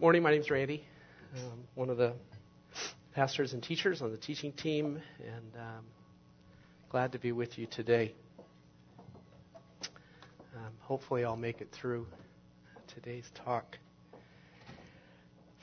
Morning, 0.00 0.22
my 0.22 0.30
name 0.30 0.42
is 0.42 0.48
Randy. 0.48 0.84
I'm 1.34 1.64
one 1.74 1.90
of 1.90 1.96
the 1.96 2.12
pastors 3.16 3.52
and 3.52 3.60
teachers 3.60 4.00
on 4.00 4.12
the 4.12 4.16
teaching 4.16 4.52
team, 4.52 5.02
and 5.18 5.56
um, 5.56 5.84
glad 6.88 7.10
to 7.10 7.18
be 7.18 7.32
with 7.32 7.58
you 7.58 7.66
today. 7.66 8.14
Um, 10.54 10.70
hopefully, 10.78 11.24
I'll 11.24 11.34
make 11.34 11.60
it 11.60 11.70
through 11.72 12.06
today's 12.94 13.28
talk. 13.44 13.76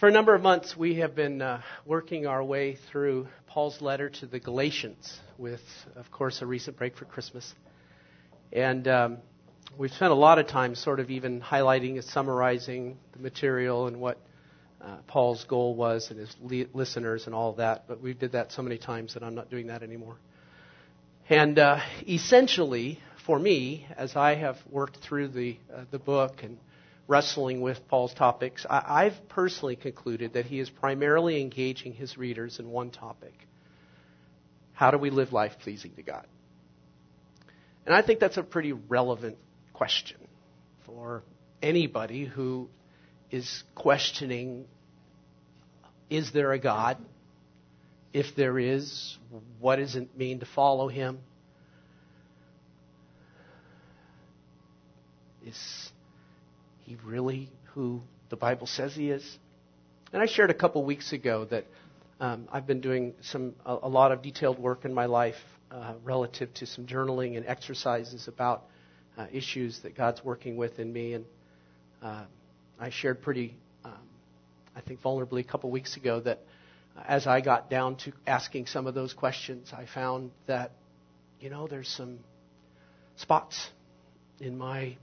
For 0.01 0.09
a 0.09 0.11
number 0.11 0.35
of 0.35 0.41
months, 0.41 0.75
we 0.75 0.95
have 0.95 1.15
been 1.15 1.41
uh, 1.41 1.61
working 1.85 2.27
our 2.27 2.43
way 2.43 2.77
through 2.91 3.29
Paul's 3.47 3.79
letter 3.79 4.09
to 4.09 4.25
the 4.25 4.41
Galatians, 4.41 5.17
with, 5.37 5.63
of 5.95 6.11
course, 6.11 6.41
a 6.41 6.45
recent 6.45 6.75
break 6.75 6.97
for 6.97 7.05
Christmas. 7.05 7.53
And 8.51 8.85
um, 8.89 9.17
we've 9.77 9.91
spent 9.91 10.11
a 10.11 10.15
lot 10.15 10.39
of 10.39 10.47
time 10.47 10.75
sort 10.75 10.99
of 10.99 11.09
even 11.09 11.41
highlighting 11.41 11.95
and 11.95 12.03
summarizing 12.03 12.97
the 13.13 13.19
material 13.19 13.87
and 13.87 13.99
what 13.99 14.17
uh, 14.81 14.97
Paul's 15.07 15.43
goal 15.45 15.75
was 15.75 16.11
and 16.11 16.19
his 16.19 16.35
li- 16.41 16.67
listeners 16.73 17.25
and 17.25 17.35
all 17.35 17.53
that. 17.53 17.85
But 17.87 18.01
we 18.01 18.13
did 18.13 18.33
that 18.33 18.51
so 18.51 18.61
many 18.61 18.77
times 18.77 19.13
that 19.15 19.23
I'm 19.23 19.35
not 19.35 19.49
doing 19.49 19.67
that 19.67 19.83
anymore. 19.83 20.17
And 21.29 21.57
uh, 21.57 21.79
essentially, 22.07 22.99
for 23.25 23.39
me, 23.39 23.87
as 23.97 24.15
I 24.15 24.35
have 24.35 24.57
worked 24.69 24.97
through 24.97 25.29
the 25.29 25.57
uh, 25.73 25.85
the 25.89 25.97
book 25.99 26.43
and 26.43 26.59
wrestling 27.07 27.61
with 27.61 27.87
Paul's 27.87 28.13
topics, 28.13 28.65
I, 28.69 29.05
I've 29.05 29.29
personally 29.29 29.75
concluded 29.75 30.33
that 30.33 30.45
he 30.45 30.59
is 30.59 30.69
primarily 30.69 31.41
engaging 31.41 31.93
his 31.93 32.17
readers 32.17 32.59
in 32.59 32.69
one 32.69 32.91
topic: 32.91 33.33
How 34.73 34.91
do 34.91 34.99
we 34.99 35.09
live 35.09 35.33
life 35.33 35.53
pleasing 35.61 35.93
to 35.95 36.03
God? 36.03 36.27
And 37.87 37.95
I 37.95 38.03
think 38.03 38.19
that's 38.19 38.37
a 38.37 38.43
pretty 38.43 38.73
relevant 38.73 39.37
question 39.75 40.17
for 40.85 41.21
anybody 41.61 42.25
who 42.25 42.69
is 43.31 43.63
questioning 43.75 44.65
is 46.09 46.31
there 46.31 46.51
a 46.53 46.59
God? 46.59 46.97
If 48.13 48.35
there 48.35 48.57
is, 48.57 49.17
what 49.59 49.77
does 49.77 49.95
it 49.95 50.17
mean 50.17 50.39
to 50.39 50.45
follow 50.45 50.87
him? 50.87 51.19
Is 55.45 55.91
he 56.83 56.97
really 57.03 57.49
who 57.73 58.01
the 58.29 58.35
Bible 58.35 58.67
says 58.67 58.95
he 58.95 59.09
is? 59.09 59.37
And 60.13 60.21
I 60.21 60.27
shared 60.27 60.51
a 60.51 60.53
couple 60.53 60.85
weeks 60.85 61.11
ago 61.11 61.45
that 61.45 61.65
um, 62.19 62.47
I've 62.51 62.65
been 62.65 62.79
doing 62.79 63.13
some 63.21 63.53
a, 63.65 63.77
a, 63.83 63.89
lot 63.89 64.13
of 64.13 64.21
detailed 64.21 64.57
work 64.57 64.85
in 64.85 64.93
my 64.93 65.07
life 65.07 65.35
uh, 65.71 65.95
relative 66.03 66.53
to 66.55 66.65
some 66.65 66.85
journaling 66.85 67.35
and 67.35 67.45
exercises 67.45 68.29
about 68.29 68.63
uh, 69.17 69.27
issues 69.31 69.79
that 69.83 69.95
God's 69.95 70.23
working 70.23 70.57
with 70.57 70.79
in 70.79 70.91
me. 70.91 71.13
And 71.13 71.25
uh, 72.01 72.25
I 72.79 72.89
shared 72.89 73.21
pretty, 73.21 73.55
um, 73.83 73.93
I 74.75 74.81
think, 74.81 75.01
vulnerably 75.01 75.41
a 75.41 75.43
couple 75.43 75.71
weeks 75.71 75.97
ago 75.97 76.19
that 76.21 76.39
uh, 76.97 77.03
as 77.07 77.27
I 77.27 77.41
got 77.41 77.69
down 77.69 77.97
to 77.97 78.13
asking 78.27 78.67
some 78.67 78.87
of 78.87 78.93
those 78.93 79.13
questions, 79.13 79.71
I 79.75 79.85
found 79.85 80.31
that, 80.47 80.71
you 81.39 81.49
know, 81.49 81.67
there's 81.67 81.89
some 81.89 82.19
spots 83.17 83.69
in 84.39 84.57
my 84.57 84.97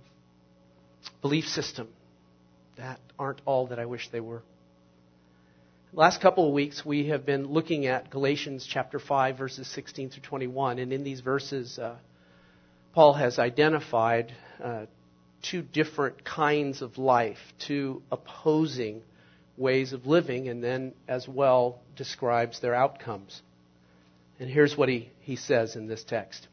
belief 1.20 1.46
system 1.46 1.88
that 2.76 3.00
aren't 3.18 3.40
all 3.44 3.68
that 3.68 3.78
I 3.78 3.86
wish 3.86 4.08
they 4.10 4.20
were. 4.20 4.42
Last 5.94 6.22
couple 6.22 6.48
of 6.48 6.54
weeks, 6.54 6.86
we 6.86 7.08
have 7.08 7.26
been 7.26 7.48
looking 7.48 7.84
at 7.86 8.08
Galatians 8.08 8.66
chapter 8.66 8.98
5, 8.98 9.36
verses 9.36 9.68
16 9.68 10.08
through 10.08 10.22
21. 10.22 10.78
And 10.78 10.90
in 10.90 11.04
these 11.04 11.20
verses, 11.20 11.78
uh, 11.78 11.96
Paul 12.92 13.14
has 13.14 13.38
identified 13.38 14.34
uh, 14.62 14.84
two 15.42 15.62
different 15.62 16.24
kinds 16.24 16.82
of 16.82 16.98
life, 16.98 17.38
two 17.58 18.02
opposing 18.10 19.02
ways 19.56 19.92
of 19.92 20.06
living, 20.06 20.48
and 20.48 20.62
then 20.62 20.92
as 21.08 21.26
well 21.26 21.80
describes 21.96 22.60
their 22.60 22.74
outcomes. 22.74 23.40
And 24.38 24.50
here's 24.50 24.76
what 24.76 24.88
he, 24.88 25.10
he 25.20 25.36
says 25.36 25.74
in 25.76 25.86
this 25.86 26.04
text 26.04 26.48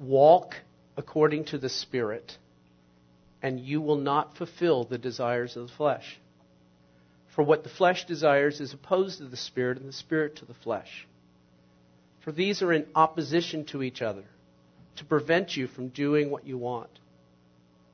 Walk 0.00 0.56
according 0.96 1.44
to 1.46 1.58
the 1.58 1.68
Spirit, 1.68 2.36
and 3.42 3.60
you 3.60 3.80
will 3.80 3.96
not 3.96 4.36
fulfill 4.36 4.84
the 4.84 4.98
desires 4.98 5.56
of 5.56 5.68
the 5.68 5.72
flesh. 5.74 6.18
For 7.34 7.42
what 7.42 7.62
the 7.62 7.68
flesh 7.68 8.06
desires 8.06 8.60
is 8.60 8.72
opposed 8.72 9.18
to 9.18 9.26
the 9.26 9.36
Spirit, 9.36 9.78
and 9.78 9.88
the 9.88 9.92
Spirit 9.92 10.36
to 10.36 10.46
the 10.46 10.54
flesh 10.54 11.06
for 12.26 12.32
these 12.32 12.60
are 12.60 12.72
in 12.72 12.84
opposition 12.96 13.64
to 13.66 13.84
each 13.84 14.02
other 14.02 14.24
to 14.96 15.04
prevent 15.04 15.56
you 15.56 15.68
from 15.68 15.90
doing 15.90 16.28
what 16.28 16.44
you 16.44 16.58
want. 16.58 16.90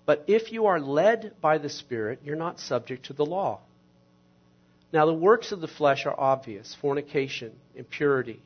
But 0.06 0.24
if 0.26 0.52
you 0.52 0.66
are 0.66 0.80
led 0.80 1.34
by 1.42 1.58
the 1.58 1.68
Spirit, 1.68 2.20
you're 2.24 2.34
not 2.34 2.58
subject 2.58 3.04
to 3.06 3.12
the 3.12 3.26
law. 3.26 3.60
Now, 4.90 5.04
the 5.04 5.12
works 5.12 5.52
of 5.52 5.60
the 5.60 5.68
flesh 5.68 6.06
are 6.06 6.18
obvious 6.18 6.74
fornication, 6.80 7.52
impurity, 7.74 8.40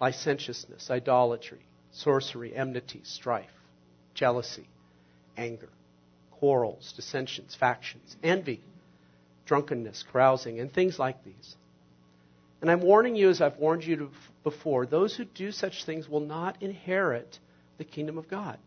licentiousness, 0.00 0.90
idolatry, 0.90 1.64
sorcery, 1.92 2.52
enmity, 2.52 3.02
strife, 3.04 3.46
jealousy, 4.14 4.66
anger, 5.36 5.70
quarrels, 6.32 6.92
dissensions, 6.96 7.54
factions, 7.54 8.16
envy, 8.24 8.60
drunkenness, 9.46 10.04
carousing, 10.10 10.58
and 10.58 10.72
things 10.72 10.98
like 10.98 11.22
these. 11.22 11.54
And 12.60 12.70
I'm 12.70 12.80
warning 12.80 13.14
you, 13.14 13.30
as 13.30 13.40
I've 13.40 13.58
warned 13.58 13.84
you 13.84 14.10
before, 14.42 14.86
those 14.86 15.14
who 15.14 15.24
do 15.24 15.52
such 15.52 15.84
things 15.84 16.08
will 16.08 16.20
not 16.20 16.60
inherit 16.62 17.38
the 17.78 17.84
kingdom 17.84 18.18
of 18.18 18.28
God. 18.28 18.58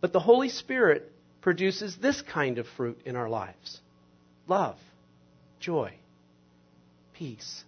But 0.00 0.12
the 0.12 0.20
Holy 0.20 0.48
Spirit 0.48 1.10
produces 1.40 1.96
this 1.96 2.22
kind 2.22 2.58
of 2.58 2.66
fruit 2.76 3.00
in 3.04 3.16
our 3.16 3.28
lives 3.28 3.80
love, 4.46 4.76
joy, 5.60 5.94
peace, 7.14 7.64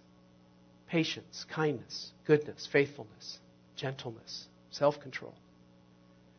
patience, 0.87 1.45
kindness, 1.49 2.11
goodness, 2.25 2.67
faithfulness, 2.71 3.39
gentleness, 3.75 4.45
self 4.69 4.99
control. 4.99 5.33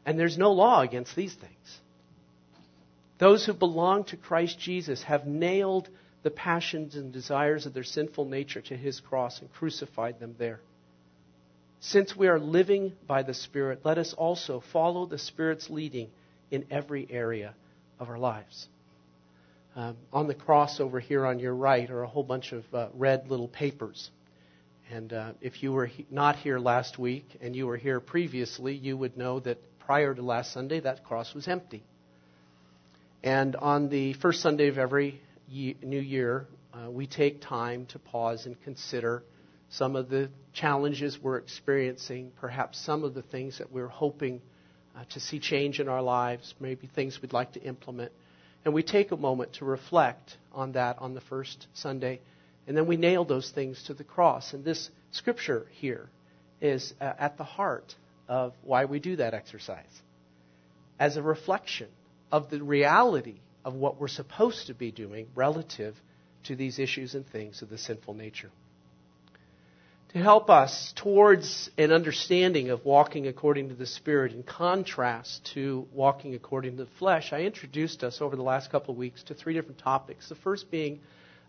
And 0.07 0.19
there's 0.19 0.39
no 0.39 0.53
law 0.53 0.81
against 0.81 1.15
these 1.15 1.35
things. 1.35 1.79
Those 3.19 3.47
who 3.47 3.53
belong 3.53 4.05
to 4.05 4.17
Christ 4.17 4.59
Jesus 4.59 5.03
have 5.05 5.27
nailed 5.27 5.89
the 6.23 6.31
passions 6.31 6.95
and 6.95 7.13
desires 7.13 7.67
of 7.67 7.75
their 7.75 7.85
sinful 7.85 8.27
nature 8.27 8.61
to 8.61 8.77
his 8.77 9.01
cross 9.01 9.41
and 9.41 9.53
crucified 9.53 10.21
them 10.21 10.35
there. 10.39 10.61
Since 11.81 12.17
we 12.17 12.29
are 12.29 12.39
living 12.39 12.93
by 13.09 13.25
the 13.25 13.35
Spirit, 13.35 13.81
let 13.85 13.99
us 13.99 14.15
also 14.17 14.63
follow 14.73 15.07
the 15.07 15.19
Spirit's 15.19 15.69
leading 15.69 16.11
in 16.51 16.65
every 16.71 17.09
area 17.11 17.55
of 17.99 18.09
our 18.09 18.19
lives. 18.19 18.69
Um, 19.75 19.97
on 20.13 20.29
the 20.29 20.35
cross 20.35 20.81
over 20.81 21.01
here 21.01 21.27
on 21.27 21.39
your 21.39 21.55
right 21.55 21.91
are 21.91 22.03
a 22.03 22.07
whole 22.07 22.23
bunch 22.23 22.53
of 22.53 22.63
uh, 22.73 22.89
red 22.95 23.31
little 23.31 23.49
papers. 23.49 24.11
And 24.93 25.13
uh, 25.13 25.33
if 25.41 25.63
you 25.63 25.73
were 25.73 25.87
he- 25.87 26.07
not 26.11 26.37
here 26.37 26.59
last 26.59 26.99
week 26.99 27.25
and 27.41 27.57
you 27.57 27.67
were 27.67 27.79
here 27.79 27.99
previously, 27.99 28.75
you 28.75 28.97
would 28.97 29.17
know 29.17 29.41
that 29.41 29.59
prior 29.81 30.15
to 30.15 30.23
last 30.23 30.53
Sunday, 30.53 30.81
that 30.81 31.05
cross 31.05 31.35
was 31.35 31.49
empty. 31.49 31.83
And 33.25 33.57
on 33.57 33.89
the 33.89 34.13
first 34.15 34.41
Sunday 34.41 34.69
of 34.69 34.79
every 34.79 35.21
new 35.53 36.01
year, 36.01 36.47
uh, 36.73 36.91
we 36.91 37.07
take 37.07 37.43
time 37.43 37.87
to 37.87 37.99
pause 37.99 38.47
and 38.47 38.61
consider 38.63 39.23
some 39.69 39.97
of 39.97 40.09
the 40.09 40.31
challenges 40.53 41.19
we're 41.23 41.37
experiencing, 41.37 42.33
perhaps 42.41 42.79
some 42.79 43.05
of 43.05 43.15
the 43.15 43.23
things 43.23 43.59
that 43.59 43.71
we're 43.71 43.89
hoping 43.89 44.41
uh, 44.97 45.05
to 45.11 45.21
see 45.21 45.39
change 45.39 45.81
in 45.81 45.89
our 45.89 46.03
lives, 46.03 46.55
maybe 46.61 46.87
things 46.87 47.21
we'd 47.21 47.33
like 47.33 47.53
to 47.53 47.63
implement. 47.63 48.13
And 48.65 48.73
we 48.73 48.83
take 48.83 49.11
a 49.11 49.17
moment 49.17 49.55
to 49.55 49.65
reflect 49.65 50.37
on 50.53 50.73
that 50.73 50.99
on 50.99 51.15
the 51.15 51.21
first 51.21 51.67
Sunday, 51.75 52.21
and 52.67 52.77
then 52.77 52.87
we 52.87 52.97
nail 52.97 53.25
those 53.25 53.51
things 53.51 53.83
to 53.85 53.95
the 53.95 54.05
cross. 54.05 54.53
And 54.53 54.65
this 54.65 54.91
scripture 55.11 55.67
here 55.73 56.09
is 56.61 56.95
uh, 57.01 57.13
at 57.19 57.37
the 57.39 57.45
heart 57.45 57.95
of 58.29 58.55
why 58.63 58.85
we 58.85 59.01
do 59.01 59.17
that 59.17 59.35
exercise 59.35 59.85
as 60.99 61.17
a 61.17 61.23
reflection 61.23 61.89
of 62.31 62.49
the 62.51 62.63
reality 62.63 63.41
of 63.65 63.75
what 63.75 64.01
we're 64.01 64.09
supposed 64.09 64.67
to 64.67 64.75
be 64.75 64.91
doing 64.91 65.27
relative 65.35 65.95
to 66.45 66.57
these 66.57 66.79
issues 66.79 67.15
and 67.15 67.27
things 67.27 67.63
of 67.63 67.71
the 67.71 67.79
sinful 67.79 68.15
nature. 68.15 68.51
To 70.13 70.19
help 70.19 70.51
us 70.51 70.93
towards 70.95 71.71
an 71.79 71.91
understanding 71.91 72.69
of 72.69 72.85
walking 72.85 73.29
according 73.29 73.71
to 73.71 73.75
the 73.75 73.87
Spirit 73.87 74.33
in 74.33 74.43
contrast 74.43 75.51
to 75.55 75.87
walking 75.95 76.35
according 76.35 76.77
to 76.77 76.85
the 76.85 76.91
flesh, 76.99 77.33
I 77.33 77.43
introduced 77.43 78.05
us 78.05 78.21
over 78.21 78.37
the 78.37 78.43
last 78.43 78.71
couple 78.71 78.93
of 78.93 78.99
weeks 78.99 79.23
to 79.25 79.35
three 79.35 79.55
different 79.55 79.79
topics. 79.79 80.29
The 80.29 80.35
first 80.35 80.71
being 80.71 81.01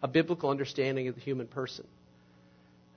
a 0.01 0.07
biblical 0.07 0.49
understanding 0.49 1.09
of 1.09 1.15
the 1.15 1.21
human 1.21 1.47
person. 1.47 1.85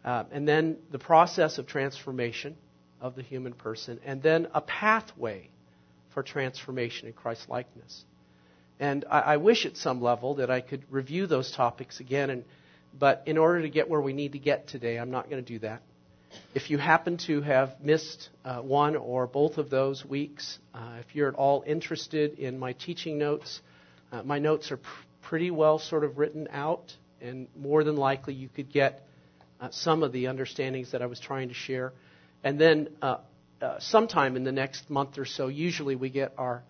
Uh, 0.04 0.24
and 0.30 0.46
then 0.46 0.76
the 0.92 1.00
process 1.00 1.58
of 1.58 1.66
transformation 1.66 2.56
of 3.00 3.16
the 3.16 3.22
human 3.22 3.52
person, 3.52 3.98
and 4.04 4.22
then 4.22 4.46
a 4.54 4.60
pathway 4.60 5.48
for 6.14 6.22
transformation 6.22 7.08
in 7.08 7.12
Christ 7.12 7.48
likeness. 7.48 8.04
And 8.78 9.04
I, 9.10 9.20
I, 9.20 9.36
wish 9.38 9.64
at 9.64 9.76
some 9.76 10.02
level 10.02 10.34
that 10.36 10.50
I 10.50 10.60
could 10.60 10.84
review 10.90 11.26
those 11.26 11.50
topics 11.50 12.00
again. 12.00 12.30
And, 12.30 12.44
but 12.98 13.22
in 13.26 13.38
order 13.38 13.62
to 13.62 13.70
get 13.70 13.88
where 13.88 14.00
we 14.00 14.12
need 14.12 14.32
to 14.32 14.38
get 14.38 14.68
today, 14.68 14.98
I'm 14.98 15.10
not 15.10 15.30
going 15.30 15.42
to 15.42 15.52
do 15.52 15.58
that. 15.60 15.82
If 16.54 16.70
you 16.70 16.76
happen 16.76 17.16
to 17.26 17.40
have 17.40 17.80
missed 17.80 18.28
uh, 18.44 18.60
one 18.60 18.96
or 18.96 19.26
both 19.26 19.58
of 19.58 19.70
those 19.70 20.04
weeks, 20.04 20.58
uh, 20.74 20.98
if 21.00 21.14
you're 21.14 21.28
at 21.28 21.34
all 21.34 21.64
interested 21.66 22.38
in 22.38 22.58
my 22.58 22.72
teaching 22.72 23.18
notes, 23.18 23.60
uh, 24.12 24.22
my 24.22 24.38
notes 24.38 24.70
are 24.70 24.76
pr- 24.76 24.88
pretty 25.22 25.50
well 25.50 25.78
sort 25.78 26.04
of 26.04 26.18
written 26.18 26.48
out, 26.50 26.94
and 27.20 27.48
more 27.56 27.84
than 27.84 27.96
likely 27.96 28.34
you 28.34 28.48
could 28.48 28.70
get 28.70 29.06
uh, 29.60 29.68
some 29.70 30.02
of 30.02 30.12
the 30.12 30.26
understandings 30.26 30.92
that 30.92 31.00
I 31.00 31.06
was 31.06 31.20
trying 31.20 31.48
to 31.48 31.54
share. 31.54 31.92
And 32.44 32.60
then 32.60 32.88
uh, 33.00 33.18
uh, 33.60 33.78
sometime 33.78 34.36
in 34.36 34.44
the 34.44 34.52
next 34.52 34.90
month 34.90 35.18
or 35.18 35.24
so, 35.24 35.48
usually 35.48 35.96
we 35.96 36.10
get 36.10 36.34
our 36.36 36.62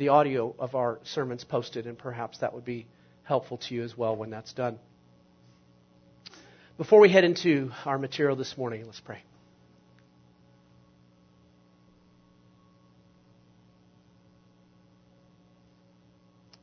the 0.00 0.08
audio 0.08 0.54
of 0.58 0.74
our 0.74 0.98
sermons 1.04 1.44
posted, 1.44 1.86
and 1.86 1.98
perhaps 1.98 2.38
that 2.38 2.54
would 2.54 2.64
be 2.64 2.86
helpful 3.22 3.58
to 3.58 3.74
you 3.74 3.82
as 3.82 3.98
well 3.98 4.16
when 4.16 4.30
that's 4.30 4.54
done. 4.54 4.78
Before 6.78 7.00
we 7.00 7.10
head 7.10 7.22
into 7.22 7.70
our 7.84 7.98
material 7.98 8.34
this 8.34 8.56
morning, 8.56 8.86
let's 8.86 8.98
pray. 8.98 9.22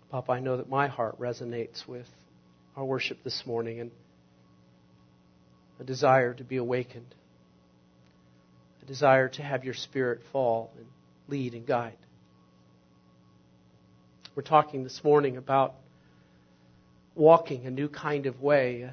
Papa, 0.09 0.31
I 0.31 0.39
know 0.39 0.57
that 0.57 0.67
my 0.67 0.87
heart 0.87 1.19
resonates 1.19 1.87
with 1.87 2.07
our 2.75 2.83
worship 2.83 3.19
this 3.23 3.43
morning 3.45 3.81
and 3.81 3.91
a 5.79 5.83
desire 5.83 6.33
to 6.33 6.43
be 6.43 6.57
awakened, 6.57 7.13
a 8.81 8.85
desire 8.87 9.29
to 9.29 9.43
have 9.43 9.63
your 9.63 9.75
Spirit 9.75 10.21
fall 10.31 10.71
and 10.75 10.87
lead 11.27 11.53
and 11.53 11.67
guide. 11.67 11.97
We're 14.37 14.43
talking 14.43 14.83
this 14.83 15.03
morning 15.03 15.35
about 15.35 15.73
walking 17.15 17.65
a 17.65 17.71
new 17.71 17.89
kind 17.89 18.27
of 18.27 18.39
way, 18.39 18.87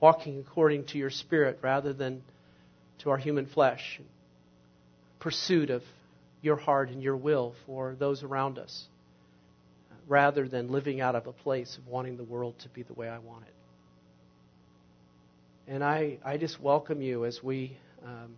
walking 0.00 0.40
according 0.40 0.86
to 0.86 0.98
your 0.98 1.10
Spirit 1.10 1.60
rather 1.62 1.92
than 1.92 2.24
to 2.98 3.10
our 3.10 3.16
human 3.16 3.46
flesh, 3.46 4.00
pursuit 5.20 5.70
of 5.70 5.84
your 6.42 6.56
heart 6.56 6.90
and 6.90 7.00
your 7.00 7.16
will 7.16 7.54
for 7.64 7.94
those 7.96 8.24
around 8.24 8.58
us, 8.58 8.86
rather 10.08 10.48
than 10.48 10.72
living 10.72 11.00
out 11.00 11.14
of 11.14 11.28
a 11.28 11.32
place 11.32 11.78
of 11.78 11.86
wanting 11.86 12.16
the 12.16 12.24
world 12.24 12.56
to 12.62 12.68
be 12.70 12.82
the 12.82 12.94
way 12.94 13.08
I 13.08 13.18
want 13.18 13.44
it. 13.44 13.54
And 15.72 15.84
I, 15.84 16.18
I 16.24 16.38
just 16.38 16.60
welcome 16.60 17.00
you 17.02 17.24
as 17.24 17.40
we 17.40 17.76
um, 18.04 18.34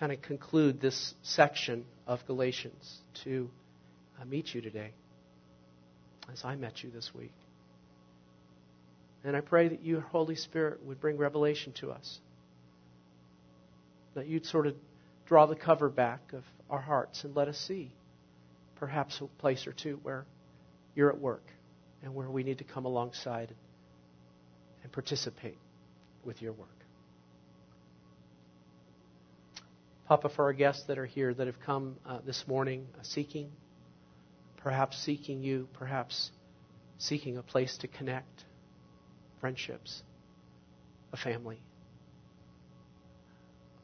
kind 0.00 0.10
of 0.10 0.20
conclude 0.20 0.80
this 0.80 1.14
section 1.22 1.84
of 2.08 2.26
Galatians 2.26 2.98
to 3.22 3.48
uh, 4.20 4.24
meet 4.24 4.54
you 4.54 4.60
today 4.60 4.92
as 6.32 6.44
I 6.44 6.56
met 6.56 6.82
you 6.82 6.90
this 6.90 7.10
week. 7.14 7.34
And 9.24 9.36
I 9.36 9.40
pray 9.40 9.68
that 9.68 9.82
your 9.82 10.00
Holy 10.00 10.36
Spirit 10.36 10.84
would 10.84 11.00
bring 11.00 11.16
revelation 11.16 11.72
to 11.80 11.90
us. 11.90 12.18
That 14.14 14.26
you'd 14.26 14.46
sort 14.46 14.66
of 14.66 14.74
draw 15.26 15.46
the 15.46 15.56
cover 15.56 15.88
back 15.88 16.32
of 16.32 16.44
our 16.68 16.80
hearts 16.80 17.24
and 17.24 17.34
let 17.34 17.48
us 17.48 17.58
see 17.58 17.90
perhaps 18.76 19.20
a 19.20 19.26
place 19.40 19.66
or 19.66 19.72
two 19.72 19.98
where 20.02 20.26
you're 20.94 21.08
at 21.08 21.18
work 21.18 21.44
and 22.02 22.14
where 22.14 22.30
we 22.30 22.42
need 22.42 22.58
to 22.58 22.64
come 22.64 22.84
alongside 22.84 23.54
and 24.82 24.92
participate 24.92 25.56
with 26.24 26.42
your 26.42 26.52
work. 26.52 26.68
Papa, 30.06 30.28
for 30.28 30.44
our 30.44 30.52
guests 30.52 30.84
that 30.88 30.98
are 30.98 31.06
here 31.06 31.32
that 31.32 31.46
have 31.46 31.58
come 31.64 31.96
uh, 32.06 32.18
this 32.26 32.44
morning 32.46 32.86
uh, 32.98 33.02
seeking, 33.02 33.50
perhaps 34.64 34.96
seeking 34.96 35.42
you, 35.42 35.68
perhaps 35.74 36.30
seeking 36.96 37.36
a 37.36 37.42
place 37.42 37.76
to 37.76 37.86
connect, 37.86 38.44
friendships, 39.38 40.02
a 41.12 41.18
family. 41.18 41.60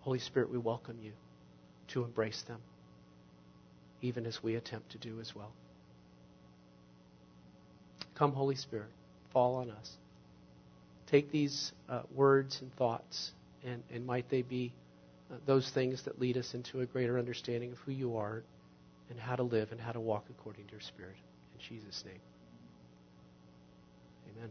Holy 0.00 0.18
Spirit, 0.18 0.50
we 0.50 0.56
welcome 0.56 0.96
you 1.02 1.12
to 1.88 2.02
embrace 2.02 2.42
them, 2.48 2.60
even 4.00 4.24
as 4.24 4.42
we 4.42 4.54
attempt 4.54 4.90
to 4.92 4.98
do 4.98 5.20
as 5.20 5.36
well. 5.36 5.52
Come, 8.14 8.32
Holy 8.32 8.56
Spirit, 8.56 8.90
fall 9.34 9.56
on 9.56 9.70
us. 9.70 9.90
Take 11.08 11.30
these 11.30 11.72
uh, 11.90 12.02
words 12.14 12.58
and 12.62 12.74
thoughts, 12.76 13.32
and, 13.66 13.82
and 13.92 14.06
might 14.06 14.30
they 14.30 14.40
be 14.40 14.72
uh, 15.30 15.34
those 15.44 15.68
things 15.68 16.04
that 16.04 16.18
lead 16.18 16.38
us 16.38 16.54
into 16.54 16.80
a 16.80 16.86
greater 16.86 17.18
understanding 17.18 17.72
of 17.72 17.78
who 17.80 17.92
you 17.92 18.16
are 18.16 18.42
and 19.10 19.18
how 19.18 19.36
to 19.36 19.42
live 19.42 19.72
and 19.72 19.80
how 19.80 19.92
to 19.92 20.00
walk 20.00 20.24
according 20.30 20.66
to 20.66 20.72
your 20.72 20.80
Spirit. 20.80 21.16
In 21.54 21.60
Jesus' 21.68 22.02
name. 22.06 22.20
Amen. 24.36 24.50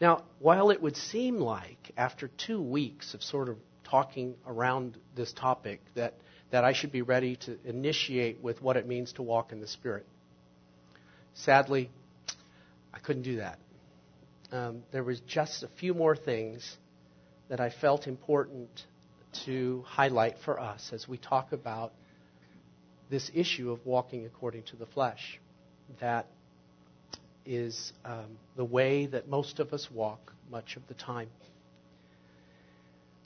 Now, 0.00 0.24
while 0.38 0.70
it 0.70 0.80
would 0.80 0.96
seem 0.96 1.36
like 1.36 1.92
after 1.96 2.28
two 2.28 2.60
weeks 2.60 3.14
of 3.14 3.22
sort 3.22 3.48
of 3.48 3.56
talking 3.84 4.34
around 4.46 4.96
this 5.14 5.32
topic 5.32 5.80
that, 5.94 6.14
that 6.50 6.64
I 6.64 6.72
should 6.72 6.92
be 6.92 7.02
ready 7.02 7.36
to 7.36 7.58
initiate 7.64 8.42
with 8.42 8.62
what 8.62 8.76
it 8.76 8.86
means 8.86 9.12
to 9.14 9.22
walk 9.22 9.52
in 9.52 9.60
the 9.60 9.66
Spirit, 9.66 10.06
sadly, 11.34 11.90
I 12.94 12.98
couldn't 12.98 13.22
do 13.22 13.36
that 13.36 13.58
um, 14.52 14.82
there 14.92 15.02
was 15.02 15.20
just 15.20 15.62
a 15.62 15.68
few 15.80 15.94
more 15.94 16.14
things 16.14 16.76
that 17.48 17.58
I 17.58 17.70
felt 17.70 18.06
important 18.06 18.68
to 19.46 19.82
highlight 19.86 20.36
for 20.44 20.60
us 20.60 20.90
as 20.92 21.08
we 21.08 21.16
talk 21.16 21.52
about 21.52 21.92
this 23.12 23.30
issue 23.34 23.70
of 23.70 23.84
walking 23.84 24.24
according 24.24 24.62
to 24.62 24.76
the 24.76 24.86
flesh. 24.86 25.38
That 26.00 26.26
is 27.44 27.92
um, 28.06 28.38
the 28.56 28.64
way 28.64 29.04
that 29.04 29.28
most 29.28 29.60
of 29.60 29.74
us 29.74 29.90
walk 29.90 30.32
much 30.50 30.76
of 30.76 30.88
the 30.88 30.94
time. 30.94 31.28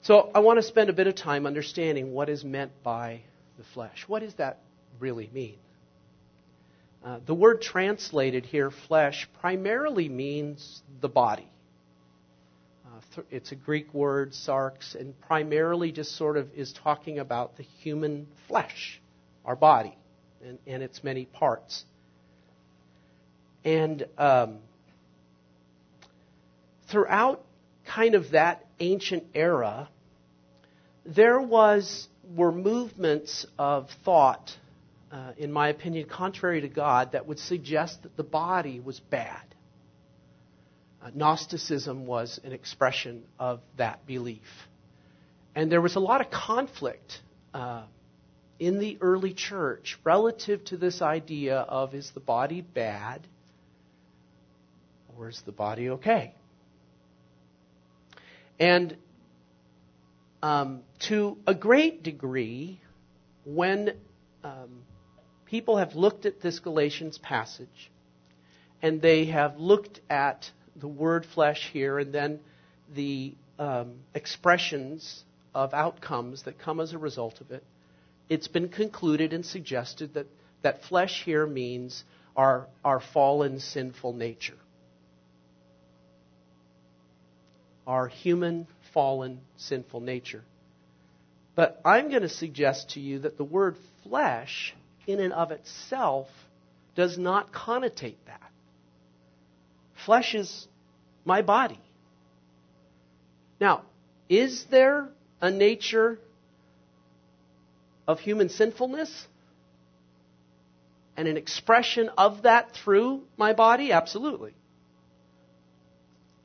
So 0.01 0.29
I 0.35 0.39
want 0.39 0.57
to 0.57 0.63
spend 0.63 0.89
a 0.89 0.93
bit 0.93 1.07
of 1.07 1.15
time 1.15 1.45
understanding 1.45 2.11
what 2.11 2.27
is 2.27 2.43
meant 2.43 2.71
by 2.83 3.21
the 3.57 3.63
flesh. 3.73 4.03
What 4.07 4.19
does 4.19 4.33
that 4.35 4.59
really 4.99 5.29
mean? 5.33 5.55
Uh, 7.01 7.19
the 7.25 7.33
word 7.33 7.61
translated 7.61 8.45
here, 8.45 8.71
flesh, 8.89 9.29
primarily 9.39 10.09
means 10.09 10.81
the 10.99 11.07
body. 11.07 11.47
Uh, 12.85 12.99
th- 13.15 13.27
it's 13.31 13.53
a 13.53 13.55
Greek 13.55 13.93
word, 13.93 14.33
sarx, 14.33 14.95
and 14.95 15.17
primarily 15.21 15.93
just 15.93 16.17
sort 16.17 16.35
of 16.35 16.49
is 16.55 16.73
talking 16.73 17.19
about 17.19 17.55
the 17.55 17.63
human 17.63 18.27
flesh, 18.49 18.99
our 19.47 19.55
body, 19.55 19.97
and, 20.45 20.59
and 20.67 20.83
its 20.83 21.03
many 21.03 21.25
parts. 21.25 21.83
And 23.65 24.05
um, 24.19 24.59
throughout 26.89 27.43
kind 27.87 28.13
of 28.13 28.31
that 28.31 28.67
ancient 28.79 29.23
era, 29.33 29.89
there 31.05 31.39
was 31.39 32.07
were 32.35 32.51
movements 32.51 33.47
of 33.57 33.89
thought 34.03 34.55
uh, 35.11 35.31
in 35.37 35.51
my 35.51 35.69
opinion, 35.69 36.07
contrary 36.09 36.61
to 36.61 36.67
God, 36.67 37.13
that 37.13 37.27
would 37.27 37.39
suggest 37.39 38.03
that 38.03 38.17
the 38.17 38.23
body 38.23 38.79
was 38.79 38.99
bad. 38.99 39.43
Uh, 41.01 41.11
Gnosticism 41.13 42.05
was 42.05 42.39
an 42.43 42.51
expression 42.51 43.23
of 43.39 43.61
that 43.77 44.05
belief. 44.05 44.67
And 45.55 45.71
there 45.71 45.81
was 45.81 45.95
a 45.95 45.99
lot 45.99 46.21
of 46.21 46.29
conflict 46.29 47.21
uh, 47.53 47.83
in 48.59 48.79
the 48.79 48.97
early 49.01 49.33
church 49.33 49.97
relative 50.03 50.63
to 50.65 50.77
this 50.77 51.01
idea 51.01 51.57
of 51.57 51.93
is 51.93 52.11
the 52.11 52.19
body 52.19 52.61
bad 52.61 53.27
or 55.17 55.29
is 55.29 55.41
the 55.45 55.51
body 55.51 55.89
okay? 55.89 56.33
And 58.59 58.95
um, 60.41 60.81
to 61.07 61.37
a 61.45 61.53
great 61.53 62.03
degree, 62.03 62.79
when 63.45 63.93
um, 64.43 64.83
people 65.45 65.77
have 65.77 65.95
looked 65.95 66.25
at 66.25 66.41
this 66.41 66.59
Galatians 66.59 67.17
passage 67.17 67.91
and 68.81 69.01
they 69.01 69.25
have 69.25 69.57
looked 69.57 69.99
at 70.09 70.51
the 70.75 70.87
word 70.87 71.25
flesh 71.25 71.69
here 71.71 71.97
and 71.97 72.13
then 72.13 72.39
the 72.93 73.33
um, 73.57 73.95
expressions 74.13 75.23
of 75.55 75.73
outcomes 75.73 76.43
that 76.43 76.59
come 76.59 76.79
as 76.79 76.93
a 76.93 76.97
result 76.97 77.41
of 77.41 77.51
it, 77.51 77.63
it's 78.29 78.47
been 78.47 78.69
concluded 78.69 79.33
and 79.33 79.45
suggested 79.45 80.13
that, 80.15 80.27
that 80.61 80.83
flesh 80.83 81.23
here 81.23 81.45
means 81.45 82.03
our, 82.35 82.67
our 82.83 82.99
fallen 82.99 83.59
sinful 83.59 84.13
nature. 84.13 84.57
Our 87.85 88.07
human, 88.07 88.67
fallen, 88.93 89.39
sinful 89.55 90.01
nature. 90.01 90.43
But 91.55 91.81
I'm 91.85 92.09
going 92.09 92.21
to 92.21 92.29
suggest 92.29 92.91
to 92.91 92.99
you 92.99 93.19
that 93.19 93.37
the 93.37 93.43
word 93.43 93.77
flesh 94.03 94.75
in 95.07 95.19
and 95.19 95.33
of 95.33 95.51
itself 95.51 96.27
does 96.95 97.17
not 97.17 97.51
connotate 97.51 98.17
that. 98.25 98.51
Flesh 100.05 100.35
is 100.35 100.67
my 101.25 101.41
body. 101.41 101.79
Now, 103.59 103.83
is 104.29 104.65
there 104.69 105.07
a 105.41 105.49
nature 105.49 106.19
of 108.07 108.19
human 108.19 108.49
sinfulness? 108.49 109.27
And 111.15 111.27
an 111.27 111.37
expression 111.37 112.09
of 112.17 112.43
that 112.43 112.73
through 112.73 113.23
my 113.37 113.53
body? 113.53 113.91
Absolutely. 113.91 114.53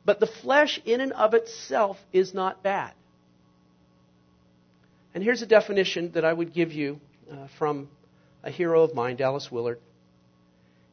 But 0.04 0.18
the 0.18 0.26
flesh, 0.26 0.80
in 0.84 1.00
and 1.00 1.12
of 1.12 1.34
itself, 1.34 1.98
is 2.12 2.34
not 2.34 2.62
bad. 2.62 2.92
And 5.14 5.22
here's 5.22 5.42
a 5.42 5.46
definition 5.46 6.12
that 6.12 6.24
I 6.24 6.32
would 6.32 6.54
give 6.54 6.72
you 6.72 7.00
uh, 7.30 7.46
from 7.58 7.88
a 8.42 8.50
hero 8.50 8.82
of 8.82 8.94
mine, 8.94 9.16
Dallas 9.16 9.50
Willard. 9.50 9.78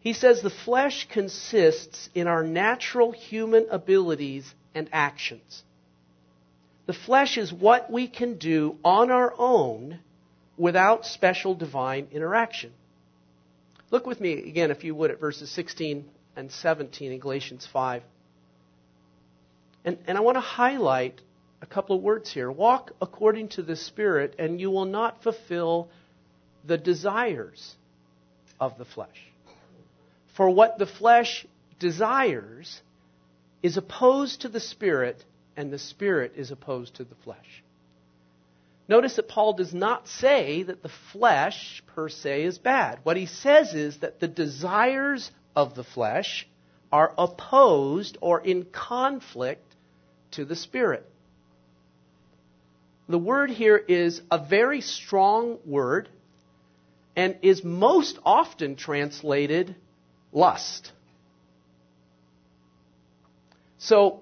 He 0.02 0.14
says 0.14 0.42
the 0.42 0.50
flesh 0.50 1.08
consists 1.10 2.10
in 2.14 2.28
our 2.28 2.44
natural 2.44 3.12
human 3.12 3.68
abilities 3.70 4.54
and 4.76 4.90
actions. 4.92 5.64
The 6.86 6.94
flesh 6.94 7.38
is 7.38 7.52
what 7.52 7.92
we 7.92 8.08
can 8.08 8.38
do 8.38 8.78
on 8.84 9.12
our 9.12 9.34
own 9.38 10.00
without 10.60 11.06
special 11.06 11.56
divine 11.56 12.10
interaction. 12.12 12.72
Look 13.90 14.06
with 14.06 14.20
me 14.20 14.34
again, 14.34 14.70
if 14.70 14.84
you 14.84 14.94
would, 14.94 15.10
at 15.10 15.20
verses 15.20 15.50
16 15.52 16.06
and 16.36 16.52
17 16.52 17.12
in 17.12 17.20
Galatians 17.20 17.68
5. 17.72 18.04
And, 19.86 19.98
and 20.06 20.18
I 20.18 20.22
want 20.22 20.36
to 20.36 20.42
highlight 20.42 21.22
a 21.62 21.66
couple 21.66 21.96
of 21.96 22.04
words 22.04 22.32
here. 22.32 22.52
Walk 22.52 22.92
according 23.02 23.48
to 23.50 23.64
the 23.64 23.78
Spirit, 23.78 24.36
and 24.38 24.60
you 24.60 24.70
will 24.70 24.86
not 24.86 25.24
fulfill 25.24 25.90
the 26.66 26.78
desires 26.78 27.76
of 28.60 28.78
the 28.78 28.86
flesh. 28.86 29.32
For 30.36 30.50
what 30.50 30.78
the 30.78 30.86
flesh 30.86 31.48
desires 31.80 32.82
is 33.64 33.78
opposed 33.78 34.42
to 34.42 34.50
the 34.50 34.60
Spirit, 34.60 35.24
and 35.56 35.72
the 35.72 35.80
Spirit 35.80 36.34
is 36.36 36.52
opposed 36.52 36.96
to 36.96 37.06
the 37.06 37.16
flesh. 37.24 37.64
Notice 38.90 39.18
that 39.18 39.28
Paul 39.28 39.54
does 39.54 39.72
not 39.72 40.08
say 40.08 40.64
that 40.64 40.82
the 40.82 40.90
flesh 41.12 41.84
per 41.94 42.10
se 42.10 42.44
is 42.44 42.58
bad. 42.58 42.98
What 43.04 43.18
he 43.18 43.28
says 43.28 43.76
is 43.76 44.00
that 44.00 44.20
the 44.20 44.28
desires 44.28 45.30
of 45.56 45.76
the 45.76 45.84
flesh 45.84 46.48
are 46.92 47.14
opposed 47.16 48.18
or 48.20 48.42
in 48.42 48.66
conflict 48.66 49.76
to 50.32 50.44
the 50.44 50.56
Spirit. 50.56 51.08
The 53.08 53.20
word 53.20 53.52
here 53.52 53.78
is 53.78 54.24
a 54.32 54.44
very 54.44 54.82
strong 54.82 55.60
word 55.66 56.10
and 57.16 57.38
is 57.44 57.64
most 57.64 58.18
often 58.26 58.76
translated 58.76 59.76
lust. 60.32 60.92
So, 63.78 64.22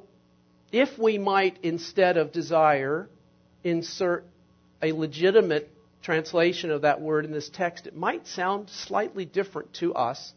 if 0.74 1.00
we 1.00 1.18
might, 1.18 1.58
instead 1.64 2.18
of 2.18 2.34
desire, 2.34 3.08
insert 3.64 4.26
a 4.82 4.92
legitimate 4.92 5.72
translation 6.02 6.72
of 6.72 6.82
that 6.82 7.02
word 7.02 7.26
in 7.26 7.32
this 7.32 7.50
text, 7.50 7.88
it 7.88 7.96
might 7.96 8.28
sound 8.28 8.70
slightly 8.70 9.26
different 9.26 9.74
to 9.74 9.94
us 9.94 10.34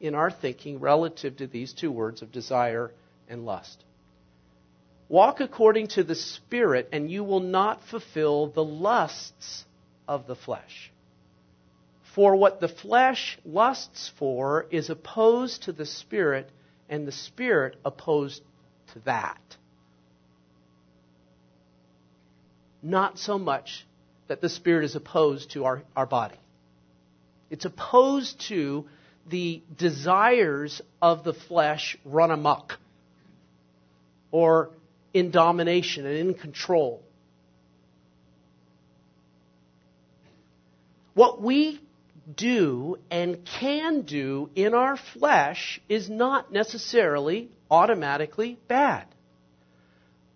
in 0.00 0.14
our 0.14 0.30
thinking 0.30 0.80
relative 0.80 1.36
to 1.38 1.46
these 1.46 1.72
two 1.72 1.90
words 1.90 2.22
of 2.22 2.32
desire 2.32 2.92
and 3.28 3.44
lust. 3.44 3.82
Walk 5.08 5.40
according 5.40 5.88
to 5.88 6.02
the 6.02 6.16
Spirit, 6.16 6.88
and 6.92 7.10
you 7.10 7.22
will 7.22 7.40
not 7.40 7.82
fulfill 7.84 8.48
the 8.48 8.64
lusts 8.64 9.64
of 10.08 10.26
the 10.26 10.34
flesh. 10.34 10.90
For 12.14 12.34
what 12.34 12.60
the 12.60 12.68
flesh 12.68 13.38
lusts 13.44 14.10
for 14.18 14.66
is 14.70 14.90
opposed 14.90 15.64
to 15.64 15.72
the 15.72 15.86
Spirit, 15.86 16.50
and 16.88 17.06
the 17.06 17.12
Spirit 17.12 17.76
opposed 17.84 18.42
to 18.94 19.00
that. 19.00 19.55
Not 22.86 23.18
so 23.18 23.36
much 23.36 23.84
that 24.28 24.40
the 24.40 24.48
Spirit 24.48 24.84
is 24.84 24.94
opposed 24.94 25.50
to 25.50 25.64
our, 25.64 25.82
our 25.96 26.06
body. 26.06 26.36
It's 27.50 27.64
opposed 27.64 28.40
to 28.42 28.86
the 29.28 29.60
desires 29.76 30.80
of 31.02 31.24
the 31.24 31.32
flesh 31.32 31.96
run 32.04 32.30
amok 32.30 32.78
or 34.30 34.70
in 35.12 35.32
domination 35.32 36.06
and 36.06 36.16
in 36.16 36.34
control. 36.34 37.02
What 41.14 41.42
we 41.42 41.80
do 42.36 42.98
and 43.10 43.44
can 43.44 44.02
do 44.02 44.48
in 44.54 44.74
our 44.74 44.96
flesh 44.96 45.80
is 45.88 46.08
not 46.08 46.52
necessarily 46.52 47.48
automatically 47.68 48.60
bad. 48.68 49.06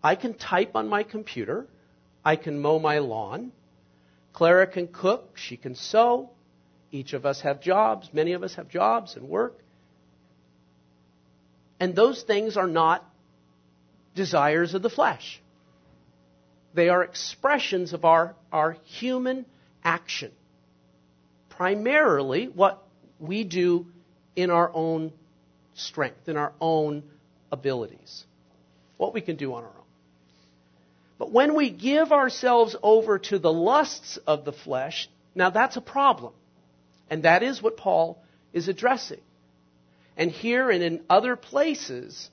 I 0.02 0.16
can 0.16 0.34
type 0.34 0.74
on 0.74 0.88
my 0.88 1.04
computer. 1.04 1.68
I 2.24 2.36
can 2.36 2.60
mow 2.60 2.78
my 2.78 2.98
lawn. 2.98 3.52
Clara 4.32 4.66
can 4.66 4.88
cook. 4.88 5.36
She 5.36 5.56
can 5.56 5.74
sew. 5.74 6.30
Each 6.90 7.12
of 7.12 7.24
us 7.24 7.40
have 7.42 7.60
jobs. 7.60 8.10
Many 8.12 8.32
of 8.32 8.42
us 8.42 8.54
have 8.54 8.68
jobs 8.68 9.16
and 9.16 9.28
work. 9.28 9.58
And 11.78 11.94
those 11.94 12.22
things 12.22 12.56
are 12.56 12.66
not 12.66 13.04
desires 14.14 14.74
of 14.74 14.82
the 14.82 14.90
flesh. 14.90 15.40
They 16.74 16.88
are 16.88 17.02
expressions 17.02 17.92
of 17.92 18.04
our, 18.04 18.34
our 18.52 18.76
human 18.84 19.46
action. 19.82 20.32
Primarily 21.48 22.46
what 22.46 22.82
we 23.18 23.44
do 23.44 23.86
in 24.36 24.50
our 24.50 24.70
own 24.72 25.12
strength, 25.74 26.28
in 26.28 26.36
our 26.36 26.52
own 26.60 27.02
abilities. 27.50 28.24
What 28.96 29.14
we 29.14 29.20
can 29.20 29.36
do 29.36 29.54
on 29.54 29.64
our 29.64 29.70
own. 29.70 29.79
But 31.20 31.32
when 31.32 31.54
we 31.54 31.68
give 31.68 32.12
ourselves 32.12 32.74
over 32.82 33.18
to 33.18 33.38
the 33.38 33.52
lusts 33.52 34.18
of 34.26 34.46
the 34.46 34.54
flesh, 34.54 35.06
now 35.34 35.50
that's 35.50 35.76
a 35.76 35.82
problem. 35.82 36.32
And 37.10 37.24
that 37.24 37.42
is 37.42 37.62
what 37.62 37.76
Paul 37.76 38.18
is 38.54 38.68
addressing. 38.68 39.20
And 40.16 40.30
here 40.30 40.70
and 40.70 40.82
in 40.82 41.02
other 41.10 41.36
places, 41.36 42.30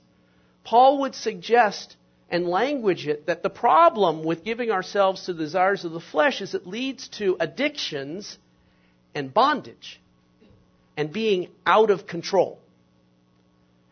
Paul 0.64 1.00
would 1.00 1.14
suggest 1.14 1.96
and 2.30 2.46
language 2.48 3.06
it 3.06 3.26
that 3.26 3.42
the 3.42 3.50
problem 3.50 4.24
with 4.24 4.42
giving 4.42 4.70
ourselves 4.70 5.26
to 5.26 5.34
the 5.34 5.44
desires 5.44 5.84
of 5.84 5.92
the 5.92 6.00
flesh 6.00 6.40
is 6.40 6.54
it 6.54 6.66
leads 6.66 7.08
to 7.18 7.36
addictions 7.38 8.38
and 9.14 9.34
bondage 9.34 10.00
and 10.96 11.12
being 11.12 11.50
out 11.66 11.90
of 11.90 12.06
control 12.06 12.58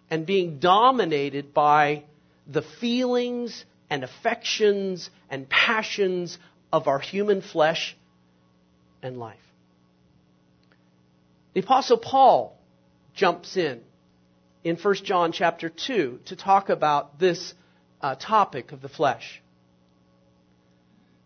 and 0.09 0.25
being 0.25 0.59
dominated 0.59 1.53
by 1.53 2.05
the 2.47 2.63
feelings 2.63 3.67
and 3.91 4.05
affections 4.05 5.11
and 5.31 5.49
passions 5.49 6.39
of 6.73 6.89
our 6.89 6.99
human 6.99 7.41
flesh 7.41 7.97
and 9.03 9.19
life. 9.19 9.39
The 11.55 11.61
apostle 11.61 11.99
Paul 11.99 12.59
jumps 13.15 13.57
in 13.57 13.81
in 14.63 14.77
1 14.77 14.95
John 15.05 15.33
chapter 15.33 15.69
2 15.69 16.21
to 16.27 16.37
talk 16.37 16.69
about 16.69 17.19
this 17.19 17.55
uh, 18.01 18.15
topic 18.17 18.73
of 18.73 18.83
the 18.83 18.89
flesh. 18.89 19.41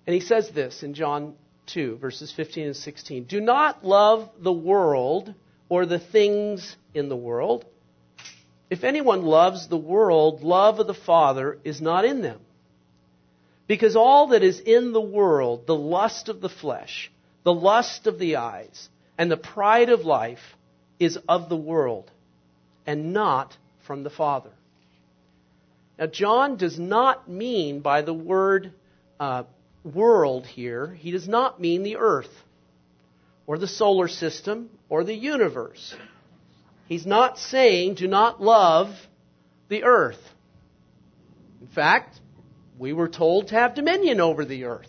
And 0.07 0.15
he 0.15 0.21
says 0.21 0.51
this 0.51 0.83
in 0.83 0.95
John 0.95 1.35
2 1.67 1.97
verses 1.97 2.33
15 2.33 2.67
and 2.67 2.77
16. 2.77 3.25
Do 3.25 3.41
not 3.41 3.85
love 3.85 4.29
the 4.39 4.53
world 4.53 5.35
or 5.69 5.87
the 5.87 5.99
things 5.99 6.77
in 6.95 7.09
the 7.09 7.17
world. 7.17 7.65
If 8.69 8.85
anyone 8.85 9.23
loves 9.23 9.69
the 9.69 9.77
world, 9.77 10.43
love 10.43 10.79
of 10.79 10.87
the 10.87 10.95
Father 10.95 11.59
is 11.65 11.81
not 11.81 12.05
in 12.05 12.23
them. 12.23 12.41
Because 13.71 13.95
all 13.95 14.27
that 14.31 14.43
is 14.43 14.59
in 14.59 14.93
the 14.93 15.01
world, 15.01 15.69
the 15.69 15.77
lust 15.77 16.29
of 16.29 16.41
the 16.41 16.49
flesh, 16.49 17.09
the 17.45 17.55
lust 17.55 18.09
of 18.09 18.19
the 18.19 18.35
eyes, 18.35 18.89
and 19.17 19.31
the 19.31 19.37
pride 19.37 19.91
of 19.91 20.01
life, 20.01 20.57
is 20.99 21.17
of 21.29 21.49
the 21.49 21.57
world, 21.57 22.11
and 22.85 23.13
not 23.13 23.57
from 23.87 24.03
the 24.03 24.11
Father. 24.11 24.51
Now, 26.01 26.07
John 26.07 26.57
does 26.57 26.81
not 26.81 27.31
mean 27.31 27.79
by 27.79 28.03
the 28.03 28.13
word 28.13 28.73
uh, 29.21 29.45
world 29.85 30.47
here, 30.49 30.89
he 30.89 31.13
does 31.13 31.29
not 31.29 31.61
mean 31.61 31.85
the 31.85 31.99
earth, 31.99 32.43
or 33.47 33.57
the 33.57 33.69
solar 33.69 34.09
system, 34.09 34.69
or 34.89 35.05
the 35.05 35.15
universe. 35.15 35.95
He's 36.89 37.07
not 37.07 37.39
saying 37.39 37.95
do 37.95 38.09
not 38.09 38.43
love 38.43 38.97
the 39.69 39.85
earth. 39.85 40.19
In 41.61 41.69
fact, 41.69 42.20
we 42.81 42.95
were 42.95 43.09
told 43.09 43.49
to 43.49 43.55
have 43.55 43.75
dominion 43.75 44.23
over 44.23 44.47
the 44.47 44.65
earth. 44.65 44.89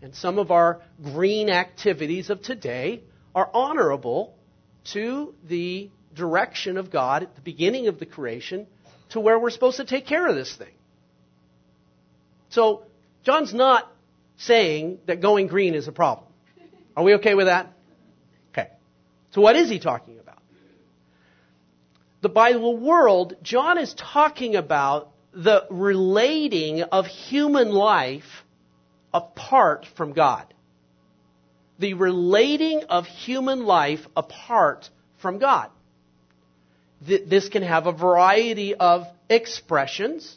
And 0.00 0.14
some 0.14 0.38
of 0.38 0.52
our 0.52 0.80
green 1.02 1.50
activities 1.50 2.30
of 2.30 2.42
today 2.42 3.02
are 3.34 3.50
honorable 3.52 4.36
to 4.92 5.34
the 5.48 5.90
direction 6.14 6.76
of 6.76 6.92
God 6.92 7.24
at 7.24 7.34
the 7.34 7.40
beginning 7.40 7.88
of 7.88 7.98
the 7.98 8.06
creation 8.06 8.68
to 9.10 9.18
where 9.18 9.36
we're 9.36 9.50
supposed 9.50 9.78
to 9.78 9.84
take 9.84 10.06
care 10.06 10.28
of 10.28 10.36
this 10.36 10.54
thing. 10.54 10.72
So, 12.50 12.84
John's 13.24 13.52
not 13.52 13.90
saying 14.36 15.00
that 15.06 15.20
going 15.20 15.48
green 15.48 15.74
is 15.74 15.88
a 15.88 15.92
problem. 15.92 16.28
Are 16.96 17.02
we 17.02 17.14
okay 17.14 17.34
with 17.34 17.46
that? 17.46 17.72
Okay. 18.52 18.68
So, 19.32 19.40
what 19.40 19.56
is 19.56 19.68
he 19.68 19.80
talking 19.80 20.20
about? 20.20 20.38
The, 22.20 22.28
the 22.28 22.70
world, 22.70 23.34
John 23.42 23.76
is 23.76 23.92
talking 23.94 24.54
about 24.54 25.10
the 25.38 25.64
relating 25.70 26.82
of 26.82 27.06
human 27.06 27.70
life 27.70 28.44
apart 29.14 29.86
from 29.96 30.12
God. 30.12 30.52
The 31.78 31.94
relating 31.94 32.82
of 32.88 33.06
human 33.06 33.64
life 33.64 34.00
apart 34.16 34.90
from 35.18 35.38
God. 35.38 35.70
This 37.00 37.48
can 37.48 37.62
have 37.62 37.86
a 37.86 37.92
variety 37.92 38.74
of 38.74 39.06
expressions, 39.30 40.36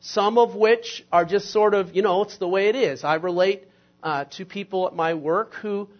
some 0.00 0.38
of 0.38 0.54
which 0.54 1.04
are 1.12 1.26
just 1.26 1.50
sort 1.50 1.74
of, 1.74 1.94
you 1.94 2.00
know, 2.00 2.22
it's 2.22 2.38
the 2.38 2.48
way 2.48 2.68
it 2.70 2.74
is. 2.74 3.04
I 3.04 3.16
relate 3.16 3.64
uh, 4.02 4.24
to 4.36 4.46
people 4.46 4.86
at 4.86 4.94
my 4.94 5.12
work 5.12 5.52
who 5.56 5.90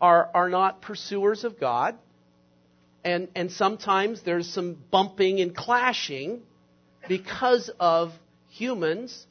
are, 0.00 0.30
are 0.32 0.48
not 0.48 0.80
pursuers 0.80 1.44
of 1.44 1.60
God, 1.60 1.98
and, 3.04 3.28
and 3.34 3.52
sometimes 3.52 4.22
there's 4.22 4.48
some 4.48 4.78
bumping 4.90 5.40
and 5.40 5.54
clashing 5.54 6.40
because 7.08 7.70
of 7.80 8.12
humans 8.48 9.26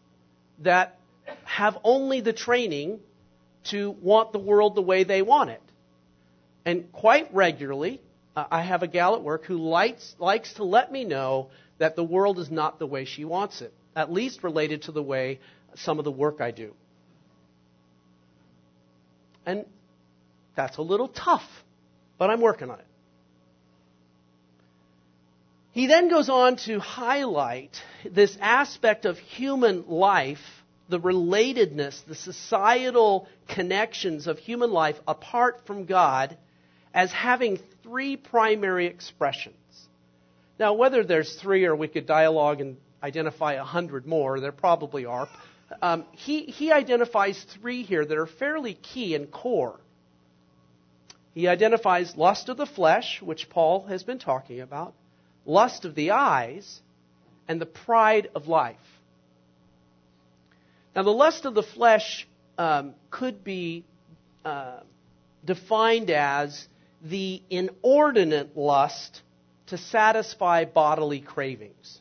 that 0.60 0.98
have 1.44 1.77
only 1.84 2.22
the 2.22 2.34
training 2.34 3.00
to 3.65 3.91
want 4.01 4.32
the 4.32 4.39
world 4.39 4.75
the 4.75 4.82
way 4.82 5.03
they 5.03 5.22
want 5.22 5.50
it. 5.50 5.62
And 6.65 6.91
quite 6.91 7.34
regularly, 7.34 8.01
uh, 8.36 8.46
I 8.50 8.62
have 8.62 8.84
a 8.84 8.88
gal 8.88 9.15
at 9.15 9.24
work 9.24 9.46
who 9.46 9.58
likes, 9.58 10.15
likes 10.20 10.53
to 10.53 10.63
let 10.63 10.91
me 10.91 11.03
know 11.03 11.50
that 11.77 11.96
the 11.96 12.03
world 12.03 12.39
is 12.39 12.50
not 12.50 12.79
the 12.79 12.88
way 12.88 13.05
she 13.05 13.25
wants 13.25 13.62
it, 13.62 13.74
at 13.96 14.12
least 14.12 14.44
related 14.44 14.84
to 14.84 14.91
the 14.91 15.03
way 15.03 15.39
some 15.75 16.00
of 16.00 16.05
the 16.05 16.12
work 16.12 16.41
I 16.41 16.51
do. 16.51 16.74
And 19.46 19.65
that's 20.55 20.77
a 20.77 20.82
little 20.82 21.08
tough, 21.08 21.48
but 22.17 22.29
I'm 22.29 22.41
working 22.41 22.70
on 22.70 22.79
it. 22.79 22.86
He 25.75 25.88
then 25.88 26.08
goes 26.08 26.29
on 26.29 26.55
to 26.67 26.79
highlight 26.79 27.75
this 28.10 28.38
aspect 28.39 29.03
of 29.03 29.17
human 29.17 29.84
life, 29.89 30.39
the 30.88 31.01
relatedness, 31.01 32.01
the 32.05 32.15
societal 32.15 33.27
connections 33.50 34.27
of 34.27 34.39
human 34.39 34.72
life 34.72 34.96
apart 35.05 35.67
from 35.67 35.84
God, 35.84 36.38
as 36.94 37.12
having 37.12 37.60
three 37.84 38.15
primary 38.15 38.86
expressions. 38.86 39.58
Now, 40.58 40.75
whether 40.75 41.03
there's 41.03 41.36
three 41.36 41.65
or 41.65 41.75
we 41.75 41.89
could 41.89 42.05
dialogue 42.05 42.62
and 42.62 42.77
identify 43.03 43.55
a 43.55 43.65
hundred 43.65 44.05
more, 44.05 44.39
there 44.39 44.53
probably 44.53 45.05
are. 45.05 45.27
Um, 45.82 46.05
he, 46.13 46.44
he 46.44 46.72
identifies 46.72 47.46
three 47.60 47.84
here 47.84 48.05
that 48.05 48.17
are 48.17 48.27
fairly 48.27 48.75
key 48.75 49.13
and 49.13 49.29
core. 49.29 49.77
He 51.34 51.50
identifies 51.50 52.15
lust 52.15 52.48
of 52.48 52.55
the 52.55 52.65
flesh, 52.65 53.22
which 53.22 53.50
Paul 53.50 53.88
has 53.88 54.03
been 54.03 54.20
talking 54.20 54.62
about, 54.62 54.94
lust 55.45 55.85
of 55.85 55.95
the 55.95 56.11
eyes, 56.11 56.81
and 57.47 57.61
the 57.61 57.65
pride 57.65 58.29
of 58.35 58.47
life. 58.47 58.77
Now, 60.95 61.03
the 61.03 61.11
lust 61.11 61.45
of 61.45 61.53
the 61.53 61.63
flesh 61.63 62.27
um, 62.57 62.93
could 63.11 63.43
be 63.43 63.83
uh, 64.43 64.79
defined 65.43 66.09
as 66.09 66.67
the 67.01 67.41
inordinate 67.49 68.57
lust 68.57 69.21
to 69.67 69.77
satisfy 69.77 70.65
bodily 70.65 71.19
cravings. 71.19 71.99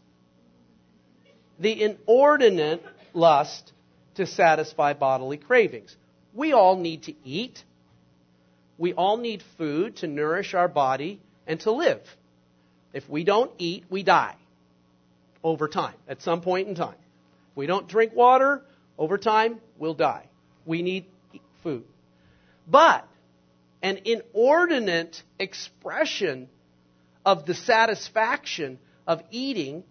The 1.58 1.82
inordinate 1.82 2.84
lust 3.12 3.72
to 4.14 4.26
satisfy 4.26 4.92
bodily 4.92 5.36
cravings. 5.36 5.94
We 6.32 6.52
all 6.52 6.76
need 6.76 7.04
to 7.04 7.14
eat. 7.24 7.62
We 8.78 8.92
all 8.92 9.16
need 9.16 9.42
food 9.58 9.96
to 9.96 10.06
nourish 10.06 10.54
our 10.54 10.68
body 10.68 11.20
and 11.46 11.60
to 11.60 11.72
live. 11.72 12.02
If 12.94 13.10
we 13.10 13.24
don't 13.24 13.50
eat, 13.58 13.84
we 13.90 14.04
die 14.04 14.36
over 15.42 15.68
time, 15.68 15.96
at 16.08 16.22
some 16.22 16.40
point 16.40 16.68
in 16.68 16.76
time. 16.76 16.94
If 17.50 17.56
we 17.56 17.66
don't 17.66 17.88
drink 17.88 18.14
water, 18.14 18.62
over 18.96 19.18
time, 19.18 19.60
we'll 19.78 19.94
die. 19.94 20.28
We 20.64 20.80
need 20.80 21.06
food. 21.62 21.84
But 22.66 23.06
an 23.82 23.98
inordinate 24.04 25.22
expression 25.38 26.48
of 27.26 27.44
the 27.46 27.54
satisfaction 27.54 28.78
of 29.06 29.22
eating 29.30 29.82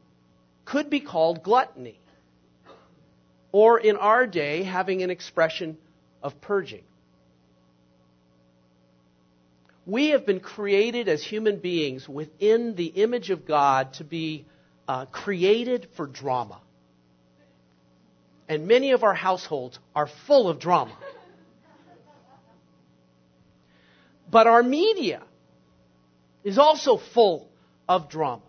could 0.66 0.90
be 0.90 1.02
called 1.02 1.44
gluttony. 1.44 2.00
Or 3.52 3.80
in 3.80 3.98
our 3.98 4.26
day, 4.26 4.64
having 4.64 5.04
an 5.04 5.10
expression 5.10 5.78
of 6.24 6.40
purging. 6.40 6.84
We 9.86 10.10
have 10.10 10.26
been 10.26 10.40
created 10.40 11.10
as 11.10 11.24
human 11.24 11.58
beings 11.58 12.08
within 12.08 12.76
the 12.76 12.86
image 12.86 13.30
of 13.30 13.46
God 13.46 13.94
to 13.96 14.04
be 14.04 14.46
uh, 14.88 15.06
created 15.08 15.90
for 15.96 16.08
drama. 16.08 16.60
And 18.48 18.68
many 18.68 18.92
of 18.92 19.04
our 19.04 19.14
households 19.14 19.80
are 19.96 20.08
full 20.08 20.50
of 20.50 20.60
drama. 20.60 20.96
But 24.30 24.48
our 24.48 24.64
media 24.64 25.22
is 26.44 26.58
also 26.58 26.98
full 26.98 27.50
of 27.88 28.10
drama. 28.10 28.42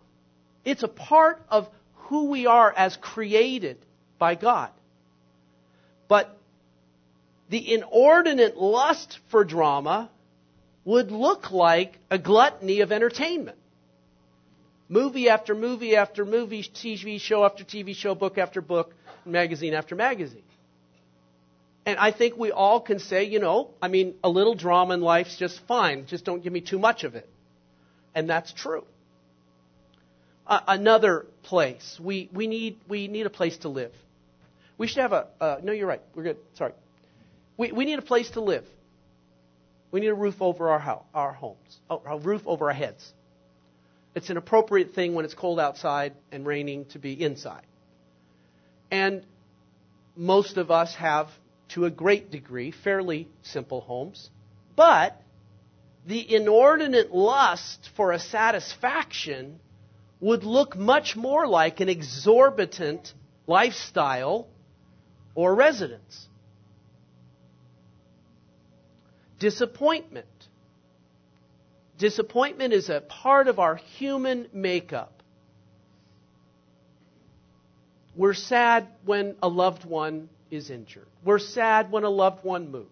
It's 0.64 0.82
a 0.82 0.88
part 0.88 1.42
of 1.48 1.68
who 1.94 2.30
we 2.30 2.46
are 2.46 2.72
as 2.74 2.96
created 2.96 3.78
by 4.18 4.34
God. 4.34 4.70
But 6.08 6.36
the 7.48 7.74
inordinate 7.74 8.56
lust 8.56 9.18
for 9.30 9.44
drama 9.44 10.10
would 10.84 11.10
look 11.10 11.50
like 11.50 11.98
a 12.10 12.18
gluttony 12.18 12.80
of 12.80 12.92
entertainment. 12.92 13.58
Movie 14.88 15.28
after 15.28 15.54
movie 15.54 15.96
after 15.96 16.24
movie, 16.24 16.62
TV 16.62 17.20
show 17.20 17.44
after 17.44 17.64
TV 17.64 17.94
show, 17.94 18.14
book 18.14 18.36
after 18.36 18.60
book, 18.60 18.94
magazine 19.24 19.72
after 19.72 19.94
magazine. 19.94 20.42
And 21.86 21.98
I 21.98 22.12
think 22.12 22.36
we 22.36 22.50
all 22.50 22.80
can 22.80 22.98
say, 22.98 23.24
you 23.24 23.40
know, 23.40 23.70
I 23.80 23.88
mean, 23.88 24.14
a 24.22 24.28
little 24.28 24.54
drama 24.54 24.94
in 24.94 25.00
life's 25.00 25.36
just 25.36 25.60
fine. 25.66 26.06
Just 26.06 26.24
don't 26.24 26.42
give 26.42 26.52
me 26.52 26.60
too 26.60 26.78
much 26.78 27.04
of 27.04 27.14
it. 27.14 27.28
And 28.14 28.28
that's 28.28 28.52
true. 28.52 28.84
Uh, 30.46 30.60
another 30.66 31.26
place. 31.42 31.98
We, 32.02 32.28
we, 32.32 32.46
need, 32.46 32.78
we 32.88 33.08
need 33.08 33.26
a 33.26 33.30
place 33.30 33.56
to 33.58 33.68
live. 33.68 33.92
We 34.78 34.86
should 34.86 35.00
have 35.00 35.12
a, 35.12 35.26
uh, 35.40 35.56
no, 35.62 35.72
you're 35.72 35.86
right. 35.86 36.00
We're 36.14 36.22
good. 36.24 36.36
Sorry. 36.54 36.72
We, 37.56 37.72
we 37.72 37.84
need 37.84 37.98
a 37.98 38.02
place 38.02 38.30
to 38.30 38.40
live. 38.40 38.64
We 39.94 40.00
need 40.00 40.08
a 40.08 40.14
roof 40.14 40.42
over 40.42 40.70
our, 40.70 41.04
our 41.14 41.32
homes, 41.32 41.78
oh, 41.88 42.02
a 42.04 42.18
roof 42.18 42.42
over 42.46 42.66
our 42.66 42.74
heads. 42.74 43.12
It's 44.16 44.28
an 44.28 44.36
appropriate 44.36 44.92
thing 44.92 45.14
when 45.14 45.24
it's 45.24 45.34
cold 45.34 45.60
outside 45.60 46.14
and 46.32 46.44
raining 46.44 46.86
to 46.86 46.98
be 46.98 47.12
inside. 47.12 47.64
And 48.90 49.24
most 50.16 50.56
of 50.56 50.72
us 50.72 50.96
have, 50.96 51.28
to 51.74 51.84
a 51.84 51.92
great 51.92 52.32
degree, 52.32 52.72
fairly 52.72 53.28
simple 53.42 53.82
homes. 53.82 54.30
But 54.74 55.22
the 56.04 56.34
inordinate 56.34 57.14
lust 57.14 57.88
for 57.96 58.10
a 58.10 58.18
satisfaction 58.18 59.60
would 60.18 60.42
look 60.42 60.74
much 60.74 61.14
more 61.14 61.46
like 61.46 61.78
an 61.78 61.88
exorbitant 61.88 63.14
lifestyle 63.46 64.48
or 65.36 65.54
residence. 65.54 66.26
Disappointment. 69.38 70.26
Disappointment 71.98 72.72
is 72.72 72.88
a 72.90 73.00
part 73.00 73.48
of 73.48 73.58
our 73.58 73.76
human 73.76 74.48
makeup. 74.52 75.22
We're 78.16 78.34
sad 78.34 78.88
when 79.04 79.36
a 79.42 79.48
loved 79.48 79.84
one 79.84 80.28
is 80.50 80.70
injured. 80.70 81.06
We're 81.24 81.38
sad 81.38 81.90
when 81.90 82.04
a 82.04 82.10
loved 82.10 82.44
one 82.44 82.70
moves. 82.70 82.88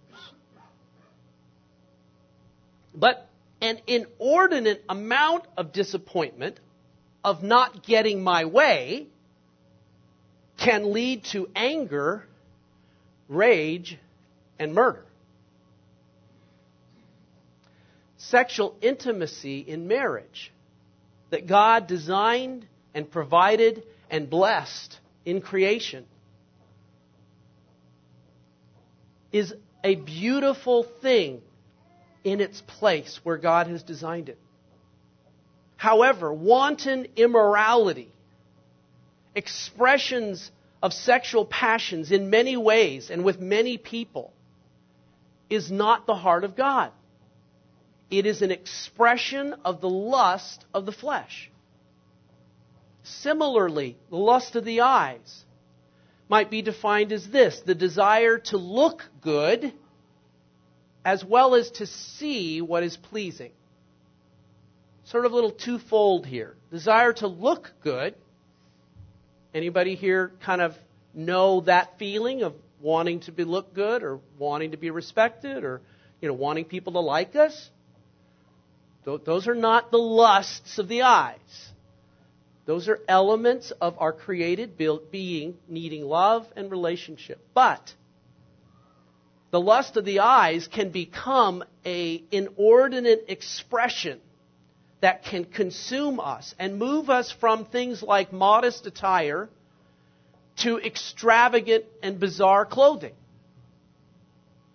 But 2.94 3.28
an 3.60 3.78
inordinate 3.86 4.84
amount 4.88 5.44
of 5.56 5.72
disappointment, 5.72 6.58
of 7.24 7.42
not 7.42 7.84
getting 7.84 8.22
my 8.22 8.44
way, 8.44 9.06
can 10.58 10.92
lead 10.92 11.24
to 11.24 11.48
anger, 11.54 12.26
rage, 13.28 13.98
and 14.58 14.74
murder. 14.74 15.04
Sexual 18.32 18.74
intimacy 18.80 19.58
in 19.58 19.86
marriage 19.86 20.50
that 21.28 21.46
God 21.46 21.86
designed 21.86 22.66
and 22.94 23.08
provided 23.10 23.84
and 24.10 24.30
blessed 24.30 24.98
in 25.26 25.42
creation 25.42 26.06
is 29.32 29.54
a 29.84 29.96
beautiful 29.96 30.82
thing 30.82 31.42
in 32.24 32.40
its 32.40 32.62
place 32.62 33.20
where 33.22 33.36
God 33.36 33.66
has 33.66 33.82
designed 33.82 34.30
it. 34.30 34.38
However, 35.76 36.32
wanton 36.32 37.08
immorality, 37.16 38.10
expressions 39.34 40.50
of 40.82 40.94
sexual 40.94 41.44
passions 41.44 42.10
in 42.10 42.30
many 42.30 42.56
ways 42.56 43.10
and 43.10 43.24
with 43.24 43.40
many 43.40 43.76
people, 43.76 44.32
is 45.50 45.70
not 45.70 46.06
the 46.06 46.14
heart 46.14 46.44
of 46.44 46.56
God. 46.56 46.92
It 48.12 48.26
is 48.26 48.42
an 48.42 48.50
expression 48.50 49.54
of 49.64 49.80
the 49.80 49.88
lust 49.88 50.66
of 50.74 50.84
the 50.84 50.92
flesh. 50.92 51.50
Similarly, 53.04 53.96
the 54.10 54.18
lust 54.18 54.54
of 54.54 54.66
the 54.66 54.82
eyes 54.82 55.44
might 56.28 56.50
be 56.50 56.60
defined 56.60 57.10
as 57.10 57.26
this 57.30 57.58
the 57.60 57.74
desire 57.74 58.36
to 58.36 58.58
look 58.58 59.02
good 59.22 59.72
as 61.06 61.24
well 61.24 61.54
as 61.54 61.70
to 61.70 61.86
see 61.86 62.60
what 62.60 62.82
is 62.82 62.98
pleasing. 62.98 63.50
Sort 65.04 65.24
of 65.24 65.32
a 65.32 65.34
little 65.34 65.50
twofold 65.50 66.26
here. 66.26 66.54
Desire 66.70 67.14
to 67.14 67.26
look 67.26 67.72
good. 67.82 68.14
Anybody 69.54 69.94
here 69.94 70.32
kind 70.44 70.60
of 70.60 70.76
know 71.14 71.62
that 71.62 71.98
feeling 71.98 72.42
of 72.42 72.52
wanting 72.82 73.20
to 73.20 73.32
be 73.32 73.44
look 73.44 73.72
good 73.72 74.02
or 74.02 74.20
wanting 74.38 74.72
to 74.72 74.76
be 74.76 74.90
respected 74.90 75.64
or 75.64 75.80
you 76.20 76.28
know 76.28 76.34
wanting 76.34 76.66
people 76.66 76.92
to 76.92 77.00
like 77.00 77.36
us? 77.36 77.70
Those 79.04 79.48
are 79.48 79.54
not 79.54 79.90
the 79.90 79.98
lusts 79.98 80.78
of 80.78 80.88
the 80.88 81.02
eyes. 81.02 81.72
Those 82.64 82.88
are 82.88 83.00
elements 83.08 83.72
of 83.80 83.96
our 83.98 84.12
created 84.12 84.78
being 85.10 85.58
needing 85.68 86.04
love 86.04 86.46
and 86.54 86.70
relationship. 86.70 87.44
But 87.54 87.92
the 89.50 89.60
lust 89.60 89.96
of 89.96 90.04
the 90.04 90.20
eyes 90.20 90.68
can 90.68 90.90
become 90.90 91.64
a 91.84 92.22
inordinate 92.30 93.24
expression 93.28 94.20
that 95.00 95.24
can 95.24 95.44
consume 95.44 96.20
us 96.20 96.54
and 96.58 96.78
move 96.78 97.10
us 97.10 97.32
from 97.32 97.64
things 97.64 98.02
like 98.02 98.32
modest 98.32 98.86
attire 98.86 99.50
to 100.58 100.78
extravagant 100.78 101.84
and 102.02 102.20
bizarre 102.20 102.64
clothing. 102.64 103.14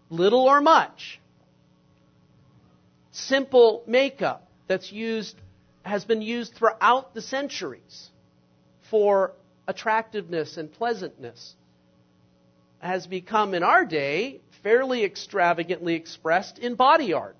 Little 0.09 0.41
or 0.41 0.59
much. 0.59 1.21
Simple 3.17 3.83
makeup 3.87 4.47
that's 4.67 4.91
used 4.91 5.35
has 5.81 6.05
been 6.05 6.21
used 6.21 6.53
throughout 6.53 7.15
the 7.15 7.21
centuries 7.21 8.09
for 8.91 9.33
attractiveness 9.67 10.55
and 10.57 10.71
pleasantness 10.71 11.55
has 12.77 13.07
become 13.07 13.55
in 13.55 13.63
our 13.63 13.85
day 13.85 14.39
fairly 14.61 15.03
extravagantly 15.03 15.95
expressed 15.95 16.59
in 16.59 16.75
body 16.75 17.13
art. 17.13 17.35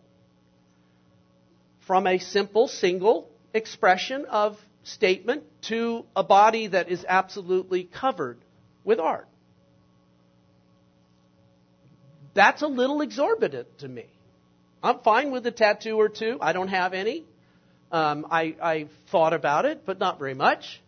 From 1.85 2.07
a 2.07 2.17
simple 2.17 2.67
single 2.67 3.29
expression 3.53 4.25
of 4.25 4.57
statement 4.83 5.43
to 5.63 6.05
a 6.15 6.23
body 6.23 6.67
that 6.67 6.89
is 6.89 7.05
absolutely 7.07 7.83
covered 7.83 8.39
with 8.83 8.99
art. 8.99 9.27
That's 12.33 12.63
a 12.63 12.67
little 12.67 13.01
exorbitant 13.01 13.77
to 13.79 13.87
me. 13.87 14.07
I'm 14.83 14.99
fine 14.99 15.31
with 15.31 15.45
a 15.47 15.51
tattoo 15.51 15.97
or 15.97 16.09
two. 16.09 16.37
I 16.41 16.53
don't 16.53 16.67
have 16.67 16.93
any. 16.93 17.25
Um, 17.91 18.27
I, 18.29 18.55
I 18.61 18.87
thought 19.11 19.33
about 19.33 19.65
it, 19.65 19.85
but 19.85 19.99
not 19.99 20.19
very 20.19 20.33
much. 20.33 20.81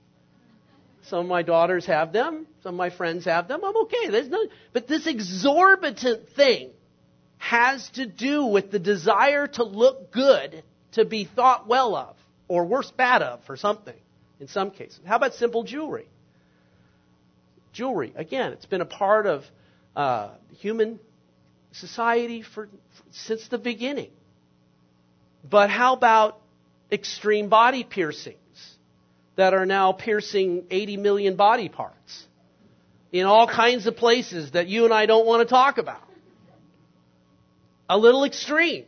Some 1.04 1.20
of 1.20 1.28
my 1.28 1.44
daughters 1.44 1.86
have 1.86 2.12
them. 2.12 2.46
Some 2.62 2.76
of 2.76 2.78
my 2.78 2.90
friends 2.90 3.26
have 3.26 3.48
them. 3.48 3.62
I'm 3.64 3.78
okay. 3.84 4.10
There's 4.10 4.30
no, 4.30 4.46
but 4.74 4.88
this 4.88 5.08
exorbitant 5.08 6.30
thing 6.36 6.72
has 7.38 7.90
to 7.92 8.06
do 8.06 8.46
with 8.46 8.70
the 8.70 8.80
desire 8.80 9.48
to 9.48 9.64
look 9.64 10.12
good, 10.12 10.64
to 10.92 11.06
be 11.06 11.24
thought 11.24 11.68
well 11.68 11.96
of, 11.96 12.16
or 12.48 12.66
worse, 12.66 12.92
bad 12.92 13.22
of, 13.22 13.44
for 13.46 13.56
something, 13.56 13.96
in 14.40 14.50
some 14.50 14.72
cases. 14.72 15.00
How 15.06 15.16
about 15.16 15.34
simple 15.36 15.64
jewelry? 15.64 16.08
Jewelry, 17.72 18.12
again, 18.16 18.52
it's 18.52 18.66
been 18.66 18.82
a 18.82 18.86
part 18.86 19.26
of 19.26 19.46
uh, 19.96 20.32
human 20.60 21.00
society 21.80 22.42
for, 22.42 22.70
since 23.12 23.48
the 23.48 23.58
beginning. 23.58 24.12
But 25.50 25.70
how 25.70 25.94
about 25.94 26.40
extreme 26.92 27.50
body 27.50 27.84
piercings 27.84 28.38
that 29.36 29.54
are 29.54 29.66
now 29.66 29.92
piercing 29.94 30.66
80 30.70 30.98
million 30.98 31.36
body 31.36 31.70
parts 31.70 32.28
in 33.12 33.26
all 33.26 33.48
kinds 33.48 33.88
of 33.88 33.96
places 33.96 34.52
that 34.52 34.68
you 34.68 34.86
and 34.86 34.94
I 34.94 35.06
don't 35.06 35.26
want 35.26 35.48
to 35.48 35.50
talk 35.50 35.78
about. 35.78 36.04
A 37.90 37.98
little 37.98 38.24
extreme. 38.24 38.86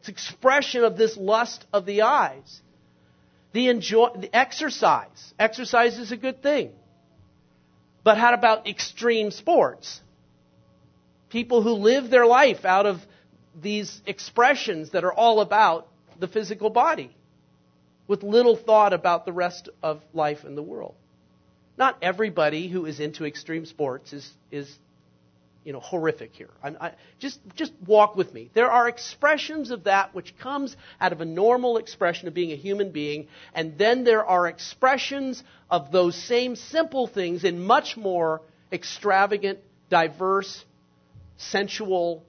It's 0.00 0.08
expression 0.08 0.84
of 0.84 0.96
this 0.96 1.16
lust 1.16 1.64
of 1.72 1.86
the 1.86 2.02
eyes. 2.02 2.60
The 3.52 3.68
enjoy, 3.68 4.08
the 4.16 4.34
exercise. 4.36 5.34
Exercise 5.38 5.98
is 5.98 6.12
a 6.12 6.16
good 6.16 6.42
thing. 6.42 6.72
But 8.04 8.18
how 8.18 8.34
about 8.34 8.66
extreme 8.66 9.30
sports? 9.30 10.00
People 11.36 11.60
who 11.60 11.72
live 11.72 12.08
their 12.08 12.24
life 12.24 12.64
out 12.64 12.86
of 12.86 12.96
these 13.60 14.00
expressions 14.06 14.92
that 14.92 15.04
are 15.04 15.12
all 15.12 15.42
about 15.42 15.86
the 16.18 16.28
physical 16.28 16.70
body 16.70 17.14
with 18.08 18.22
little 18.22 18.56
thought 18.56 18.94
about 18.94 19.26
the 19.26 19.34
rest 19.34 19.68
of 19.82 20.00
life 20.14 20.46
in 20.46 20.54
the 20.54 20.62
world. 20.62 20.94
Not 21.76 21.98
everybody 22.00 22.68
who 22.68 22.86
is 22.86 23.00
into 23.00 23.26
extreme 23.26 23.66
sports 23.66 24.14
is, 24.14 24.32
is 24.50 24.78
you 25.62 25.74
know, 25.74 25.80
horrific 25.80 26.32
here. 26.32 26.48
I, 26.64 26.92
just, 27.18 27.38
just 27.54 27.72
walk 27.86 28.16
with 28.16 28.32
me. 28.32 28.48
There 28.54 28.70
are 28.70 28.88
expressions 28.88 29.70
of 29.70 29.84
that 29.84 30.14
which 30.14 30.38
comes 30.38 30.74
out 30.98 31.12
of 31.12 31.20
a 31.20 31.26
normal 31.26 31.76
expression 31.76 32.28
of 32.28 32.32
being 32.32 32.52
a 32.52 32.56
human 32.56 32.92
being, 32.92 33.28
and 33.52 33.76
then 33.76 34.04
there 34.04 34.24
are 34.24 34.48
expressions 34.48 35.44
of 35.70 35.92
those 35.92 36.14
same 36.14 36.56
simple 36.56 37.06
things 37.06 37.44
in 37.44 37.62
much 37.62 37.94
more 37.94 38.40
extravagant, 38.72 39.58
diverse, 39.90 40.64
sensual, 41.36 42.24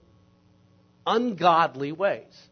ungodly 1.05 1.91
ways. 1.91 2.47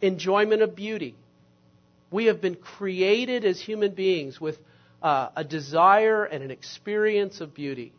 enjoyment 0.00 0.62
of 0.62 0.76
beauty. 0.76 1.14
We 2.10 2.26
have 2.26 2.40
been 2.40 2.54
created 2.54 3.44
as 3.44 3.60
human 3.60 3.92
beings 3.92 4.40
with 4.40 4.58
uh, 5.02 5.28
a 5.36 5.44
desire 5.44 6.24
and 6.24 6.42
an 6.42 6.50
experience 6.50 7.40
of 7.40 7.54
beauty 7.54 7.92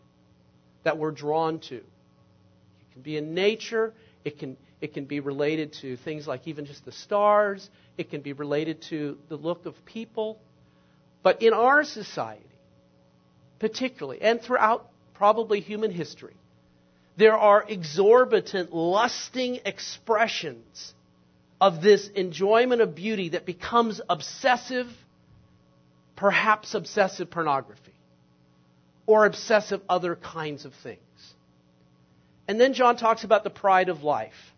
that 0.83 0.97
we're 0.97 1.11
drawn 1.11 1.59
to. 1.59 1.75
It 1.75 2.93
can 2.93 3.01
be 3.01 3.17
in 3.17 3.33
nature, 3.33 3.93
it 4.25 4.39
can, 4.39 4.57
it 4.81 4.93
can 4.93 5.05
be 5.05 5.19
related 5.19 5.73
to 5.81 5.97
things 5.97 6.27
like 6.27 6.47
even 6.47 6.65
just 6.65 6.85
the 6.85 6.91
stars, 6.91 7.69
it 7.97 8.09
can 8.09 8.21
be 8.21 8.33
related 8.33 8.81
to 8.89 9.17
the 9.29 9.35
look 9.35 9.65
of 9.65 9.73
people. 9.85 10.39
But 11.21 11.41
in 11.41 11.53
our 11.53 11.83
society, 11.83 12.45
particularly, 13.59 14.21
and 14.21 14.41
throughout 14.41 14.89
probably 15.19 15.59
human 15.59 15.91
history, 15.91 16.33
there 17.17 17.37
are 17.37 17.65
exorbitant, 17.67 18.73
lusting 18.73 19.59
expressions 19.65 20.93
of 21.59 21.81
this 21.81 22.07
enjoyment 22.15 22.81
of 22.81 22.95
beauty 22.95 23.29
that 23.29 23.45
becomes 23.45 23.99
obsessive, 24.09 24.87
perhaps 26.15 26.73
obsessive 26.73 27.29
pornography, 27.29 27.93
or 29.05 29.25
obsessive 29.25 29.81
other 29.89 30.15
kinds 30.15 30.63
of 30.63 30.73
things. 30.83 31.33
And 32.47 32.57
then 32.57 32.73
John 32.73 32.95
talks 32.95 33.25
about 33.25 33.43
the 33.43 33.49
pride 33.49 33.89
of 33.89 34.03
life. 34.03 34.53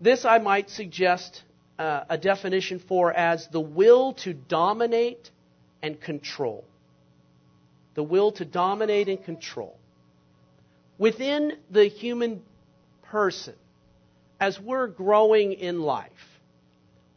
This 0.00 0.24
I 0.24 0.38
might 0.38 0.70
suggest 0.70 1.42
uh, 1.76 2.04
a 2.08 2.16
definition 2.16 2.78
for 2.78 3.12
as 3.12 3.48
the 3.48 3.60
will 3.60 4.12
to 4.24 4.32
dominate 4.32 5.28
and 5.82 6.00
control. 6.00 6.64
The 7.94 8.02
will 8.02 8.32
to 8.32 8.44
dominate 8.44 9.08
and 9.08 9.22
control. 9.24 9.78
Within 10.98 11.58
the 11.70 11.84
human 11.86 12.42
person, 13.04 13.54
as 14.40 14.60
we're 14.60 14.86
growing 14.88 15.52
in 15.52 15.80
life, 15.80 16.10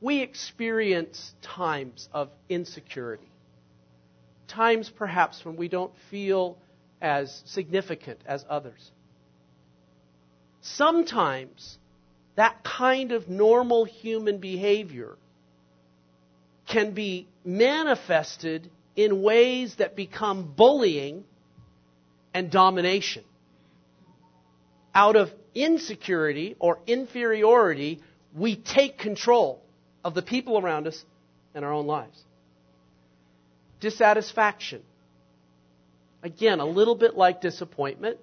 we 0.01 0.21
experience 0.21 1.33
times 1.41 2.07
of 2.13 2.29
insecurity. 2.49 3.29
Times 4.47 4.89
perhaps 4.89 5.43
when 5.43 5.55
we 5.57 5.67
don't 5.67 5.91
feel 6.09 6.57
as 7.01 7.41
significant 7.45 8.19
as 8.25 8.45
others. 8.49 8.91
Sometimes 10.61 11.77
that 12.35 12.63
kind 12.63 13.11
of 13.11 13.27
normal 13.27 13.85
human 13.85 14.37
behavior 14.37 15.15
can 16.67 16.91
be 16.91 17.27
manifested 17.43 18.69
in 18.97 19.21
ways 19.21 19.75
that 19.75 19.95
become 19.95 20.51
bullying 20.57 21.23
and 22.33 22.51
domination 22.51 23.23
out 24.93 25.15
of 25.15 25.31
insecurity 25.53 26.55
or 26.57 26.79
inferiority, 26.87 28.01
we 28.35 28.55
take 28.55 28.97
control 28.97 29.61
of 30.03 30.15
the 30.15 30.23
people 30.23 30.57
around 30.57 30.87
us 30.87 31.05
and 31.53 31.63
our 31.63 31.71
own 31.71 31.85
lives. 31.85 32.19
Dissatisfaction. 33.79 34.81
Again, 36.23 36.59
a 36.59 36.65
little 36.65 36.95
bit 36.95 37.15
like 37.15 37.41
disappointment. 37.41 38.17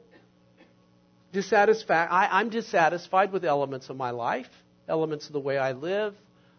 Dissatisfa- 1.32 2.08
I, 2.10 2.28
I'm 2.32 2.50
dissatisfied 2.50 3.30
with 3.32 3.44
elements 3.44 3.88
of 3.88 3.96
my 3.96 4.10
life, 4.10 4.50
elements 4.88 5.28
of 5.28 5.32
the 5.32 5.40
way 5.40 5.56
I 5.56 5.72
live. 5.72 6.14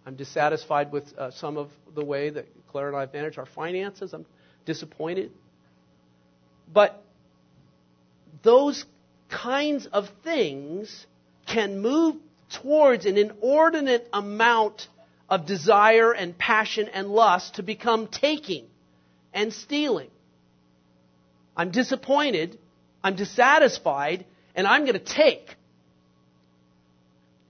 I'm 0.06 0.15
dissatisfied 0.15 0.93
with 0.93 1.13
uh, 1.17 1.32
some 1.32 1.58
of 1.58 1.71
the 1.93 2.06
way 2.06 2.30
that 2.30 2.45
Claire 2.76 2.90
and 2.90 2.98
I 2.98 3.06
manage 3.06 3.38
our 3.38 3.46
finances. 3.46 4.14
I'm 4.14 4.26
disappointed. 4.66 5.32
But 6.74 7.02
those 8.44 8.84
kinds 9.30 9.86
of 9.86 10.10
things 10.26 11.06
can 11.48 11.80
move 11.80 12.18
towards 12.62 13.06
an 13.06 13.18
inordinate 13.18 14.10
amount 14.12 14.90
of 15.30 15.46
desire 15.46 16.12
and 16.12 16.38
passion 16.38 16.90
and 16.90 17.08
lust 17.08 17.56
to 17.56 17.64
become 17.64 18.08
taking 18.08 18.66
and 19.34 19.54
stealing. 19.54 20.10
I'm 21.56 21.72
disappointed, 21.72 22.60
I'm 23.02 23.16
dissatisfied, 23.16 24.26
and 24.54 24.68
I'm 24.68 24.82
going 24.82 25.00
to 25.00 25.14
take. 25.14 25.56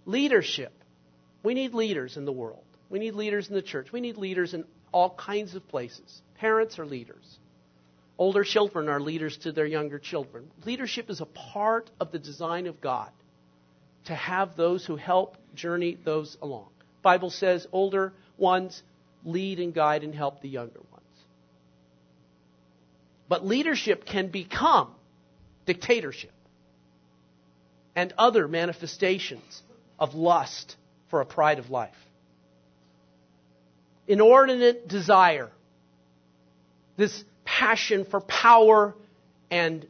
Leadership. 0.06 0.72
We 1.42 1.56
need 1.56 1.74
leaders 1.74 2.16
in 2.16 2.26
the 2.26 2.32
world. 2.32 2.62
We 2.92 3.00
need 3.00 3.16
leaders 3.16 3.48
in 3.48 3.56
the 3.56 3.64
church. 3.64 3.92
We 3.92 4.02
need 4.02 4.18
leaders 4.18 4.54
in 4.54 4.66
all 4.95 5.10
kinds 5.10 5.55
of 5.55 5.67
places. 5.67 6.21
Parents 6.36 6.79
are 6.79 6.86
leaders. 6.86 7.38
Older 8.17 8.45
children 8.45 8.88
are 8.88 9.01
leaders 9.01 9.36
to 9.39 9.51
their 9.51 9.65
younger 9.65 9.99
children. 9.99 10.49
Leadership 10.63 11.10
is 11.10 11.19
a 11.19 11.25
part 11.25 11.91
of 11.99 12.13
the 12.13 12.17
design 12.17 12.65
of 12.65 12.79
God 12.79 13.10
to 14.05 14.15
have 14.15 14.55
those 14.55 14.86
who 14.86 14.95
help 14.95 15.36
journey 15.53 15.97
those 16.05 16.38
along. 16.41 16.69
Bible 17.01 17.29
says 17.29 17.67
older 17.73 18.13
ones 18.38 18.81
lead 19.25 19.60
and 19.60 19.73
guide 19.73 20.05
and 20.05 20.15
help 20.15 20.41
the 20.41 20.47
younger 20.47 20.79
ones. 20.79 21.03
But 23.27 23.45
leadership 23.45 24.05
can 24.05 24.29
become 24.29 24.95
dictatorship 25.65 26.31
and 27.97 28.13
other 28.17 28.47
manifestations 28.47 29.62
of 29.99 30.15
lust 30.15 30.77
for 31.10 31.19
a 31.19 31.25
pride 31.25 31.60
of 31.60 31.69
life. 31.69 32.05
Inordinate 34.08 34.88
desire, 34.88 35.52
this 36.98 37.24
passion 37.44 38.06
for 38.06 38.22
power 38.22 38.96
and 39.50 39.86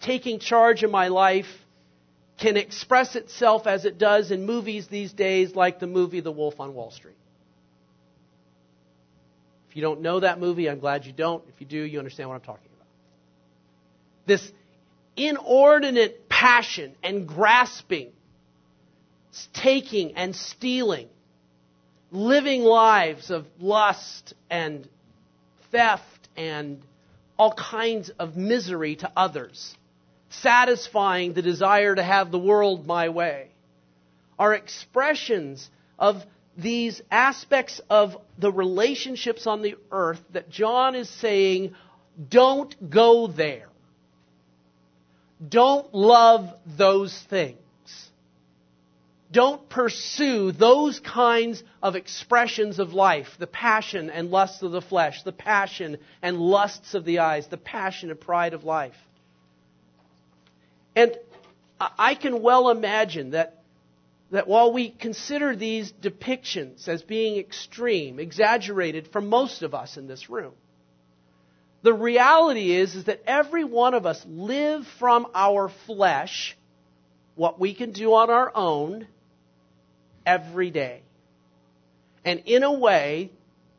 taking 0.00 0.38
charge 0.38 0.82
of 0.82 0.90
my 0.90 1.08
life 1.08 1.46
can 2.38 2.56
express 2.56 3.14
itself 3.14 3.66
as 3.66 3.84
it 3.84 3.98
does 3.98 4.30
in 4.30 4.44
movies 4.46 4.88
these 4.88 5.12
days, 5.12 5.54
like 5.54 5.78
the 5.78 5.86
movie 5.86 6.20
The 6.20 6.32
Wolf 6.32 6.58
on 6.58 6.74
Wall 6.74 6.90
Street. 6.90 7.16
If 9.70 9.76
you 9.76 9.82
don't 9.82 10.02
know 10.02 10.20
that 10.20 10.38
movie, 10.38 10.68
I'm 10.68 10.80
glad 10.80 11.06
you 11.06 11.12
don't. 11.12 11.42
If 11.48 11.60
you 11.60 11.66
do, 11.66 11.78
you 11.78 11.98
understand 11.98 12.28
what 12.28 12.34
I'm 12.34 12.42
talking 12.42 12.68
about. 12.74 12.88
This 14.26 14.52
inordinate 15.16 16.28
passion 16.28 16.94
and 17.02 17.26
grasping, 17.26 18.12
taking 19.54 20.14
and 20.14 20.34
stealing, 20.36 21.08
living 22.12 22.62
lives 22.62 23.30
of 23.30 23.46
lust 23.58 24.34
and 24.50 24.86
theft 25.72 26.28
and 26.36 26.80
all 27.38 27.54
kinds 27.54 28.10
of 28.10 28.36
misery 28.36 28.96
to 28.96 29.10
others, 29.16 29.74
satisfying 30.28 31.32
the 31.32 31.42
desire 31.42 31.94
to 31.94 32.02
have 32.02 32.30
the 32.30 32.38
world 32.38 32.86
my 32.86 33.08
way, 33.08 33.48
are 34.38 34.54
expressions 34.54 35.68
of 35.98 36.22
these 36.56 37.00
aspects 37.10 37.80
of 37.88 38.16
the 38.38 38.52
relationships 38.52 39.46
on 39.46 39.62
the 39.62 39.76
earth 39.90 40.20
that 40.32 40.50
John 40.50 40.94
is 40.94 41.08
saying, 41.08 41.74
don't 42.28 42.90
go 42.90 43.26
there. 43.26 43.68
Don't 45.48 45.92
love 45.94 46.52
those 46.76 47.18
things. 47.30 47.58
Don't 49.32 49.66
pursue 49.70 50.52
those 50.52 51.00
kinds 51.00 51.62
of 51.82 51.96
expressions 51.96 52.78
of 52.78 52.92
life. 52.92 53.28
The 53.38 53.46
passion 53.46 54.10
and 54.10 54.30
lust 54.30 54.62
of 54.62 54.72
the 54.72 54.82
flesh, 54.82 55.22
the 55.22 55.32
passion 55.32 55.96
and 56.20 56.38
lusts 56.38 56.92
of 56.94 57.06
the 57.06 57.20
eyes, 57.20 57.46
the 57.46 57.56
passion 57.56 58.10
and 58.10 58.20
pride 58.20 58.52
of 58.52 58.64
life. 58.64 58.96
And 60.94 61.16
I 61.80 62.14
can 62.14 62.42
well 62.42 62.68
imagine 62.68 63.30
that, 63.30 63.62
that 64.30 64.46
while 64.46 64.72
we 64.72 64.90
consider 64.90 65.56
these 65.56 65.90
depictions 65.92 66.86
as 66.86 67.02
being 67.02 67.38
extreme, 67.38 68.20
exaggerated 68.20 69.08
for 69.12 69.22
most 69.22 69.62
of 69.62 69.74
us 69.74 69.96
in 69.96 70.06
this 70.06 70.28
room, 70.28 70.52
the 71.80 71.94
reality 71.94 72.72
is, 72.76 72.94
is 72.94 73.04
that 73.04 73.22
every 73.26 73.64
one 73.64 73.94
of 73.94 74.04
us 74.04 74.22
live 74.26 74.86
from 74.98 75.26
our 75.34 75.70
flesh 75.86 76.56
what 77.34 77.58
we 77.58 77.74
can 77.74 77.92
do 77.92 78.12
on 78.12 78.28
our 78.28 78.52
own 78.54 79.08
every 80.26 80.70
day. 80.70 81.02
And 82.24 82.42
in 82.46 82.62
a 82.62 82.72
way 82.72 83.30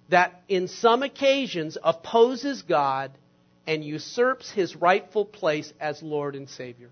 that 0.09 0.43
in 0.47 0.67
some 0.67 1.03
occasions 1.03 1.77
opposes 1.83 2.61
God 2.61 3.11
and 3.65 3.83
usurps 3.83 4.51
his 4.51 4.75
rightful 4.75 5.25
place 5.25 5.71
as 5.79 6.03
Lord 6.03 6.35
and 6.35 6.49
Savior. 6.49 6.89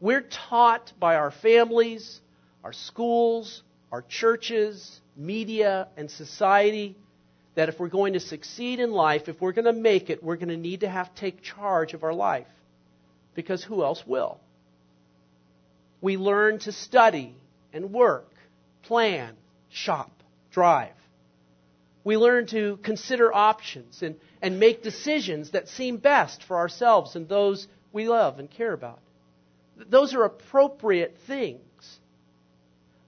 We're 0.00 0.20
taught 0.20 0.92
by 1.00 1.16
our 1.16 1.30
families, 1.30 2.20
our 2.62 2.74
schools, 2.74 3.62
our 3.90 4.02
churches, 4.02 5.00
media, 5.16 5.88
and 5.96 6.10
society 6.10 6.96
that 7.54 7.68
if 7.68 7.78
we're 7.78 7.88
going 7.88 8.14
to 8.14 8.20
succeed 8.20 8.80
in 8.80 8.90
life, 8.90 9.28
if 9.28 9.40
we're 9.40 9.52
going 9.52 9.64
to 9.64 9.72
make 9.72 10.10
it, 10.10 10.22
we're 10.22 10.36
going 10.36 10.48
to 10.48 10.56
need 10.56 10.80
to 10.80 10.88
have 10.88 11.14
to 11.14 11.20
take 11.20 11.40
charge 11.40 11.94
of 11.94 12.02
our 12.02 12.12
life. 12.12 12.48
Because 13.34 13.62
who 13.62 13.82
else 13.82 14.02
will? 14.06 14.38
We 16.00 16.16
learn 16.16 16.58
to 16.60 16.72
study 16.72 17.34
and 17.74 17.92
work, 17.92 18.32
plan, 18.82 19.34
shop, 19.68 20.10
drive. 20.50 20.94
We 22.04 22.16
learn 22.16 22.46
to 22.48 22.78
consider 22.82 23.34
options 23.34 24.02
and, 24.02 24.16
and 24.40 24.60
make 24.60 24.82
decisions 24.82 25.50
that 25.50 25.68
seem 25.68 25.96
best 25.96 26.44
for 26.44 26.56
ourselves 26.56 27.16
and 27.16 27.28
those 27.28 27.66
we 27.92 28.08
love 28.08 28.38
and 28.38 28.50
care 28.50 28.72
about. 28.72 29.00
Those 29.76 30.14
are 30.14 30.22
appropriate 30.22 31.16
things. 31.26 31.60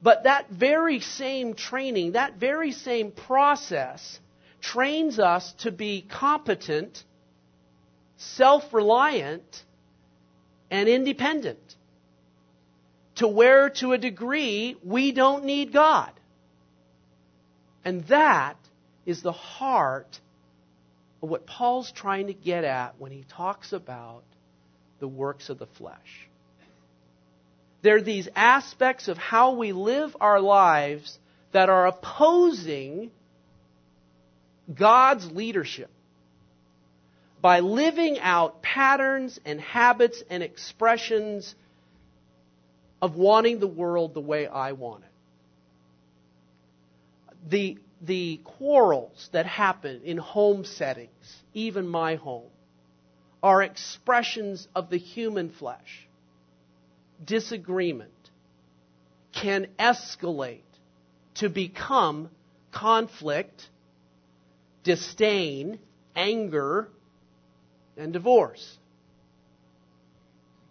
But 0.02 0.24
that 0.24 0.50
very 0.50 1.00
same 1.00 1.54
training, 1.54 2.12
that 2.12 2.36
very 2.36 2.72
same 2.72 3.12
process, 3.12 4.18
trains 4.60 5.18
us 5.18 5.52
to 5.60 5.70
be 5.70 6.04
competent, 6.08 7.04
self 8.16 8.74
reliant, 8.74 9.64
and 10.70 10.88
independent. 10.88 11.75
To 13.16 13.28
where, 13.28 13.70
to 13.70 13.92
a 13.92 13.98
degree, 13.98 14.76
we 14.84 15.12
don't 15.12 15.44
need 15.44 15.72
God. 15.72 16.12
And 17.84 18.04
that 18.08 18.56
is 19.06 19.22
the 19.22 19.32
heart 19.32 20.20
of 21.22 21.30
what 21.30 21.46
Paul's 21.46 21.90
trying 21.92 22.26
to 22.26 22.34
get 22.34 22.64
at 22.64 22.98
when 22.98 23.12
he 23.12 23.24
talks 23.28 23.72
about 23.72 24.22
the 24.98 25.08
works 25.08 25.48
of 25.48 25.58
the 25.58 25.66
flesh. 25.66 26.28
There 27.82 27.96
are 27.96 28.02
these 28.02 28.28
aspects 28.34 29.08
of 29.08 29.16
how 29.16 29.52
we 29.54 29.72
live 29.72 30.16
our 30.20 30.40
lives 30.40 31.18
that 31.52 31.68
are 31.68 31.86
opposing 31.86 33.10
God's 34.74 35.30
leadership 35.30 35.90
by 37.40 37.60
living 37.60 38.18
out 38.18 38.62
patterns 38.62 39.38
and 39.44 39.60
habits 39.60 40.22
and 40.28 40.42
expressions 40.42 41.54
of 43.00 43.16
wanting 43.16 43.60
the 43.60 43.66
world 43.66 44.14
the 44.14 44.20
way 44.20 44.46
I 44.46 44.72
want 44.72 45.04
it. 45.04 45.10
The, 47.50 47.78
the 48.02 48.40
quarrels 48.44 49.28
that 49.32 49.46
happen 49.46 50.02
in 50.04 50.16
home 50.16 50.64
settings, 50.64 51.42
even 51.54 51.86
my 51.86 52.16
home, 52.16 52.50
are 53.42 53.62
expressions 53.62 54.66
of 54.74 54.90
the 54.90 54.98
human 54.98 55.50
flesh. 55.50 56.08
Disagreement 57.24 58.10
can 59.32 59.68
escalate 59.78 60.60
to 61.34 61.48
become 61.48 62.30
conflict 62.72 63.68
disdain, 64.86 65.78
anger, 66.14 66.88
and 67.96 68.12
divorce. 68.12 68.78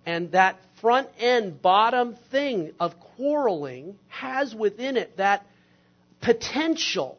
And 0.05 0.31
that 0.31 0.57
front 0.85 1.09
end, 1.17 1.63
bottom 1.63 2.15
thing 2.29 2.71
of 2.79 2.93
quarreling 3.17 3.97
has 4.07 4.53
within 4.53 4.97
it 4.97 5.17
that 5.17 5.43
potential 6.21 7.17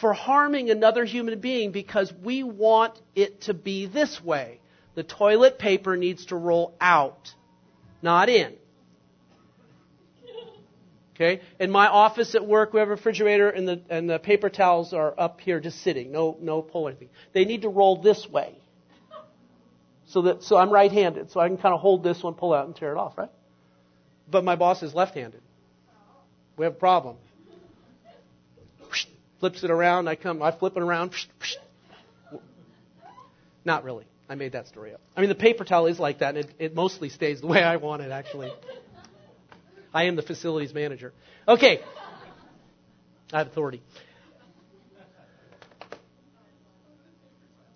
for 0.00 0.12
harming 0.12 0.70
another 0.70 1.04
human 1.04 1.40
being 1.40 1.72
because 1.72 2.12
we 2.22 2.44
want 2.44 2.96
it 3.16 3.40
to 3.40 3.52
be 3.52 3.86
this 3.86 4.22
way. 4.22 4.60
The 4.94 5.02
toilet 5.02 5.58
paper 5.58 5.96
needs 5.96 6.26
to 6.26 6.36
roll 6.36 6.76
out, 6.80 7.34
not 8.00 8.28
in. 8.28 8.54
Okay? 11.16 11.40
In 11.58 11.72
my 11.72 11.88
office 11.88 12.36
at 12.36 12.46
work, 12.46 12.72
we 12.72 12.78
have 12.78 12.86
a 12.86 12.92
refrigerator 12.92 13.50
and 13.50 13.66
the, 13.66 13.80
and 13.90 14.08
the 14.08 14.20
paper 14.20 14.50
towels 14.50 14.92
are 14.92 15.18
up 15.18 15.40
here 15.40 15.58
just 15.58 15.82
sitting. 15.82 16.12
No, 16.12 16.36
no 16.40 16.62
pull 16.62 16.86
anything. 16.86 17.08
They 17.32 17.44
need 17.44 17.62
to 17.62 17.68
roll 17.68 18.00
this 18.00 18.28
way. 18.28 18.59
So 20.10 20.22
that, 20.22 20.42
so 20.42 20.56
I'm 20.56 20.70
right-handed. 20.70 21.30
So 21.30 21.38
I 21.38 21.46
can 21.46 21.56
kind 21.56 21.72
of 21.72 21.80
hold 21.80 22.02
this 22.02 22.20
one, 22.22 22.34
pull 22.34 22.52
out 22.52 22.66
and 22.66 22.74
tear 22.74 22.90
it 22.90 22.98
off, 22.98 23.16
right? 23.16 23.30
But 24.28 24.42
my 24.42 24.56
boss 24.56 24.82
is 24.82 24.92
left-handed. 24.92 25.40
We 26.56 26.64
have 26.64 26.74
a 26.74 26.78
problem. 26.78 27.16
Flips 29.38 29.62
it 29.62 29.70
around. 29.70 30.08
I 30.08 30.16
come, 30.16 30.42
I 30.42 30.50
flip 30.50 30.76
it 30.76 30.82
around. 30.82 31.14
Not 33.64 33.84
really. 33.84 34.04
I 34.28 34.34
made 34.34 34.52
that 34.52 34.66
story 34.66 34.92
up. 34.92 35.00
I 35.16 35.20
mean, 35.20 35.28
the 35.28 35.34
paper 35.36 35.64
towel 35.64 35.86
is 35.86 35.98
like 35.98 36.18
that, 36.18 36.36
and 36.36 36.44
it, 36.44 36.54
it 36.58 36.74
mostly 36.74 37.08
stays 37.08 37.40
the 37.40 37.46
way 37.48 37.62
I 37.62 37.76
want 37.76 38.02
it, 38.02 38.10
actually. 38.10 38.52
I 39.94 40.04
am 40.04 40.16
the 40.16 40.22
facilities 40.22 40.74
manager. 40.74 41.12
Okay. 41.46 41.80
I 43.32 43.38
have 43.38 43.46
authority. 43.46 43.82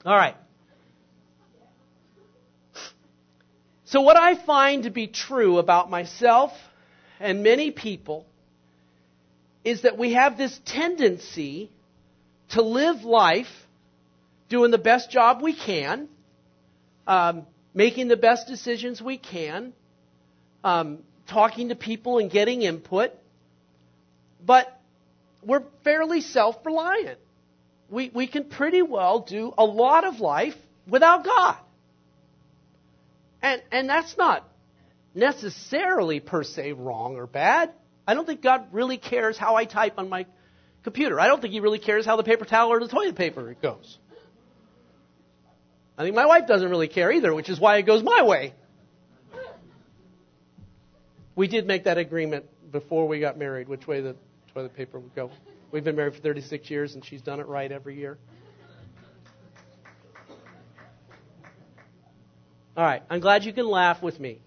All 0.04 0.16
right. 0.16 0.36
So, 3.94 4.00
what 4.00 4.16
I 4.16 4.34
find 4.34 4.82
to 4.82 4.90
be 4.90 5.06
true 5.06 5.58
about 5.58 5.88
myself 5.88 6.50
and 7.20 7.44
many 7.44 7.70
people 7.70 8.26
is 9.62 9.82
that 9.82 9.96
we 9.96 10.14
have 10.14 10.36
this 10.36 10.60
tendency 10.64 11.70
to 12.48 12.62
live 12.62 13.04
life 13.04 13.46
doing 14.48 14.72
the 14.72 14.78
best 14.78 15.12
job 15.12 15.42
we 15.42 15.54
can, 15.54 16.08
um, 17.06 17.46
making 17.72 18.08
the 18.08 18.16
best 18.16 18.48
decisions 18.48 19.00
we 19.00 19.16
can, 19.16 19.72
um, 20.64 20.98
talking 21.28 21.68
to 21.68 21.76
people 21.76 22.18
and 22.18 22.32
getting 22.32 22.62
input, 22.62 23.12
but 24.44 24.76
we're 25.40 25.62
fairly 25.84 26.20
self 26.20 26.56
reliant. 26.66 27.20
We, 27.88 28.10
we 28.12 28.26
can 28.26 28.46
pretty 28.46 28.82
well 28.82 29.20
do 29.20 29.54
a 29.56 29.64
lot 29.64 30.02
of 30.02 30.18
life 30.18 30.56
without 30.88 31.24
God. 31.24 31.58
And, 33.44 33.62
and 33.70 33.88
that's 33.90 34.16
not 34.16 34.48
necessarily 35.14 36.18
per 36.18 36.42
se 36.44 36.72
wrong 36.72 37.16
or 37.16 37.26
bad. 37.26 37.72
I 38.08 38.14
don't 38.14 38.24
think 38.24 38.40
God 38.40 38.68
really 38.72 38.96
cares 38.96 39.36
how 39.36 39.54
I 39.54 39.66
type 39.66 39.98
on 39.98 40.08
my 40.08 40.24
computer. 40.82 41.20
I 41.20 41.26
don't 41.26 41.42
think 41.42 41.52
He 41.52 41.60
really 41.60 41.78
cares 41.78 42.06
how 42.06 42.16
the 42.16 42.22
paper 42.22 42.46
towel 42.46 42.72
or 42.72 42.80
the 42.80 42.88
toilet 42.88 43.16
paper 43.16 43.54
goes. 43.60 43.98
I 45.98 46.04
think 46.04 46.16
my 46.16 46.24
wife 46.24 46.46
doesn't 46.48 46.70
really 46.70 46.88
care 46.88 47.12
either, 47.12 47.34
which 47.34 47.50
is 47.50 47.60
why 47.60 47.76
it 47.76 47.82
goes 47.82 48.02
my 48.02 48.22
way. 48.22 48.54
We 51.36 51.46
did 51.46 51.66
make 51.66 51.84
that 51.84 51.98
agreement 51.98 52.46
before 52.72 53.06
we 53.06 53.20
got 53.20 53.36
married, 53.36 53.68
which 53.68 53.86
way 53.86 54.00
the 54.00 54.16
toilet 54.54 54.74
paper 54.74 54.98
would 54.98 55.14
go. 55.14 55.30
We've 55.70 55.84
been 55.84 55.96
married 55.96 56.14
for 56.14 56.20
36 56.20 56.70
years, 56.70 56.94
and 56.94 57.04
she's 57.04 57.20
done 57.20 57.40
it 57.40 57.46
right 57.46 57.70
every 57.70 57.98
year. 57.98 58.16
All 62.76 62.84
right, 62.84 63.02
I'm 63.08 63.20
glad 63.20 63.44
you 63.44 63.52
can 63.52 63.68
laugh 63.68 64.02
with 64.02 64.18
me. 64.18 64.40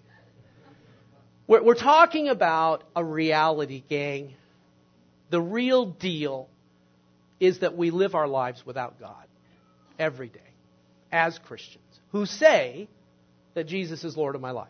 We're, 1.46 1.62
we're 1.62 1.74
talking 1.74 2.28
about 2.28 2.84
a 2.94 3.02
reality, 3.02 3.82
gang. 3.88 4.34
The 5.30 5.40
real 5.40 5.86
deal 5.86 6.48
is 7.40 7.60
that 7.60 7.76
we 7.76 7.90
live 7.90 8.14
our 8.14 8.28
lives 8.28 8.66
without 8.66 9.00
God 9.00 9.26
every 9.98 10.28
day 10.28 10.40
as 11.10 11.38
Christians 11.38 11.84
who 12.12 12.26
say 12.26 12.88
that 13.54 13.66
Jesus 13.66 14.04
is 14.04 14.16
Lord 14.16 14.34
of 14.34 14.42
my 14.42 14.50
life. 14.50 14.68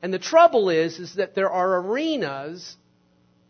And 0.00 0.14
the 0.14 0.18
trouble 0.18 0.70
is, 0.70 1.00
is 1.00 1.14
that 1.14 1.34
there 1.34 1.50
are 1.50 1.78
arenas 1.80 2.76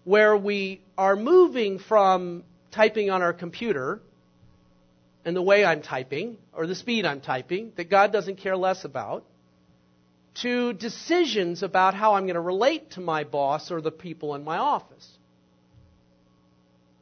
where 0.04 0.34
we 0.34 0.80
are 0.96 1.16
moving 1.16 1.78
from 1.78 2.44
typing 2.70 3.10
on 3.10 3.20
our 3.20 3.32
computer 3.34 4.00
and 5.26 5.34
the 5.34 5.42
way 5.42 5.64
I'm 5.64 5.82
typing 5.82 6.38
or 6.52 6.68
the 6.68 6.76
speed 6.76 7.04
I'm 7.04 7.20
typing 7.20 7.72
that 7.74 7.90
God 7.90 8.12
doesn't 8.12 8.36
care 8.36 8.56
less 8.56 8.84
about 8.84 9.24
to 10.36 10.72
decisions 10.72 11.64
about 11.64 11.94
how 11.94 12.14
I'm 12.14 12.24
going 12.24 12.34
to 12.34 12.40
relate 12.40 12.92
to 12.92 13.00
my 13.00 13.24
boss 13.24 13.72
or 13.72 13.80
the 13.80 13.90
people 13.90 14.36
in 14.36 14.44
my 14.44 14.58
office. 14.58 15.08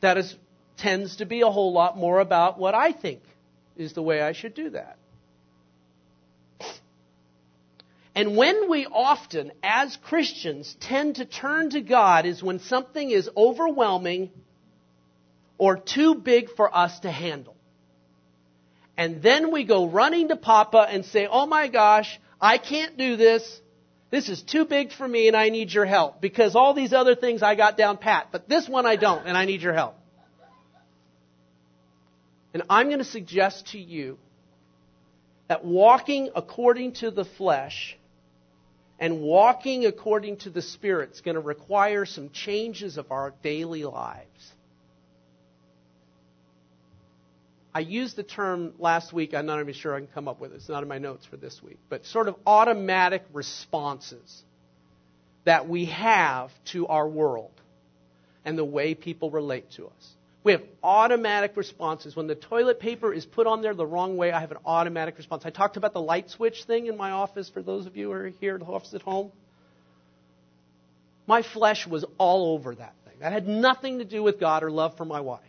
That 0.01 0.17
is, 0.17 0.35
tends 0.79 1.17
to 1.17 1.27
be 1.27 1.43
a 1.43 1.51
whole 1.51 1.75
lot 1.75 1.99
more 1.99 2.21
about 2.21 2.59
what 2.59 2.75
I 2.75 2.93
think 2.93 3.21
is 3.77 3.93
the 3.93 4.03
way 4.03 4.23
I 4.23 4.33
should 4.33 4.55
do 4.55 4.71
that. 4.71 4.97
And 8.15 8.37
when 8.37 8.71
we 8.71 8.87
often, 8.87 9.53
as 9.63 9.99
Christians, 9.99 10.75
tend 10.81 11.17
to 11.17 11.27
turn 11.27 11.71
to 11.71 11.83
God 11.83 12.25
is 12.25 12.43
when 12.43 12.61
something 12.61 13.11
is 13.11 13.29
overwhelming 13.37 14.31
or 15.59 15.77
too 15.77 16.15
big 16.15 16.49
for 16.57 16.75
us 16.75 17.01
to 17.01 17.11
handle. 17.11 17.54
And 18.96 19.22
then 19.22 19.50
we 19.50 19.64
go 19.64 19.87
running 19.87 20.28
to 20.28 20.37
Papa 20.37 20.87
and 20.88 21.04
say, 21.04 21.26
Oh 21.30 21.46
my 21.46 21.68
gosh, 21.68 22.20
I 22.40 22.59
can't 22.59 22.96
do 22.96 23.16
this. 23.16 23.61
This 24.11 24.28
is 24.28 24.42
too 24.42 24.64
big 24.64 24.92
for 24.92 25.07
me 25.07 25.26
and 25.26 25.37
I 25.37 25.48
need 25.48 25.72
your 25.72 25.87
help 25.87 26.20
because 26.20 26.54
all 26.54 26.74
these 26.74 26.92
other 26.92 27.16
things 27.16 27.42
I 27.42 27.57
got 27.57 27.76
down 27.76 27.96
pat, 27.98 28.28
but 28.30 28.48
this 28.48 28.68
one 28.68 28.87
I 28.87 28.96
don't 28.96 29.26
and 29.26 29.37
I 29.37 29.44
need 29.44 29.62
your 29.62 29.72
help. 29.72 29.96
And 32.52 32.62
I'm 32.70 32.87
going 32.87 32.98
to 33.00 33.04
suggest 33.04 33.72
to 33.72 33.78
you 33.78 34.18
that 35.48 35.64
walking 35.64 36.30
according 36.37 36.92
to 36.92 37.11
the 37.11 37.24
flesh 37.24 37.98
and 39.00 39.20
walking 39.20 39.87
according 39.87 40.37
to 40.38 40.50
the 40.50 40.62
Spirit 40.62 41.11
is 41.12 41.20
going 41.20 41.35
to 41.35 41.40
require 41.40 42.07
some 42.07 42.30
changes 42.30 42.96
of 42.96 43.11
our 43.11 43.35
daily 43.42 43.83
lives. 43.83 44.54
I 47.75 47.81
used 47.81 48.15
the 48.15 48.23
term 48.23 48.73
last 48.79 49.13
week, 49.13 49.35
I'm 49.35 49.47
not 49.47 49.59
even 49.59 49.75
sure 49.75 49.97
I 49.97 49.99
can 49.99 50.09
come 50.09 50.29
up 50.29 50.41
with 50.41 50.53
it. 50.53 50.57
It's 50.57 50.69
not 50.69 50.85
in 50.85 50.89
my 50.89 50.99
notes 50.99 51.27
for 51.27 51.37
this 51.37 51.61
week, 51.61 51.79
but 51.89 52.07
sort 52.07 52.29
of 52.29 52.37
automatic 52.47 53.25
responses 53.33 54.43
that 55.45 55.69
we 55.69 55.87
have 55.87 56.51
to 56.67 56.87
our 56.87 57.09
world 57.09 57.51
and 58.45 58.57
the 58.57 58.65
way 58.65 58.95
people 58.95 59.31
relate 59.31 59.73
to 59.73 59.87
us. 59.87 60.15
We 60.45 60.53
have 60.53 60.63
automatic 60.83 61.57
responses. 61.57 62.15
When 62.15 62.27
the 62.27 62.35
toilet 62.35 62.79
paper 62.79 63.13
is 63.13 63.25
put 63.25 63.47
on 63.47 63.63
there 63.63 63.75
the 63.75 63.87
wrong 63.87 64.17
way, 64.17 64.31
I 64.31 64.41
have 64.41 64.53
an 64.53 64.59
automatic 64.65 65.17
response. 65.17 65.45
I 65.45 65.51
talked 65.51 65.77
about 65.77 65.95
the 65.95 66.03
light 66.03 66.31
switch 66.31 66.65
thing 66.65 66.87
in 66.87 66.97
my 66.97 67.11
office 67.11 67.49
for 67.49 67.63
those 67.63 67.87
of 67.87 67.97
you 67.97 68.09
who 68.09 68.13
are 68.13 68.29
here 68.41 68.55
at 68.55 68.61
the 68.61 68.67
office 68.67 68.95
at 68.95 69.03
home. 69.03 69.33
My 71.27 71.43
flesh 71.43 71.87
was 71.87 72.05
all 72.19 72.55
over 72.55 72.75
that 72.75 72.95
thing. 73.07 73.15
That 73.21 73.33
had 73.33 73.49
nothing 73.49 73.99
to 73.99 74.05
do 74.05 74.23
with 74.23 74.39
God 74.39 74.63
or 74.63 74.71
love 74.71 74.97
for 74.99 75.07
my 75.07 75.21
wife. 75.21 75.41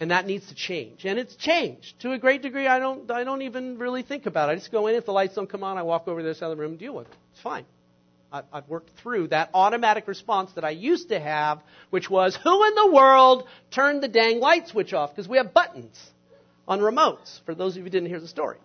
And 0.00 0.10
that 0.10 0.26
needs 0.26 0.48
to 0.48 0.54
change. 0.54 1.04
And 1.04 1.18
it's 1.18 1.36
changed. 1.36 2.00
To 2.00 2.12
a 2.12 2.18
great 2.18 2.42
degree, 2.42 2.66
I 2.66 2.78
don't, 2.78 3.08
I 3.10 3.22
don't 3.22 3.42
even 3.42 3.78
really 3.78 4.02
think 4.02 4.26
about 4.26 4.48
it. 4.48 4.52
I 4.52 4.54
just 4.56 4.72
go 4.72 4.88
in. 4.88 4.96
If 4.96 5.06
the 5.06 5.12
lights 5.12 5.34
don't 5.34 5.48
come 5.48 5.62
on, 5.62 5.78
I 5.78 5.82
walk 5.82 6.08
over 6.08 6.20
to 6.20 6.26
this 6.26 6.42
other 6.42 6.56
room 6.56 6.72
and 6.72 6.78
deal 6.78 6.94
with 6.94 7.06
it. 7.06 7.14
It's 7.32 7.40
fine. 7.40 7.64
I've 8.52 8.68
worked 8.68 8.90
through 8.98 9.28
that 9.28 9.50
automatic 9.54 10.08
response 10.08 10.50
that 10.54 10.64
I 10.64 10.70
used 10.70 11.10
to 11.10 11.20
have, 11.20 11.60
which 11.90 12.10
was, 12.10 12.36
who 12.42 12.66
in 12.66 12.74
the 12.74 12.90
world 12.92 13.46
turned 13.70 14.02
the 14.02 14.08
dang 14.08 14.40
light 14.40 14.66
switch 14.66 14.92
off? 14.92 15.10
Because 15.10 15.28
we 15.28 15.36
have 15.36 15.54
buttons 15.54 15.96
on 16.66 16.80
remotes, 16.80 17.40
for 17.44 17.54
those 17.54 17.74
of 17.74 17.78
you 17.78 17.82
who 17.84 17.90
didn't 17.90 18.08
hear 18.08 18.20
the 18.20 18.28
story. 18.28 18.58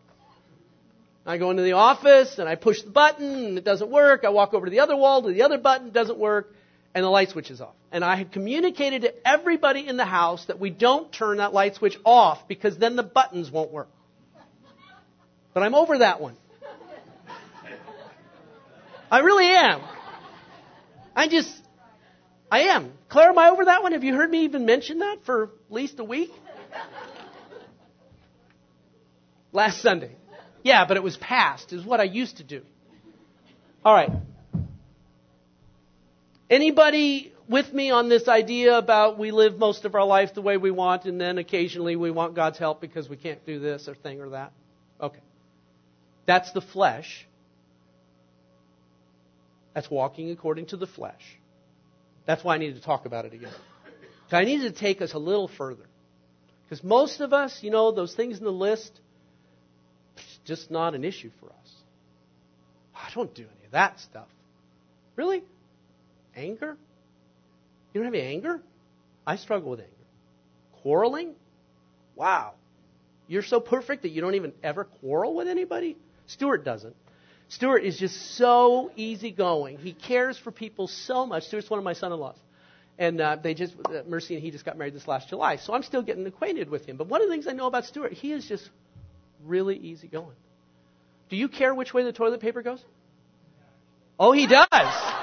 I 1.26 1.38
go 1.38 1.52
into 1.52 1.62
the 1.62 1.74
office 1.74 2.40
and 2.40 2.50
I 2.50 2.56
push 2.56 2.82
the 2.82 2.90
button 2.90 3.46
and 3.46 3.58
it 3.60 3.64
doesn't 3.64 3.92
work. 3.92 4.24
I 4.24 4.30
walk 4.30 4.56
over 4.56 4.66
to 4.66 4.72
the 4.72 4.80
other 4.80 4.96
wall 4.96 5.22
to 5.22 5.32
the 5.32 5.44
other 5.44 5.60
button, 5.60 5.92
doesn't 5.92 6.18
work, 6.18 6.52
and 6.94 7.04
the 7.04 7.10
light 7.10 7.30
switch 7.30 7.52
is 7.52 7.62
off. 7.62 7.76
And 7.92 8.04
I 8.04 8.16
had 8.16 8.32
communicated 8.32 9.04
to 9.04 9.28
everybody 9.28 9.88
in 9.88 9.98
the 9.98 10.06
house 10.06 10.46
that 10.46 10.60
we 10.60 10.70
don't 10.70 11.12
turn 11.12 11.38
that 11.38 11.54
light 11.54 11.76
switch 11.76 11.98
off 12.04 12.48
because 12.48 12.78
then 12.78 12.96
the 12.96 13.04
buttons 13.04 13.52
won't 13.52 13.72
work. 13.72 13.90
But 15.54 15.64
I'm 15.64 15.76
over 15.76 16.00
that 16.00 16.22
one. 16.22 16.36
I 19.12 19.20
really 19.20 19.48
am. 19.48 19.82
I 21.16 21.28
just, 21.28 21.52
I 22.52 22.62
am. 22.62 22.92
Claire, 23.10 23.30
am 23.30 23.38
I 23.40 23.50
over 23.50 23.66
that 23.66 23.82
one? 23.82 23.94
Have 23.94 24.04
you 24.04 24.14
heard 24.16 24.30
me 24.30 24.44
even 24.44 24.66
mention 24.66 25.00
that 25.00 25.26
for 25.26 25.46
at 25.46 25.50
least 25.72 26.00
a 26.00 26.04
week? 26.04 26.32
Last 29.52 29.82
Sunday. 29.82 30.12
Yeah, 30.64 30.86
but 30.86 30.98
it 30.98 31.04
was 31.04 31.18
past, 31.18 31.74
is 31.74 31.84
what 31.84 32.00
I 32.00 32.04
used 32.04 32.38
to 32.38 32.44
do. 32.44 32.62
All 33.84 33.94
right. 33.94 34.12
Anybody 36.50 37.32
with 37.48 37.74
me 37.74 37.92
on 37.92 38.10
this 38.10 38.28
idea 38.28 38.78
about 38.78 39.18
we 39.20 39.32
live 39.32 39.58
most 39.58 39.86
of 39.86 39.96
our 39.96 40.06
life 40.06 40.34
the 40.34 40.42
way 40.42 40.58
we 40.58 40.72
want 40.72 41.06
and 41.06 41.20
then 41.20 41.38
occasionally 41.38 41.96
we 41.96 42.12
want 42.12 42.36
God's 42.36 42.58
help 42.58 42.82
because 42.82 43.08
we 43.08 43.18
can't 43.18 43.46
do 43.46 43.60
this 43.60 43.88
or 43.88 43.96
thing 43.96 44.22
or 44.22 44.30
that? 44.30 44.52
Okay. 45.00 45.20
That's 46.26 46.52
the 46.52 46.62
flesh. 46.62 47.28
That's 49.74 49.90
walking 49.90 50.32
according 50.32 50.68
to 50.68 50.78
the 50.78 50.88
flesh. 50.88 51.22
That's 52.26 52.44
why 52.44 52.56
I 52.56 52.58
needed 52.58 52.76
to 52.76 52.82
talk 52.82 53.06
about 53.06 53.26
it 53.26 53.34
again. 53.34 53.54
I 54.32 54.44
needed 54.44 54.74
to 54.74 54.80
take 54.80 55.02
us 55.02 55.14
a 55.14 55.20
little 55.20 55.48
further. 55.48 55.86
Because 56.66 56.84
most 56.84 57.20
of 57.20 57.34
us, 57.34 57.64
you 57.64 57.72
know, 57.72 57.92
those 57.92 58.14
things 58.14 58.38
in 58.38 58.44
the 58.44 58.52
list, 58.52 58.92
just 60.46 60.70
not 60.70 60.94
an 60.94 61.04
issue 61.04 61.32
for 61.40 61.48
us. 61.48 61.74
I 62.96 63.10
don't 63.16 63.34
do 63.34 63.42
any 63.42 63.66
of 63.66 63.72
that 63.72 64.00
stuff. 64.00 64.28
Really? 65.16 65.44
Anger? 66.40 66.78
You 67.94 68.02
don't 68.02 68.06
have 68.06 68.14
any 68.14 68.34
anger? 68.34 68.62
I 69.28 69.36
struggle 69.36 69.72
with 69.72 69.82
anger. 69.82 69.92
Quarreling? 70.82 71.36
Wow. 72.16 72.54
You're 73.28 73.44
so 73.44 73.60
perfect 73.60 74.04
that 74.04 74.10
you 74.10 74.22
don't 74.22 74.36
even 74.36 74.54
ever 74.64 74.86
quarrel 74.86 75.36
with 75.36 75.48
anybody? 75.48 75.98
Stuart 76.28 76.64
doesn't. 76.64 76.96
Stuart 77.50 77.84
is 77.84 77.98
just 77.98 78.38
so 78.38 78.92
easygoing. 78.96 79.78
He 79.80 79.94
cares 79.94 80.38
for 80.38 80.52
people 80.52 80.88
so 80.88 81.26
much. 81.26 81.44
Stuart's 81.44 81.70
one 81.70 81.80
of 81.80 81.84
my 81.84 81.94
son-in-laws. 81.94 82.38
And 82.98 83.20
uh, 83.22 83.38
they 83.42 83.54
just, 83.54 83.76
uh, 83.86 84.04
Mercy 84.08 84.36
and 84.36 84.44
he 84.44 84.52
just 84.52 84.66
got 84.66 84.78
married 84.78 84.94
this 84.94 85.08
last 85.08 85.30
July. 85.30 85.56
So 85.56 85.74
I'm 85.74 85.84
still 85.84 86.02
getting 86.02 86.26
acquainted 86.28 86.70
with 86.70 86.86
him. 86.86 86.98
But 86.98 87.08
one 87.08 87.22
of 87.22 87.28
the 87.28 87.34
things 87.34 87.48
I 87.48 87.54
know 87.54 87.68
about 87.68 87.86
Stuart, 87.86 88.14
he 88.14 88.34
is 88.34 88.46
just 88.48 88.70
really 89.46 89.78
easygoing. 89.78 90.36
Do 91.30 91.36
you 91.36 91.48
care 91.48 91.74
which 91.74 91.94
way 91.94 92.04
the 92.04 92.14
toilet 92.14 92.42
paper 92.42 92.62
goes? 92.62 92.84
Oh, 94.20 94.32
he 94.32 94.48
does. 94.48 95.19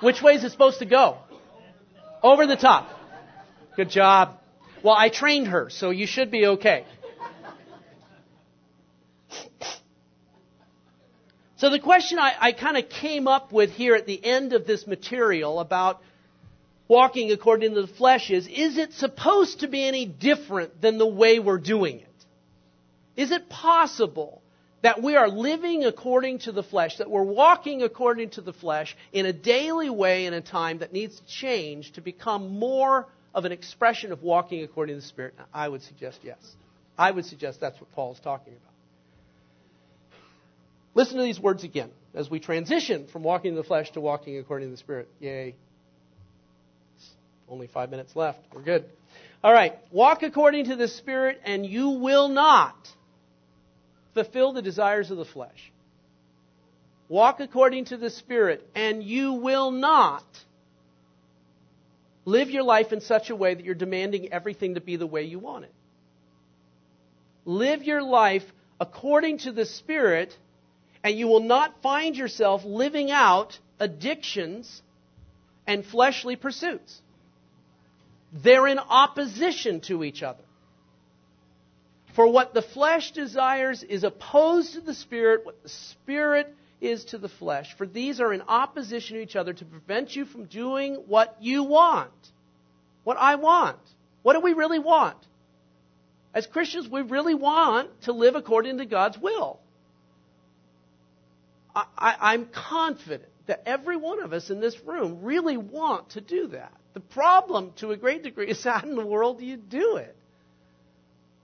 Which 0.00 0.22
way 0.22 0.34
is 0.34 0.44
it 0.44 0.52
supposed 0.52 0.78
to 0.80 0.86
go? 0.86 1.18
Over 2.22 2.46
the 2.46 2.56
top. 2.56 2.88
Good 3.76 3.90
job. 3.90 4.38
Well, 4.82 4.94
I 4.96 5.08
trained 5.08 5.48
her, 5.48 5.70
so 5.70 5.90
you 5.90 6.06
should 6.06 6.30
be 6.30 6.46
okay. 6.46 6.84
So 11.56 11.70
the 11.70 11.78
question 11.78 12.18
I, 12.18 12.34
I 12.38 12.52
kind 12.52 12.76
of 12.76 12.88
came 12.90 13.26
up 13.26 13.50
with 13.50 13.70
here 13.70 13.94
at 13.94 14.06
the 14.06 14.22
end 14.22 14.52
of 14.52 14.66
this 14.66 14.86
material 14.86 15.58
about 15.58 16.02
walking 16.86 17.32
according 17.32 17.74
to 17.74 17.82
the 17.82 17.88
flesh 17.88 18.30
is, 18.30 18.46
is 18.46 18.76
it 18.76 18.92
supposed 18.92 19.60
to 19.60 19.68
be 19.68 19.84
any 19.84 20.04
different 20.04 20.80
than 20.80 20.98
the 20.98 21.06
way 21.06 21.38
we're 21.38 21.58
doing 21.58 22.00
it? 22.00 22.06
Is 23.16 23.30
it 23.30 23.48
possible 23.48 24.42
that 24.86 25.02
we 25.02 25.16
are 25.16 25.28
living 25.28 25.84
according 25.84 26.38
to 26.38 26.52
the 26.52 26.62
flesh, 26.62 26.98
that 26.98 27.10
we're 27.10 27.24
walking 27.24 27.82
according 27.82 28.30
to 28.30 28.40
the 28.40 28.52
flesh 28.52 28.96
in 29.12 29.26
a 29.26 29.32
daily 29.32 29.90
way 29.90 30.26
in 30.26 30.32
a 30.32 30.40
time 30.40 30.78
that 30.78 30.92
needs 30.92 31.18
to 31.18 31.26
change 31.26 31.90
to 31.90 32.00
become 32.00 32.60
more 32.60 33.08
of 33.34 33.44
an 33.44 33.50
expression 33.50 34.12
of 34.12 34.22
walking 34.22 34.62
according 34.62 34.94
to 34.94 35.00
the 35.00 35.06
Spirit? 35.08 35.34
I 35.52 35.68
would 35.68 35.82
suggest 35.82 36.20
yes. 36.22 36.38
I 36.96 37.10
would 37.10 37.24
suggest 37.24 37.58
that's 37.60 37.80
what 37.80 37.90
Paul 37.96 38.12
is 38.12 38.20
talking 38.20 38.52
about. 38.52 40.20
Listen 40.94 41.16
to 41.16 41.24
these 41.24 41.40
words 41.40 41.64
again 41.64 41.90
as 42.14 42.30
we 42.30 42.38
transition 42.38 43.08
from 43.08 43.24
walking 43.24 43.50
in 43.50 43.56
the 43.56 43.64
flesh 43.64 43.90
to 43.90 44.00
walking 44.00 44.38
according 44.38 44.68
to 44.68 44.70
the 44.70 44.78
Spirit. 44.78 45.08
Yay. 45.18 45.56
Only 47.48 47.66
five 47.66 47.90
minutes 47.90 48.14
left. 48.14 48.38
We're 48.54 48.62
good. 48.62 48.84
All 49.42 49.52
right. 49.52 49.74
Walk 49.90 50.22
according 50.22 50.66
to 50.66 50.76
the 50.76 50.86
Spirit, 50.86 51.40
and 51.44 51.66
you 51.66 51.88
will 51.90 52.28
not 52.28 52.76
fulfill 54.16 54.52
the 54.52 54.62
desires 54.62 55.10
of 55.10 55.18
the 55.18 55.24
flesh. 55.24 55.72
Walk 57.08 57.40
according 57.40 57.84
to 57.86 57.96
the 57.96 58.10
Spirit, 58.10 58.68
and 58.74 59.02
you 59.02 59.34
will 59.34 59.70
not 59.70 60.24
live 62.24 62.50
your 62.50 62.64
life 62.64 62.92
in 62.92 63.00
such 63.00 63.30
a 63.30 63.36
way 63.36 63.54
that 63.54 63.64
you're 63.64 63.74
demanding 63.74 64.32
everything 64.32 64.74
to 64.74 64.80
be 64.80 64.96
the 64.96 65.06
way 65.06 65.24
you 65.24 65.38
want 65.38 65.64
it. 65.64 65.74
Live 67.44 67.84
your 67.84 68.02
life 68.02 68.42
according 68.80 69.38
to 69.38 69.52
the 69.52 69.66
Spirit 69.66 70.36
and 71.04 71.16
you 71.16 71.28
will 71.28 71.40
not 71.40 71.82
find 71.82 72.16
yourself 72.16 72.64
living 72.64 73.12
out 73.12 73.56
addictions 73.78 74.82
and 75.64 75.86
fleshly 75.86 76.34
pursuits. 76.34 77.00
They're 78.32 78.66
in 78.66 78.80
opposition 78.80 79.82
to 79.82 80.02
each 80.02 80.24
other. 80.24 80.42
For 82.16 82.26
what 82.26 82.54
the 82.54 82.62
flesh 82.62 83.12
desires 83.12 83.82
is 83.82 84.02
opposed 84.02 84.72
to 84.72 84.80
the 84.80 84.94
spirit, 84.94 85.44
what 85.44 85.62
the 85.62 85.68
spirit 85.68 86.52
is 86.80 87.04
to 87.06 87.18
the 87.18 87.28
flesh. 87.28 87.76
For 87.76 87.86
these 87.86 88.20
are 88.20 88.32
in 88.32 88.40
opposition 88.48 89.16
to 89.16 89.22
each 89.22 89.36
other 89.36 89.52
to 89.52 89.64
prevent 89.66 90.16
you 90.16 90.24
from 90.24 90.46
doing 90.46 90.94
what 90.94 91.36
you 91.40 91.62
want. 91.62 92.10
What 93.04 93.18
I 93.18 93.34
want. 93.34 93.76
What 94.22 94.32
do 94.32 94.40
we 94.40 94.54
really 94.54 94.78
want? 94.78 95.18
As 96.32 96.46
Christians, 96.46 96.88
we 96.88 97.02
really 97.02 97.34
want 97.34 97.90
to 98.02 98.12
live 98.12 98.34
according 98.34 98.78
to 98.78 98.86
God's 98.86 99.18
will. 99.18 99.60
I, 101.74 102.32
am 102.32 102.46
confident 102.46 103.28
that 103.46 103.62
every 103.66 103.98
one 103.98 104.22
of 104.22 104.32
us 104.32 104.48
in 104.48 104.60
this 104.60 104.80
room 104.86 105.18
really 105.20 105.58
want 105.58 106.10
to 106.10 106.22
do 106.22 106.46
that. 106.48 106.72
The 106.94 107.00
problem, 107.00 107.74
to 107.76 107.90
a 107.90 107.96
great 107.98 108.22
degree, 108.22 108.48
is 108.48 108.64
how 108.64 108.80
in 108.80 108.96
the 108.96 109.04
world 109.04 109.38
do 109.38 109.44
you 109.44 109.58
do 109.58 109.96
it? 109.96 110.15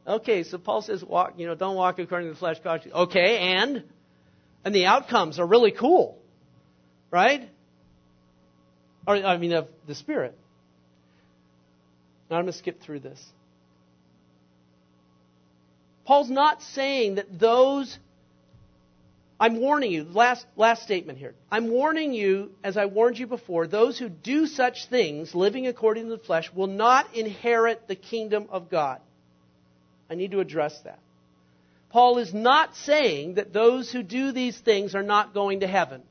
Okay, 0.07 0.43
so 0.43 0.59
Paul 0.59 0.83
says, 0.83 1.05
walk, 1.05 1.35
you 1.37 1.47
know, 1.47 1.55
don't 1.55 1.77
walk 1.77 1.99
according 1.99 2.29
to 2.29 2.35
the 2.35 2.39
flesh. 2.39 2.59
Okay, 2.65 3.39
and? 3.39 3.85
And 4.65 4.75
the 4.75 4.87
outcomes 4.87 5.39
are 5.39 5.47
really 5.47 5.73
cool, 5.73 6.19
right? 7.11 7.49
Or, 9.07 9.17
I 9.17 9.37
mean, 9.37 9.53
of 9.53 9.69
the 9.87 9.95
Spirit. 9.95 10.37
Now 12.31 12.37
I'm 12.39 12.45
going 12.45 12.53
to 12.53 12.59
skip 12.59 12.81
through 12.81 13.01
this. 13.01 13.25
Paul's 16.05 16.31
not 16.31 16.63
saying 16.63 17.17
that 17.17 17.39
those 17.39 17.97
I'm 19.43 19.59
warning 19.59 19.91
you, 19.91 20.05
last, 20.05 20.47
last 20.55 20.85
statement 20.85 21.19
here. 21.19 21.35
I'm 21.51 21.69
warning 21.69 22.13
you, 22.13 22.53
as 22.63 22.77
I 22.77 22.87
warned 22.87 23.19
you 23.19 23.27
before, 23.27 23.67
those 23.67 23.99
who 23.99 24.09
do 24.09 24.47
such 24.47 24.87
things, 24.87 25.35
living 25.35 25.67
according 25.67 26.05
to 26.05 26.11
the 26.11 26.23
flesh, 26.23 26.49
will 26.55 26.69
not 26.69 27.17
inherit 27.17 27.89
the 27.89 27.97
kingdom 27.97 28.47
of 28.51 28.71
God. 28.71 29.01
I 30.13 30.15
need 30.15 30.33
to 30.33 30.41
address 30.41 30.79
that. 30.85 30.99
Paul 31.89 32.19
is 32.19 32.35
not 32.35 32.77
saying 32.77 33.37
that 33.37 33.55
those 33.55 33.91
who 33.91 34.03
do 34.03 34.31
these 34.31 34.59
things 34.59 34.95
are 34.95 35.03
not 35.03 35.33
going 35.33 35.61
to 35.61 35.67
heaven. 35.67 36.03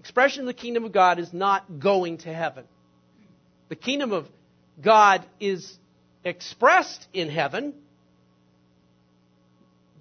Expression 0.00 0.40
of 0.40 0.46
the 0.48 0.52
kingdom 0.52 0.84
of 0.84 0.90
God 0.90 1.20
is 1.20 1.32
not 1.32 1.78
going 1.78 2.18
to 2.18 2.34
heaven. 2.34 2.64
The 3.68 3.76
kingdom 3.76 4.12
of 4.12 4.26
God 4.82 5.24
is 5.38 5.78
expressed 6.24 7.06
in 7.12 7.28
heaven, 7.28 7.72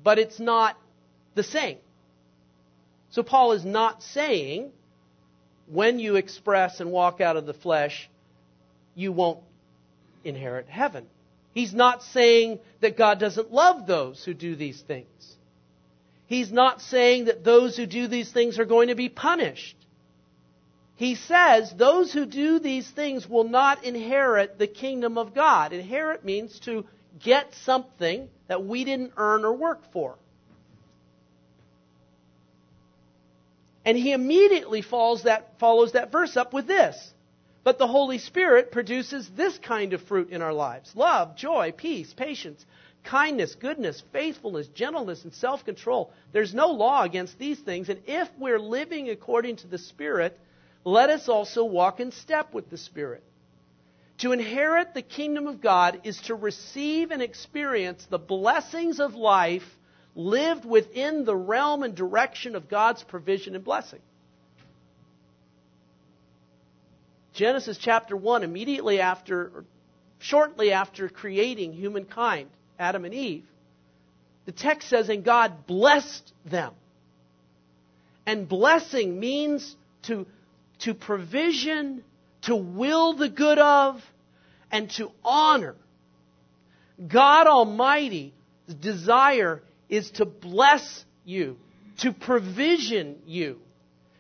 but 0.03 0.18
it's 0.18 0.39
not 0.39 0.76
the 1.36 1.43
same. 1.43 1.78
So 3.11 3.22
Paul 3.22 3.51
is 3.51 3.63
not 3.63 4.01
saying 4.01 4.72
when 5.68 5.99
you 5.99 6.16
express 6.16 6.80
and 6.80 6.91
walk 6.91 7.22
out 7.22 7.38
of 7.38 7.45
the 7.45 7.53
flesh, 7.53 8.09
you 8.95 9.11
won't 9.11 9.41
inherit 10.24 10.68
heaven. 10.68 11.05
He's 11.56 11.74
not 11.74 12.03
saying 12.03 12.60
that 12.82 12.97
God 12.97 13.18
doesn't 13.18 13.49
love 13.49 13.88
those 13.88 14.26
who 14.26 14.34
do 14.34 14.58
these 14.58 14.82
things. 14.82 15.08
He's 16.28 16.51
not 16.51 16.82
saying 16.82 17.26
that 17.26 17.45
those 17.45 17.78
who 17.78 17.86
do 17.86 18.08
these 18.08 18.30
things 18.30 18.60
are 18.60 18.66
going 18.66 18.89
to 18.89 18.95
be 18.95 19.08
punished. 19.08 19.78
He 20.97 21.16
says 21.16 21.74
those 21.74 22.12
who 22.12 22.26
do 22.26 22.60
these 22.60 22.89
things 22.89 23.26
will 23.30 23.45
not 23.45 23.86
inherit 23.86 24.60
the 24.60 24.68
kingdom 24.68 25.18
of 25.18 25.34
God. 25.34 25.72
Inherit 25.72 26.26
means 26.26 26.60
to 26.66 26.86
get 27.24 27.53
something 27.64 28.28
that 28.49 28.66
we 28.66 28.84
didn't 28.84 29.14
earn 29.16 29.45
or 29.45 29.53
work 29.53 29.93
for. 29.93 30.18
And 33.86 33.97
he 33.97 34.12
immediately 34.12 34.82
follows 34.82 35.24
that, 35.24 35.58
follows 35.58 35.93
that 35.93 36.12
verse 36.12 36.36
up 36.36 36.53
with 36.53 36.68
this. 36.68 37.14
But 37.66 37.80
the 37.80 37.88
Holy 37.88 38.20
Spirit 38.20 38.72
produces 38.72 39.28
this 39.28 39.57
kind 39.57 39.93
of 39.93 40.03
fruit 40.03 40.30
in 40.30 40.43
our 40.43 40.53
lives 40.53 40.95
love, 40.95 41.36
joy, 41.36 41.74
peace, 41.76 42.13
patience, 42.13 42.63
kindness, 43.03 43.55
goodness, 43.55 44.03
faithfulness, 44.13 44.68
gentleness, 44.68 45.24
and 45.24 45.34
self 45.34 45.66
control. 45.66 46.13
There's 46.32 46.53
no 46.53 46.68
law 46.68 47.01
against 47.01 47.39
these 47.39 47.59
things. 47.59 47.89
And 47.89 48.03
if 48.05 48.30
we're 48.38 48.59
living 48.59 49.09
according 49.09 49.57
to 49.57 49.68
the 49.68 49.80
Spirit, 49.80 50.39
let 50.84 51.09
us 51.09 51.28
also 51.28 51.66
walk 51.66 51.99
in 51.99 52.11
step 52.11 52.53
with 52.53 52.70
the 52.70 52.78
Spirit. 52.78 53.24
To 54.20 54.32
inherit 54.32 54.93
the 54.93 55.01
kingdom 55.01 55.47
of 55.47 55.59
God 55.59 56.01
is 56.03 56.22
to 56.22 56.36
receive 56.36 57.09
and 57.09 57.22
experience 57.24 58.05
the 58.05 58.20
blessings 58.20 58.99
of 58.99 59.16
life 59.16 59.68
lived 60.13 60.66
within 60.66 61.26
the 61.26 61.36
realm 61.36 61.82
and 61.82 61.95
direction 61.95 62.55
of 62.55 62.70
God's 62.70 63.03
provision 63.03 63.55
and 63.55 63.63
blessing. 63.63 64.01
Genesis 67.36 67.77
chapter 67.77 68.15
1, 68.15 68.43
immediately 68.43 69.01
after, 69.01 69.65
shortly 70.19 70.71
after 70.71 71.09
creating 71.09 71.73
humankind, 71.73 72.49
Adam 72.79 73.03
and 73.03 73.13
Eve, 73.13 73.43
the 74.45 74.53
text 74.53 74.89
says, 74.89 75.09
and 75.09 75.23
God 75.23 75.67
blessed 75.67 76.31
them. 76.45 76.73
And 78.25 78.47
blessing 78.47 79.19
means 79.19 79.75
to, 80.03 80.25
to 80.79 80.93
provision, 80.93 82.03
to 82.43 82.55
will 82.55 83.13
the 83.13 83.29
good 83.29 83.59
of, 83.59 84.01
and 84.71 84.89
to 84.91 85.11
honor. 85.23 85.75
God 87.05 87.47
Almighty's 87.47 88.31
desire 88.79 89.61
is 89.89 90.09
to 90.11 90.25
bless 90.25 91.05
you, 91.25 91.57
to 91.99 92.13
provision 92.13 93.17
you, 93.25 93.59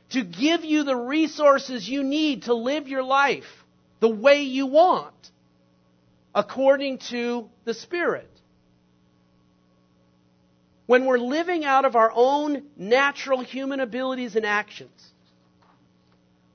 to 0.09 0.23
give 0.23 0.63
you 0.63 0.83
the 0.83 0.95
resources 0.95 1.87
you 1.87 2.03
need 2.03 2.43
to 2.43 2.53
live 2.53 2.87
your 2.87 3.03
life 3.03 3.65
the 3.99 4.09
way 4.09 4.43
you 4.43 4.67
want, 4.67 5.31
according 6.33 6.99
to 6.99 7.49
the 7.63 7.73
Spirit. 7.73 8.29
When 10.85 11.05
we're 11.05 11.17
living 11.17 11.65
out 11.65 11.85
of 11.85 11.95
our 11.95 12.11
own 12.13 12.63
natural 12.77 13.41
human 13.41 13.79
abilities 13.79 14.35
and 14.35 14.45
actions, 14.45 15.13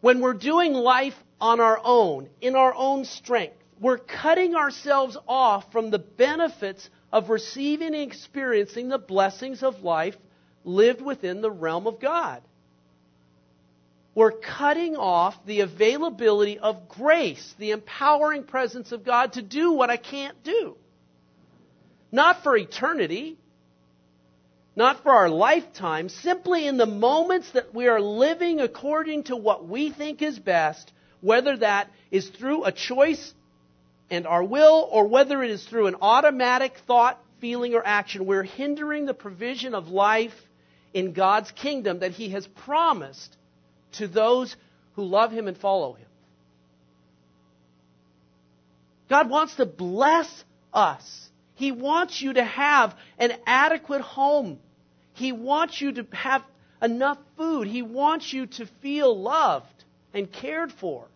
when 0.00 0.20
we're 0.20 0.34
doing 0.34 0.72
life 0.72 1.16
on 1.40 1.60
our 1.60 1.80
own, 1.82 2.28
in 2.40 2.54
our 2.54 2.74
own 2.74 3.04
strength, 3.04 3.56
we're 3.80 3.98
cutting 3.98 4.54
ourselves 4.54 5.16
off 5.26 5.72
from 5.72 5.90
the 5.90 5.98
benefits 5.98 6.88
of 7.12 7.30
receiving 7.30 7.88
and 7.88 7.96
experiencing 7.96 8.88
the 8.88 8.98
blessings 8.98 9.62
of 9.62 9.82
life 9.82 10.16
lived 10.64 11.00
within 11.00 11.40
the 11.40 11.50
realm 11.50 11.86
of 11.86 11.98
God. 11.98 12.42
We're 14.14 14.32
cutting 14.32 14.96
off 14.96 15.36
the 15.46 15.60
availability 15.60 16.58
of 16.58 16.88
grace, 16.88 17.54
the 17.58 17.70
empowering 17.70 18.44
presence 18.44 18.92
of 18.92 19.04
God 19.04 19.34
to 19.34 19.42
do 19.42 19.72
what 19.72 19.90
I 19.90 19.96
can't 19.96 20.42
do. 20.42 20.76
Not 22.10 22.42
for 22.42 22.56
eternity, 22.56 23.38
not 24.74 25.02
for 25.02 25.12
our 25.12 25.28
lifetime, 25.28 26.08
simply 26.08 26.66
in 26.66 26.76
the 26.76 26.86
moments 26.86 27.52
that 27.52 27.72
we 27.72 27.86
are 27.86 28.00
living 28.00 28.60
according 28.60 29.24
to 29.24 29.36
what 29.36 29.68
we 29.68 29.90
think 29.90 30.22
is 30.22 30.38
best, 30.38 30.92
whether 31.20 31.56
that 31.58 31.88
is 32.10 32.28
through 32.28 32.64
a 32.64 32.72
choice 32.72 33.34
and 34.10 34.26
our 34.26 34.42
will, 34.42 34.88
or 34.90 35.06
whether 35.06 35.40
it 35.44 35.50
is 35.50 35.64
through 35.64 35.86
an 35.86 35.96
automatic 36.02 36.76
thought, 36.86 37.22
feeling, 37.40 37.74
or 37.74 37.86
action, 37.86 38.26
we're 38.26 38.42
hindering 38.42 39.06
the 39.06 39.14
provision 39.14 39.72
of 39.72 39.88
life 39.88 40.34
in 40.92 41.12
God's 41.12 41.52
kingdom 41.52 42.00
that 42.00 42.10
He 42.10 42.30
has 42.30 42.44
promised 42.46 43.36
to 43.92 44.08
those 44.08 44.56
who 44.94 45.04
love 45.04 45.32
Him 45.32 45.48
and 45.48 45.56
follow 45.56 45.94
Him. 45.94 46.06
God 49.08 49.28
wants 49.28 49.56
to 49.56 49.66
bless 49.66 50.44
us. 50.72 51.28
He 51.56 51.72
wants 51.72 52.22
you 52.22 52.34
to 52.34 52.44
have 52.44 52.94
an 53.18 53.32
adequate 53.44 54.00
home. 54.00 54.58
He 55.14 55.32
wants 55.32 55.80
you 55.80 55.92
to 55.92 56.06
have 56.12 56.42
enough 56.80 57.18
food. 57.36 57.66
He 57.66 57.82
wants 57.82 58.32
you 58.32 58.46
to 58.46 58.66
feel 58.80 59.20
loved 59.20 59.84
and 60.14 60.30
cared 60.30 60.72
for. 60.72 61.06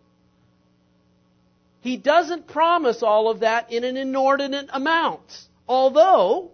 He 1.81 1.97
doesn't 1.97 2.47
promise 2.47 3.01
all 3.01 3.29
of 3.29 3.41
that 3.41 3.71
in 3.71 3.83
an 3.83 3.95
inordinate 3.95 4.69
amount. 4.73 5.21
Although, 5.67 6.51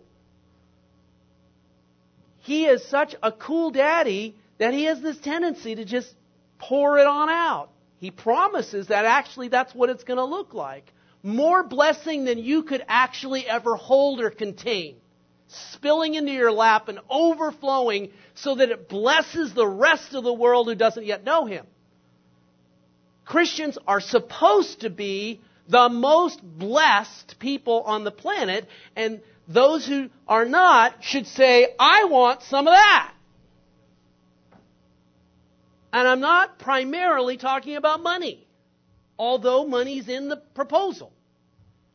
he 2.39 2.65
is 2.65 2.85
such 2.85 3.15
a 3.23 3.31
cool 3.31 3.71
daddy 3.71 4.35
that 4.61 4.75
he 4.75 4.83
has 4.83 5.01
this 5.01 5.17
tendency 5.17 5.73
to 5.73 5.83
just 5.83 6.13
pour 6.59 6.99
it 6.99 7.07
on 7.07 7.29
out. 7.29 7.71
He 7.97 8.11
promises 8.11 8.89
that 8.89 9.05
actually 9.05 9.47
that's 9.47 9.73
what 9.73 9.89
it's 9.89 10.03
going 10.03 10.19
to 10.19 10.23
look 10.23 10.53
like. 10.53 10.93
More 11.23 11.63
blessing 11.63 12.25
than 12.25 12.37
you 12.37 12.61
could 12.61 12.85
actually 12.87 13.47
ever 13.47 13.75
hold 13.75 14.21
or 14.21 14.29
contain. 14.29 14.97
Spilling 15.47 16.13
into 16.13 16.31
your 16.31 16.51
lap 16.51 16.89
and 16.89 16.99
overflowing 17.09 18.11
so 18.35 18.53
that 18.53 18.69
it 18.69 18.87
blesses 18.87 19.51
the 19.55 19.65
rest 19.65 20.13
of 20.13 20.23
the 20.23 20.31
world 20.31 20.67
who 20.67 20.75
doesn't 20.75 21.07
yet 21.07 21.23
know 21.23 21.47
him. 21.47 21.65
Christians 23.25 23.79
are 23.87 23.99
supposed 23.99 24.81
to 24.81 24.91
be 24.91 25.41
the 25.69 25.89
most 25.89 26.39
blessed 26.39 27.39
people 27.39 27.81
on 27.81 28.03
the 28.03 28.11
planet, 28.11 28.67
and 28.95 29.21
those 29.47 29.87
who 29.87 30.09
are 30.27 30.45
not 30.45 31.03
should 31.03 31.25
say, 31.25 31.69
I 31.79 32.03
want 32.03 32.43
some 32.43 32.67
of 32.67 32.73
that. 32.73 33.11
And 35.93 36.07
I'm 36.07 36.21
not 36.21 36.59
primarily 36.59 37.37
talking 37.37 37.75
about 37.75 38.01
money, 38.01 38.47
although 39.19 39.65
money's 39.67 40.07
in 40.07 40.29
the 40.29 40.37
proposal. 40.37 41.11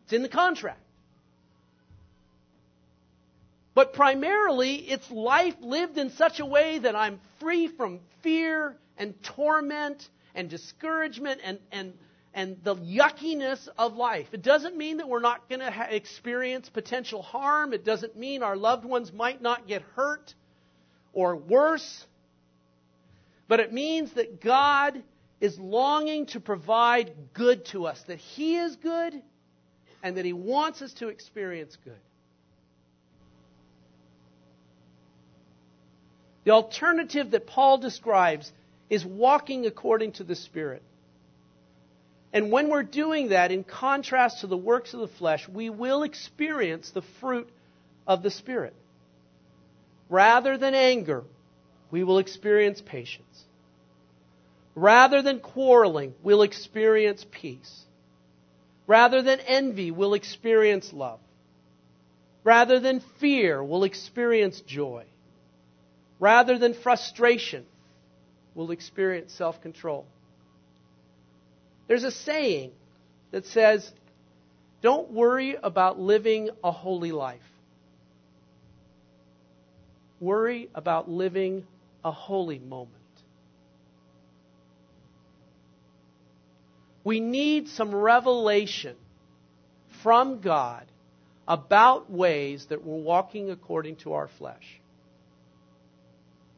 It's 0.05 0.13
in 0.13 0.23
the 0.23 0.29
contract. 0.29 0.81
But 3.75 3.93
primarily, 3.93 4.77
it's 4.77 5.11
life 5.11 5.55
lived 5.61 5.99
in 5.99 6.11
such 6.11 6.41
a 6.41 6.47
way 6.47 6.79
that 6.79 6.97
I'm 6.97 7.21
free 7.41 7.69
from 7.69 8.01
fear 8.23 8.75
and 8.97 9.15
torment 9.23 10.09
and 10.35 10.49
discouragement 10.49 11.41
and, 11.45 11.59
and, 11.71 11.93
and 12.33 12.57
the 12.65 12.75
yuckiness 12.77 13.69
of 13.77 13.95
life. 13.95 14.29
It 14.33 14.43
doesn't 14.43 14.77
mean 14.77 14.99
that 14.99 15.09
we're 15.09 15.21
not 15.21 15.49
going 15.51 15.61
to 15.61 15.71
ha- 15.71 15.89
experience 15.91 16.71
potential 16.71 17.21
harm. 17.21 17.75
It 17.75 17.85
doesn't 17.85 18.17
mean 18.17 18.43
our 18.43 18.57
loved 18.57 18.87
ones 18.87 19.13
might 19.13 19.43
not 19.43 19.67
get 19.67 19.83
hurt 19.95 20.33
or 21.13 21.37
worse. 21.37 22.07
But 23.49 23.61
it 23.61 23.73
means 23.73 24.13
that 24.13 24.41
God 24.41 25.03
is 25.41 25.59
longing 25.59 26.27
to 26.27 26.41
provide 26.41 27.13
good 27.33 27.65
to 27.67 27.87
us, 27.87 28.03
that 28.05 28.19
He 28.19 28.57
is 28.57 28.77
good, 28.77 29.15
and 30.03 30.17
that 30.17 30.25
He 30.25 30.33
wants 30.33 30.83
us 30.83 30.93
to 30.95 31.09
experience 31.09 31.77
good. 31.85 31.95
The 36.45 36.53
alternative 36.53 37.33
that 37.33 37.47
Paul 37.47 37.79
describes 37.79 38.53
is 38.89 39.05
walking 39.05 39.67
according 39.67 40.13
to 40.13 40.25
the 40.25 40.37
Spirit. 40.37 40.83
And 42.33 42.53
when 42.53 42.69
we're 42.69 42.83
doing 42.83 43.31
that, 43.31 43.51
in 43.51 43.65
contrast 43.65 44.41
to 44.41 44.47
the 44.47 44.57
works 44.57 44.95
of 44.95 45.01
the 45.01 45.09
flesh, 45.09 45.49
we 45.49 45.71
will 45.71 46.03
experience 46.03 46.91
the 46.91 47.03
fruit 47.21 47.49
of 48.07 48.23
the 48.23 48.31
Spirit. 48.31 48.75
Rather 50.09 50.57
than 50.57 50.75
anger, 50.75 51.25
we 51.91 52.05
will 52.05 52.19
experience 52.19 52.81
patience. 52.81 53.45
Rather 54.75 55.23
than 55.23 55.41
quarreling, 55.41 56.15
we'll 56.23 56.43
experience 56.43 57.25
peace. 57.31 57.85
Rather 58.87 59.23
than 59.23 59.41
envy, 59.41 59.91
we'll 59.91 60.15
experience 60.15 60.93
love. 60.93 61.19
Rather 62.45 62.79
than 62.79 63.01
fear, 63.19 63.63
we'll 63.65 63.85
experience 63.85 64.61
joy. 64.61 65.05
Rather 66.21 66.59
than 66.59 66.75
frustration, 66.75 67.65
we'll 68.55 68.71
experience 68.71 69.33
self 69.33 69.61
control. 69.63 70.07
There's 71.89 72.05
a 72.05 72.11
saying 72.11 72.73
that 73.31 73.47
says, 73.47 73.91
Don't 74.83 75.11
worry 75.11 75.57
about 75.61 75.99
living 75.99 76.51
a 76.63 76.71
holy 76.71 77.13
life. 77.13 77.41
Worry 80.21 80.71
about 80.75 81.11
living 81.11 81.67
a 82.07 82.13
holy 82.13 82.61
moment. 82.61 82.93
We 87.03 87.19
need 87.19 87.69
some 87.69 87.93
revelation 87.93 88.97
from 90.05 90.41
God 90.41 90.87
about 91.49 92.09
ways 92.09 92.67
that 92.67 92.85
we're 92.85 93.03
walking 93.03 93.51
according 93.51 93.97
to 93.97 94.13
our 94.13 94.29
flesh. 94.39 94.81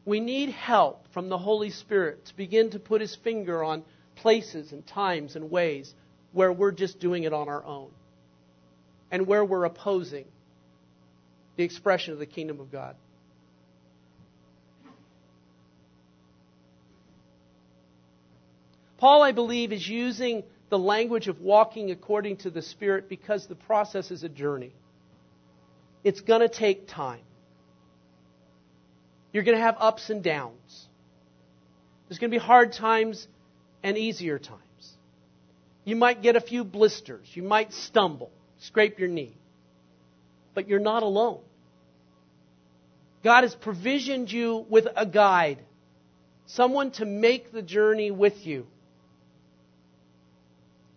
We 0.05 0.19
need 0.19 0.49
help 0.49 1.05
from 1.13 1.29
the 1.29 1.37
Holy 1.39 1.71
Spirit 1.71 2.25
to 2.27 2.37
begin 2.37 2.69
to 2.71 2.79
put 2.79 3.01
His 3.01 3.15
finger 3.15 3.63
on 3.63 3.83
places 4.17 4.71
and 4.71 4.85
times 4.85 5.35
and 5.35 5.49
ways 5.49 5.91
where 6.31 6.53
we're 6.53 6.71
just 6.71 6.99
doing 6.99 7.23
it 7.23 7.33
on 7.33 7.49
our 7.49 7.63
own 7.65 7.89
and 9.09 9.25
where 9.25 9.43
we're 9.43 9.65
opposing 9.65 10.25
the 11.57 11.63
expression 11.63 12.13
of 12.13 12.19
the 12.19 12.27
kingdom 12.27 12.59
of 12.59 12.71
God. 12.71 12.95
Paul, 18.99 19.23
I 19.23 19.31
believe, 19.31 19.71
is 19.71 19.87
using 19.87 20.43
the 20.69 20.77
language 20.77 21.29
of 21.29 21.39
walking 21.39 21.89
according 21.89 22.37
to 22.37 22.49
the 22.49 22.61
Spirit 22.61 23.07
because 23.07 23.47
the 23.47 23.55
process 23.55 24.11
is 24.11 24.23
a 24.23 24.29
journey. 24.29 24.73
It's 26.03 26.19
going 26.19 26.41
to 26.41 26.49
take 26.49 26.87
time. 26.87 27.21
You're 29.31 29.43
going 29.43 29.57
to 29.57 29.63
have 29.63 29.77
ups 29.79 30.09
and 30.09 30.21
downs. 30.21 30.87
There's 32.07 32.19
going 32.19 32.29
to 32.29 32.37
be 32.37 32.43
hard 32.43 32.73
times 32.73 33.25
and 33.83 33.97
easier 33.97 34.37
times. 34.37 34.59
You 35.85 35.95
might 35.95 36.21
get 36.21 36.35
a 36.35 36.41
few 36.41 36.65
blisters. 36.65 37.25
You 37.33 37.43
might 37.43 37.71
stumble, 37.71 38.31
scrape 38.59 38.99
your 38.99 39.07
knee. 39.07 39.37
But 40.53 40.67
you're 40.67 40.79
not 40.79 41.03
alone. 41.03 41.39
God 43.23 43.43
has 43.43 43.55
provisioned 43.55 44.29
you 44.29 44.65
with 44.69 44.87
a 44.93 45.05
guide, 45.05 45.59
someone 46.47 46.91
to 46.91 47.05
make 47.05 47.53
the 47.53 47.61
journey 47.61 48.11
with 48.11 48.45
you. 48.45 48.67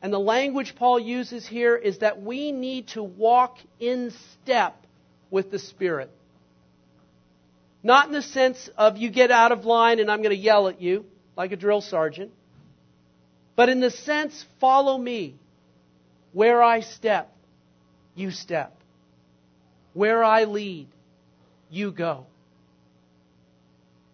And 0.02 0.12
the 0.12 0.18
language 0.18 0.74
Paul 0.74 0.98
uses 0.98 1.46
here 1.46 1.76
is 1.76 1.98
that 1.98 2.20
we 2.20 2.50
need 2.50 2.88
to 2.88 3.02
walk 3.02 3.58
in 3.78 4.12
step 4.42 4.76
with 5.30 5.52
the 5.52 5.60
Spirit. 5.60 6.10
Not 7.84 8.08
in 8.08 8.12
the 8.12 8.22
sense 8.22 8.68
of 8.76 8.96
you 8.96 9.10
get 9.10 9.30
out 9.30 9.52
of 9.52 9.64
line 9.64 10.00
and 10.00 10.10
I'm 10.10 10.18
going 10.18 10.34
to 10.34 10.42
yell 10.42 10.66
at 10.66 10.82
you 10.82 11.04
like 11.36 11.52
a 11.52 11.56
drill 11.56 11.80
sergeant, 11.80 12.32
but 13.54 13.68
in 13.68 13.80
the 13.80 13.90
sense, 13.90 14.44
follow 14.60 14.98
me. 14.98 15.36
Where 16.32 16.62
I 16.62 16.80
step, 16.80 17.32
you 18.14 18.30
step. 18.30 18.76
Where 19.92 20.24
I 20.24 20.44
lead, 20.44 20.88
you 21.70 21.92
go. 21.92 22.26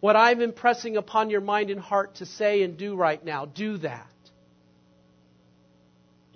What 0.01 0.17
I'm 0.17 0.41
impressing 0.41 0.97
upon 0.97 1.31
your 1.31 1.41
mind 1.41 1.71
and 1.71 1.81
heart 1.81 2.17
to 2.17 2.27
say 2.27 2.63
and 2.63 2.77
do 2.77 2.95
right 2.95 3.25
now, 3.25 3.47
do 3.47 3.79
that. 3.79 4.07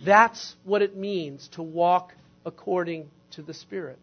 That's 0.04 0.56
what 0.64 0.82
it 0.82 0.96
means 0.96 1.48
to 1.48 1.62
walk 1.62 2.14
according 2.44 3.08
to 3.32 3.42
the 3.42 3.54
Spirit. 3.54 3.98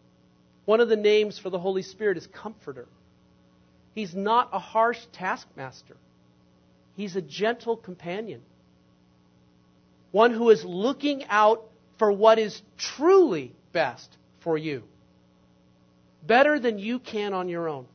One 0.65 0.79
of 0.79 0.89
the 0.89 0.95
names 0.95 1.37
for 1.37 1.49
the 1.49 1.59
Holy 1.59 1.81
Spirit 1.81 2.17
is 2.17 2.27
Comforter. 2.27 2.87
He's 3.95 4.13
not 4.13 4.49
a 4.53 4.59
harsh 4.59 4.99
taskmaster. 5.11 5.97
He's 6.95 7.15
a 7.15 7.21
gentle 7.21 7.75
companion. 7.75 8.41
One 10.11 10.31
who 10.31 10.49
is 10.49 10.63
looking 10.63 11.25
out 11.25 11.63
for 11.97 12.11
what 12.11 12.39
is 12.39 12.61
truly 12.77 13.51
best 13.73 14.15
for 14.39 14.57
you. 14.57 14.83
Better 16.25 16.59
than 16.59 16.79
you 16.79 16.99
can 16.99 17.33
on 17.33 17.49
your 17.49 17.67
own. 17.67 17.85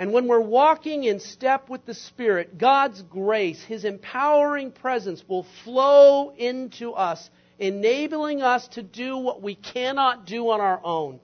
And 0.00 0.14
when 0.14 0.28
we're 0.28 0.40
walking 0.40 1.04
in 1.04 1.20
step 1.20 1.68
with 1.68 1.84
the 1.84 1.92
Spirit, 1.92 2.56
God's 2.56 3.02
grace, 3.02 3.62
His 3.62 3.84
empowering 3.84 4.72
presence 4.72 5.22
will 5.28 5.44
flow 5.62 6.30
into 6.30 6.92
us, 6.92 7.28
enabling 7.58 8.40
us 8.40 8.66
to 8.68 8.82
do 8.82 9.18
what 9.18 9.42
we 9.42 9.54
cannot 9.54 10.24
do 10.24 10.48
on 10.48 10.62
our 10.62 10.80
own 10.82 11.20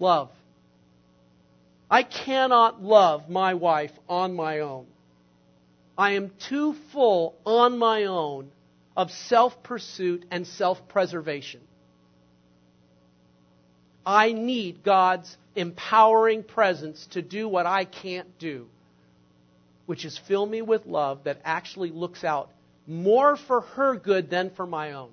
love. 0.00 0.30
I 1.88 2.02
cannot 2.02 2.82
love 2.82 3.28
my 3.28 3.54
wife 3.54 3.92
on 4.08 4.34
my 4.34 4.58
own. 4.58 4.86
I 5.96 6.12
am 6.12 6.32
too 6.48 6.74
full 6.90 7.36
on 7.46 7.78
my 7.78 8.06
own 8.06 8.50
of 8.96 9.12
self 9.12 9.62
pursuit 9.62 10.24
and 10.32 10.44
self 10.44 10.88
preservation. 10.88 11.60
I 14.04 14.32
need 14.32 14.82
God's 14.82 15.36
empowering 15.54 16.42
presence 16.42 17.06
to 17.08 17.22
do 17.22 17.48
what 17.48 17.66
I 17.66 17.84
can't 17.84 18.38
do, 18.38 18.66
which 19.86 20.04
is 20.04 20.18
fill 20.18 20.46
me 20.46 20.62
with 20.62 20.86
love 20.86 21.24
that 21.24 21.40
actually 21.44 21.90
looks 21.90 22.24
out 22.24 22.50
more 22.86 23.36
for 23.36 23.60
her 23.60 23.96
good 23.96 24.30
than 24.30 24.50
for 24.50 24.66
my 24.66 24.92
own. 24.92 25.10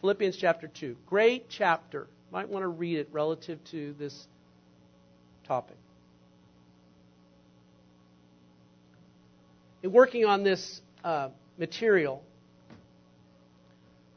Philippians 0.00 0.36
chapter 0.36 0.68
2. 0.68 0.96
Great 1.06 1.48
chapter 1.48 2.06
Might 2.34 2.48
want 2.48 2.64
to 2.64 2.68
read 2.68 2.98
it 2.98 3.08
relative 3.12 3.62
to 3.70 3.94
this 3.96 4.26
topic. 5.46 5.76
In 9.84 9.92
working 9.92 10.24
on 10.24 10.42
this 10.42 10.80
uh, 11.04 11.28
material, 11.58 12.24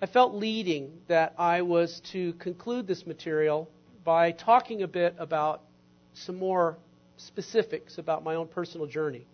I 0.02 0.08
felt 0.08 0.34
leading 0.34 0.92
that 1.08 1.36
I 1.38 1.62
was 1.62 2.02
to 2.12 2.34
conclude 2.34 2.88
this 2.88 3.06
material 3.06 3.70
by 4.08 4.32
talking 4.32 4.84
a 4.84 4.88
bit 4.88 5.14
about 5.20 5.64
some 6.14 6.38
more 6.38 6.78
specifics 7.18 7.97
about 7.97 8.24
my 8.24 8.36
own 8.36 8.47
personal 8.47 8.88
journey 8.88 9.28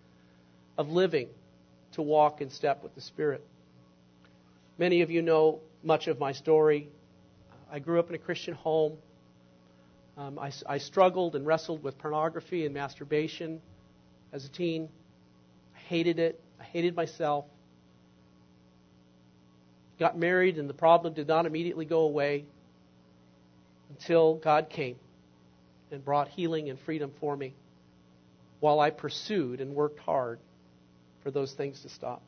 of 0.80 0.90
living 0.90 1.28
to 1.92 2.02
walk 2.02 2.42
in 2.42 2.50
step 2.50 2.82
with 2.82 2.96
the 2.96 3.02
Spirit. 3.02 3.46
Many 4.80 5.04
of 5.04 5.12
you 5.12 5.22
know 5.22 5.60
much 5.84 6.08
of 6.08 6.18
my 6.18 6.32
story. 6.32 6.90
I 7.72 7.78
grew 7.78 8.00
up 8.00 8.10
in 8.10 8.16
a 8.16 8.18
Christian 8.18 8.56
home. 8.56 8.94
Um, 10.18 10.40
I, 10.40 10.52
I 10.68 10.80
struggled 10.80 11.36
and 11.36 11.46
wrestled 11.46 11.84
with 11.84 12.00
pornography 12.00 12.66
and 12.66 12.74
masturbation 12.74 13.62
as 14.32 14.44
a 14.44 14.50
teen. 14.50 14.90
I 15.76 15.80
hated 15.82 16.18
it. 16.18 16.42
I 16.60 16.64
hated 16.64 16.96
myself. 16.96 17.46
Got 20.00 20.18
married, 20.18 20.58
and 20.58 20.68
the 20.68 20.74
problem 20.74 21.14
did 21.14 21.28
not 21.28 21.46
immediately 21.46 21.86
go 21.86 22.00
away 22.00 22.46
until 23.94 24.36
God 24.36 24.70
came 24.70 24.96
and 25.92 26.04
brought 26.04 26.28
healing 26.30 26.70
and 26.70 26.80
freedom 26.80 27.12
for 27.20 27.36
me 27.36 27.54
while 28.60 28.80
I 28.80 28.90
pursued 28.90 29.62
and 29.62 29.76
worked 29.76 30.00
hard 30.00 30.40
for 31.22 31.32
those 31.32 31.54
things 31.54 31.82
to 31.82 31.90
stop. 31.90 32.22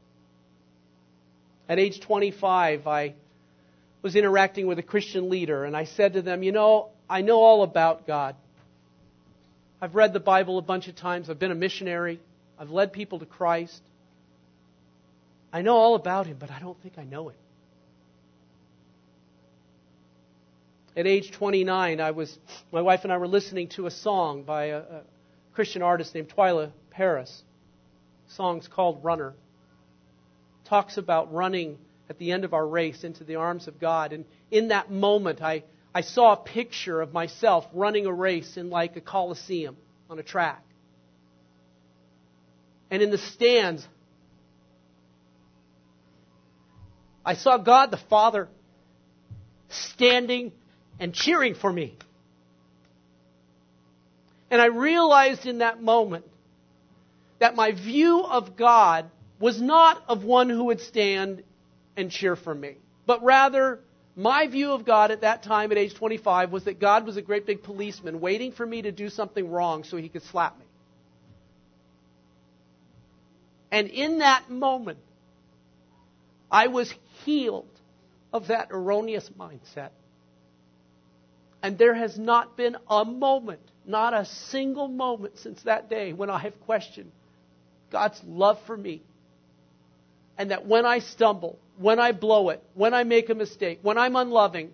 At 1.68 1.80
age 1.80 2.00
25, 2.02 2.86
I 2.88 3.16
was 4.02 4.16
interacting 4.16 4.68
with 4.68 4.78
a 4.78 4.84
Christian 4.84 5.30
leader, 5.30 5.66
and 5.66 5.76
I 5.76 5.86
said 5.86 6.14
to 6.14 6.22
them, 6.22 6.44
You 6.44 6.52
know, 6.52 6.90
I 7.10 7.22
know 7.22 7.40
all 7.40 7.64
about 7.64 8.06
God. 8.06 8.36
I've 9.82 9.96
read 9.96 10.14
the 10.14 10.20
Bible 10.20 10.58
a 10.58 10.62
bunch 10.62 10.88
of 10.88 10.96
times. 10.96 11.30
I've 11.30 11.40
been 11.40 11.52
a 11.52 11.56
missionary. 11.56 12.20
I've 12.60 12.70
led 12.70 12.94
people 12.94 13.20
to 13.20 13.26
Christ. 13.26 13.82
I 15.52 15.64
know 15.64 15.76
all 15.76 15.96
about 15.96 16.28
Him, 16.28 16.38
but 16.40 16.52
I 16.52 16.60
don't 16.60 16.80
think 16.82 16.98
I 16.98 17.04
know 17.04 17.30
Him. 17.30 17.36
At 20.98 21.08
age 21.08 21.32
29, 21.32 22.00
I 22.00 22.12
was, 22.12 22.38
my 22.72 22.82
wife 22.82 23.02
and 23.04 23.12
I 23.12 23.18
were 23.18 23.28
listening 23.28 23.68
to 23.70 23.86
a 23.86 23.92
song 23.92 24.44
by 24.44 24.68
a, 24.68 24.78
a 24.78 25.02
Christian 25.54 25.82
artist 25.82 26.16
named 26.16 26.30
Twila 26.30 26.72
Paris. 26.90 27.44
The 28.28 28.34
song's 28.36 28.70
called 28.70 29.04
Runner. 29.04 29.34
Talks 30.64 30.98
about 30.98 31.34
running 31.34 31.78
at 32.10 32.18
the 32.18 32.32
end 32.32 32.46
of 32.46 32.54
our 32.54 32.66
race 32.66 33.04
into 33.04 33.26
the 33.26 33.36
arms 33.36 33.68
of 33.68 33.78
God. 33.78 34.14
And 34.14 34.24
in 34.52 34.70
that 34.70 34.90
moment, 34.90 35.42
I, 35.42 35.64
I 35.94 36.00
saw 36.00 36.32
a 36.32 36.38
picture 36.38 37.02
of 37.02 37.12
myself 37.12 37.66
running 37.74 38.06
a 38.06 38.14
race 38.14 38.56
in 38.56 38.70
like 38.70 38.96
a 38.96 39.02
coliseum 39.02 39.76
on 40.10 40.18
a 40.18 40.24
track. 40.24 40.64
And 42.90 43.02
in 43.02 43.12
the 43.12 43.18
stands, 43.18 43.86
I 47.26 47.34
saw 47.34 47.58
God 47.58 47.92
the 47.92 47.98
Father 47.98 48.48
standing 49.68 50.54
and 51.00 51.14
cheering 51.14 51.56
for 51.56 51.72
me. 51.72 51.98
And 54.50 54.62
I 54.62 54.68
realized 54.68 55.46
in 55.46 55.60
that 55.60 55.82
moment 55.82 56.26
that 57.40 57.56
my 57.56 57.72
view 57.72 58.24
of 58.24 58.56
God 58.56 59.10
was 59.40 59.62
not 59.62 60.02
of 60.08 60.24
one 60.24 60.50
who 60.50 60.66
would 60.66 60.80
stand 60.82 61.44
and 61.98 62.10
cheer 62.10 62.36
for 62.36 62.54
me, 62.54 62.76
but 63.06 63.24
rather 63.24 63.80
my 64.16 64.48
view 64.48 64.72
of 64.72 64.86
God 64.86 65.12
at 65.12 65.22
that 65.22 65.44
time 65.44 65.72
at 65.72 65.78
age 65.78 65.94
25 65.94 66.52
was 66.52 66.64
that 66.66 66.80
God 66.80 67.06
was 67.06 67.18
a 67.18 67.22
great 67.22 67.46
big 67.46 67.64
policeman 67.64 68.22
waiting 68.22 68.54
for 68.54 68.66
me 68.66 68.82
to 68.84 68.92
do 68.92 69.10
something 69.10 69.50
wrong 69.50 69.84
so 69.84 69.98
he 69.98 70.08
could 70.08 70.24
slap 70.24 70.58
me. 70.58 70.66
And 73.72 73.90
in 73.90 74.20
that 74.20 74.50
moment, 74.50 75.00
I 76.50 76.68
was 76.68 76.94
healed 77.26 77.68
of 78.32 78.48
that 78.48 78.70
erroneous 78.72 79.30
mindset. 79.38 79.90
And 81.66 81.80
there 81.80 81.96
has 81.96 82.16
not 82.16 82.56
been 82.56 82.78
a 82.88 83.04
moment, 83.04 83.60
not 83.88 84.14
a 84.14 84.24
single 84.24 84.88
moment 84.88 85.40
since 85.40 85.64
that 85.64 85.90
day 85.90 86.14
when 86.14 86.30
I 86.30 86.38
have 86.38 86.54
questioned 86.62 87.12
God's 87.92 88.22
love 88.24 88.60
for 88.68 88.78
me. 88.78 89.02
And 90.38 90.52
that 90.52 90.68
when 90.68 90.86
I 90.86 91.00
stumble, 91.00 91.58
when 91.80 92.00
I 92.00 92.12
blow 92.12 92.50
it, 92.50 92.62
when 92.76 92.94
I 92.94 93.04
make 93.04 93.32
a 93.32 93.34
mistake, 93.34 93.80
when 93.82 93.98
I'm 93.98 94.16
unloving, 94.16 94.74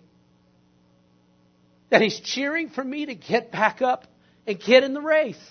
that 1.88 2.02
He's 2.02 2.20
cheering 2.20 2.68
for 2.68 2.84
me 2.84 3.06
to 3.06 3.14
get 3.14 3.50
back 3.50 3.80
up 3.80 4.04
and 4.46 4.60
get 4.60 4.84
in 4.84 4.92
the 4.92 5.00
race. 5.00 5.42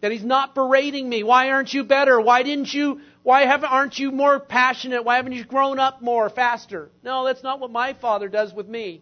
That 0.00 0.10
He's 0.10 0.24
not 0.24 0.54
berating 0.54 1.06
me. 1.06 1.22
Why 1.22 1.50
aren't 1.50 1.74
you 1.74 1.84
better? 1.84 2.18
Why 2.18 2.44
didn't 2.44 2.72
you, 2.72 3.02
why 3.22 3.42
haven't, 3.46 3.70
aren't 3.70 3.98
you 3.98 4.10
more 4.10 4.40
passionate? 4.40 5.04
Why 5.04 5.16
haven't 5.16 5.32
you 5.32 5.44
grown 5.44 5.78
up 5.78 6.02
more, 6.02 6.28
faster? 6.28 6.90
No, 7.04 7.24
that's 7.24 7.42
not 7.42 7.60
what 7.60 7.70
my 7.70 7.92
Father 7.94 8.28
does 8.28 8.52
with 8.52 8.68
me. 8.68 9.00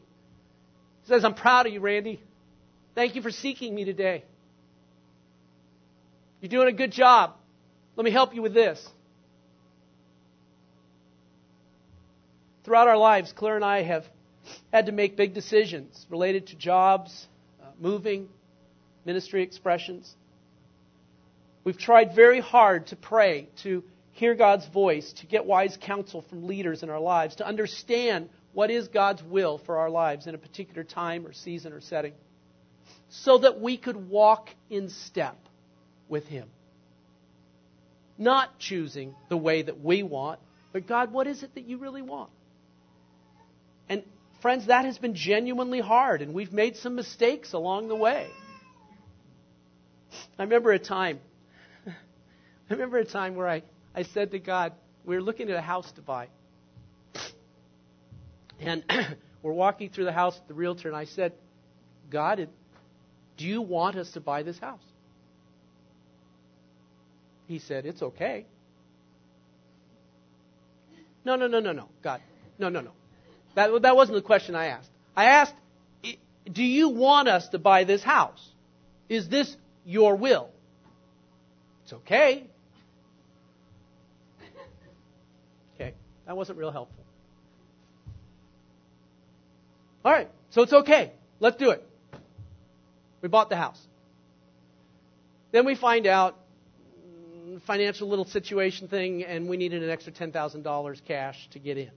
He 1.03 1.09
says, 1.09 1.25
I'm 1.25 1.35
proud 1.35 1.67
of 1.67 1.73
you, 1.73 1.81
Randy. 1.81 2.21
Thank 2.95 3.15
you 3.15 3.23
for 3.23 3.31
seeking 3.31 3.75
me 3.75 3.85
today. 3.85 4.25
You're 6.41 6.51
doing 6.51 6.69
a 6.69 6.73
good 6.73 6.93
job. 6.93 7.35
Let 7.97 8.05
me 8.05 8.11
help 8.11 8.35
you 8.35 8.43
with 8.43 8.53
this. 8.53 8.87
Throughout 12.65 12.89
our 12.89 12.97
lives, 12.99 13.33
Claire 13.33 13.57
and 13.57 13.65
I 13.65 13.83
have 13.83 14.05
had 14.73 14.87
to 14.87 14.93
make 14.93 15.17
big 15.17 15.33
decisions 15.33 16.07
related 16.11 16.49
to 16.49 16.57
jobs, 16.57 17.27
uh, 17.63 17.67
moving, 17.81 18.29
ministry 19.07 19.43
expressions. 19.43 20.15
We've 21.65 21.79
tried 21.79 22.15
very 22.15 22.41
hard 22.41 22.89
to 22.89 22.97
pray, 22.97 23.49
to 23.63 23.83
hear 24.21 24.35
God's 24.35 24.67
voice, 24.69 25.15
to 25.15 25.27
get 25.27 25.47
wise 25.47 25.79
counsel 25.81 26.21
from 26.21 26.47
leaders 26.47 26.83
in 26.83 26.91
our 26.91 27.01
lives, 27.01 27.37
to 27.37 27.47
understand 27.47 28.29
what 28.53 28.71
is 28.71 28.87
God's 28.89 29.23
will 29.23 29.57
for 29.57 29.79
our 29.79 29.89
lives 29.89 30.27
in 30.27 30.35
a 30.35 30.39
particular 30.39 30.85
time 30.85 31.27
or 31.27 31.33
season 31.33 31.73
or 31.73 31.81
setting, 31.81 32.13
so 33.09 33.39
that 33.39 33.61
we 33.61 33.79
could 33.79 33.97
walk 34.11 34.51
in 34.69 34.91
step 34.91 35.39
with 36.07 36.27
Him. 36.27 36.49
Not 38.19 38.59
choosing 38.59 39.15
the 39.31 39.39
way 39.39 39.63
that 39.63 39.81
we 39.83 40.03
want, 40.03 40.39
but 40.73 40.87
God, 40.87 41.13
what 41.13 41.27
is 41.27 41.43
it 41.43 41.55
that 41.55 41.65
you 41.65 41.79
really 41.79 42.03
want? 42.03 42.31
And 43.89 44.03
friends, 44.43 44.67
that 44.67 44.85
has 44.85 44.99
been 44.99 45.15
genuinely 45.15 45.81
hard, 45.81 46.21
and 46.21 46.35
we've 46.35 46.53
made 46.53 46.77
some 46.77 46.95
mistakes 46.95 47.55
along 47.55 47.89
the 47.89 47.97
way. 47.97 48.29
I 50.39 50.43
remember 50.43 50.73
a 50.73 50.79
time 50.79 51.21
I 52.71 52.75
remember 52.75 52.99
a 52.99 53.05
time 53.05 53.35
where 53.35 53.49
I, 53.49 53.63
I 53.95 54.03
said 54.03 54.31
to 54.33 54.39
God, 54.39 54.73
we 55.05 55.17
were 55.17 55.23
looking 55.23 55.51
at 55.51 55.57
a 55.57 55.63
house 55.63 55.91
to 55.93 56.03
buy. 56.03 56.29
And 58.61 58.85
we're 59.43 59.53
walking 59.53 59.91
through 59.91 60.05
the 60.05 60.13
house 60.13 60.35
with 60.39 60.49
the 60.49 60.55
realtor, 60.55 60.89
and 60.89 60.97
I 60.97 61.07
said, 61.07 61.33
God, 62.11 62.49
do 63.37 63.47
you 63.47 63.63
want 63.63 63.97
us 63.97 64.11
to 64.13 64.21
buy 64.21 64.43
this 64.43 64.59
house? 64.59 64.83
He 67.47 67.59
said, 67.59 67.87
It's 67.87 68.03
okay. 68.03 68.47
No, 71.25 71.37
no, 71.37 71.47
no, 71.47 71.61
no, 71.61 71.73
no, 71.73 71.89
God. 72.03 72.21
No, 72.59 72.69
no, 72.69 72.81
no. 72.81 72.93
That, 73.55 73.83
that 73.83 73.97
wasn't 73.97 74.17
the 74.17 74.23
question 74.23 74.55
I 74.55 74.67
asked. 74.67 74.91
I 75.17 75.25
asked, 75.25 75.55
Do 76.51 76.63
you 76.63 76.91
want 76.91 77.29
us 77.29 77.49
to 77.49 77.59
buy 77.59 77.85
this 77.85 78.03
house? 78.03 78.47
Is 79.09 79.29
this 79.29 79.57
your 79.85 80.15
will? 80.15 80.51
It's 81.85 81.93
okay. 81.95 82.50
That 86.31 86.37
wasn't 86.37 86.59
real 86.59 86.71
helpful. 86.71 87.05
All 90.05 90.13
right, 90.13 90.29
so 90.51 90.63
it's 90.63 90.73
okay. 90.73 91.11
Let's 91.41 91.57
do 91.57 91.71
it. 91.71 91.85
We 93.21 93.29
bought 93.29 93.49
the 93.49 93.57
house. 93.57 93.85
Then 95.51 95.67
we 95.67 95.75
find 95.75 96.07
out 96.07 96.39
mm, 97.05 97.61
financial 97.63 98.09
little 98.09 98.27
situation 98.27 98.87
thing, 98.87 99.25
and 99.25 99.49
we 99.49 99.57
needed 99.57 99.83
an 99.83 99.91
extra 99.91 100.13
$10,000 100.13 101.05
cash 101.05 101.49
to 101.51 101.59
get 101.59 101.79
in. 101.79 101.91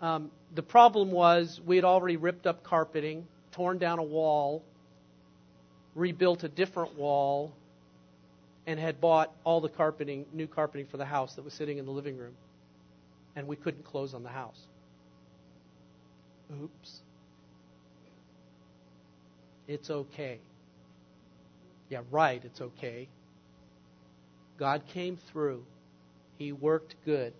Um, 0.00 0.30
the 0.54 0.62
problem 0.62 1.10
was 1.10 1.60
we 1.66 1.74
had 1.74 1.84
already 1.84 2.16
ripped 2.16 2.46
up 2.46 2.62
carpeting, 2.62 3.26
torn 3.50 3.78
down 3.78 3.98
a 3.98 4.04
wall, 4.04 4.62
rebuilt 5.96 6.44
a 6.44 6.48
different 6.48 6.96
wall, 6.96 7.52
and 8.66 8.78
had 8.80 9.00
bought 9.00 9.32
all 9.44 9.60
the 9.60 9.68
carpeting, 9.68 10.26
new 10.32 10.46
carpeting 10.46 10.86
for 10.86 10.96
the 10.96 11.04
house 11.04 11.34
that 11.34 11.44
was 11.44 11.54
sitting 11.54 11.78
in 11.78 11.84
the 11.84 11.90
living 11.90 12.16
room. 12.16 12.34
And 13.36 13.46
we 13.46 13.56
couldn't 13.56 13.84
close 13.84 14.14
on 14.14 14.22
the 14.22 14.28
house. 14.28 14.60
Oops. 16.62 17.00
It's 19.66 19.90
okay. 19.90 20.38
Yeah, 21.88 22.00
right, 22.10 22.42
it's 22.44 22.60
okay. 22.60 23.08
God 24.58 24.82
came 24.92 25.18
through. 25.32 25.64
He 26.38 26.52
worked 26.52 26.94
good 27.04 27.32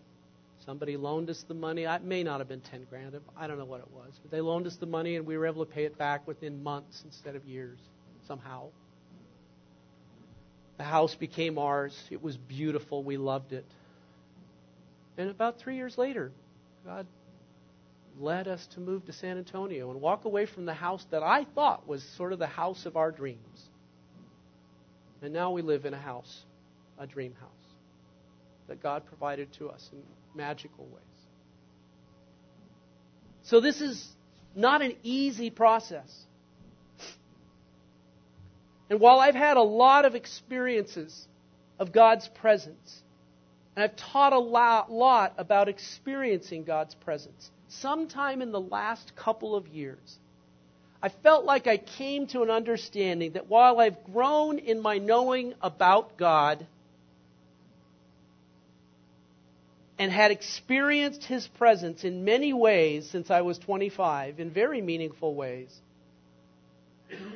Somebody 0.65 0.97
loaned 0.97 1.29
us 1.29 1.45
the 1.47 1.55
money. 1.55 1.83
It 1.83 2.03
may 2.05 2.23
not 2.23 2.41
have 2.41 2.49
been 2.49 2.61
10 2.61 2.87
grand. 2.89 3.15
I 3.37 3.47
don't 3.47 3.59
know 3.59 3.67
what 3.67 3.81
it 3.81 3.91
was. 3.95 4.13
But 4.23 4.31
they 4.31 4.41
loaned 4.41 4.67
us 4.67 4.77
the 4.77 4.87
money 4.87 5.17
and 5.17 5.27
we 5.27 5.37
were 5.37 5.47
able 5.47 5.65
to 5.65 5.71
pay 5.71 5.85
it 5.85 5.99
back 5.99 6.27
within 6.27 6.63
months 6.63 7.03
instead 7.05 7.37
of 7.37 7.45
years, 7.45 7.79
somehow. 8.27 8.69
The 10.85 10.91
house 10.91 11.15
became 11.15 11.57
ours. 11.57 11.99
It 12.11 12.23
was 12.23 12.37
beautiful. 12.37 13.03
We 13.03 13.17
loved 13.17 13.55
it. 13.55 13.65
And 15.17 15.31
about 15.31 15.59
three 15.59 15.77
years 15.77 15.97
later, 15.97 16.31
God 16.85 17.07
led 18.21 18.49
us 18.49 18.67
to 18.75 18.81
move 18.81 19.07
to 19.07 19.13
San 19.15 19.39
Antonio 19.39 19.91
and 19.91 20.03
walk 20.03 20.27
away 20.27 20.45
from 20.45 20.67
the 20.67 20.75
house 20.75 21.03
that 21.11 21.23
I 21.23 21.47
thought 21.55 21.89
was 21.89 22.03
sort 22.19 22.35
of 22.35 22.39
the 22.39 22.47
house 22.47 22.85
of 22.85 22.99
our 22.99 23.11
dreams. 23.11 23.63
And 25.23 25.33
now 25.33 25.53
we 25.53 25.63
live 25.63 25.87
in 25.87 25.95
a 25.95 25.99
house, 25.99 26.43
a 26.99 27.07
dream 27.07 27.33
house, 27.41 27.51
that 28.69 28.83
God 28.83 29.07
provided 29.07 29.55
to 29.55 29.71
us 29.71 29.89
in 29.91 30.03
magical 30.35 30.85
ways. 30.85 31.03
So 33.45 33.63
this 33.63 33.81
is 33.81 34.07
not 34.55 34.83
an 34.83 34.97
easy 35.03 35.49
process. 35.49 36.15
And 38.91 39.01
while 39.01 39.19
I've 39.19 39.35
had 39.35 39.57
a 39.57 39.63
lot 39.63 40.05
of 40.05 40.15
experiences 40.15 41.27
of 41.79 41.93
God's 41.93 42.29
presence, 42.29 43.03
and 43.75 43.83
I've 43.83 43.97
taught 43.97 44.33
a 44.33 44.39
lot, 44.39 45.35
about 45.39 45.69
experiencing 45.69 46.65
God's 46.65 46.95
presence, 46.95 47.51
sometime 47.69 48.43
in 48.43 48.53
the 48.53 48.61
last 48.61 49.17
couple 49.17 49.57
of 49.57 49.67
years, 49.69 50.19
I 51.03 51.09
felt 51.09 51.45
like 51.45 51.67
I 51.67 51.77
came 51.77 52.27
to 52.29 52.43
an 52.43 52.51
understanding 52.51 53.33
that 53.33 53.49
while 53.49 53.81
I've 53.81 54.05
grown 54.05 54.59
in 54.59 54.81
my 54.81 54.99
knowing 54.99 55.55
about 55.61 56.17
God 56.17 56.67
and 59.99 60.11
had 60.11 60.31
experienced 60.31 61.25
His 61.25 61.47
presence 61.47 62.05
in 62.05 62.25
many 62.25 62.53
ways 62.53 63.09
since 63.11 63.31
I 63.31 63.43
was 63.43 63.59
25, 63.59 64.41
in 64.41 64.51
very 64.51 64.81
meaningful 64.81 65.35
ways, 65.35 65.79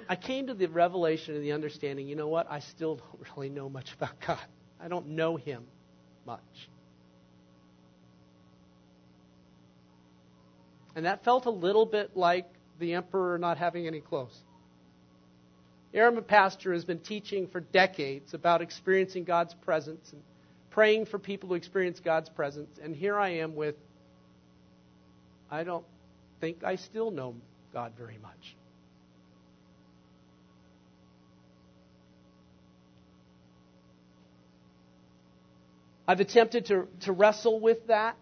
I 0.09 0.17
came 0.17 0.47
to 0.47 0.55
the 0.55 0.67
revelation 0.67 1.35
and 1.35 1.45
the 1.45 1.53
understanding 1.53 2.09
you 2.09 2.17
know 2.17 2.29
what? 2.29 2.51
I 2.51 2.61
still 2.61 2.97
don't 2.97 3.29
really 3.37 3.49
know 3.49 3.69
much 3.69 3.93
about 3.95 4.21
God. 4.27 4.39
I 4.81 4.89
don't 4.89 5.09
know 5.09 5.37
Him 5.37 5.65
much. 6.27 6.41
And 10.97 11.07
that 11.07 11.25
felt 11.25 11.47
a 11.47 11.51
little 11.51 11.87
bit 11.87 12.17
like 12.17 12.47
the 12.79 12.95
emperor 12.95 13.39
not 13.39 13.59
having 13.59 13.87
any 13.87 14.01
clothes. 14.01 14.37
Aaron 15.95 16.23
Pastor 16.23 16.73
has 16.73 16.85
been 16.85 16.99
teaching 16.99 17.47
for 17.47 17.61
decades 17.61 18.35
about 18.35 18.63
experiencing 18.63 19.25
God's 19.25 19.55
presence 19.55 20.13
and 20.13 20.23
praying 20.71 21.07
for 21.07 21.19
people 21.19 21.51
to 21.51 21.55
experience 21.55 22.01
God's 22.01 22.29
presence. 22.29 22.79
And 22.83 22.95
here 22.95 23.19
I 23.19 23.31
am 23.37 23.55
with, 23.55 23.75
I 25.51 25.65
don't 25.65 25.85
think 26.41 26.63
I 26.63 26.77
still 26.77 27.11
know 27.11 27.37
God 27.73 27.93
very 27.97 28.19
much. 28.21 28.57
I've 36.09 36.21
attempted 36.21 36.65
to, 36.67 36.89
to 37.01 37.13
wrestle 37.13 37.61
with 37.61 37.87
that 37.89 38.17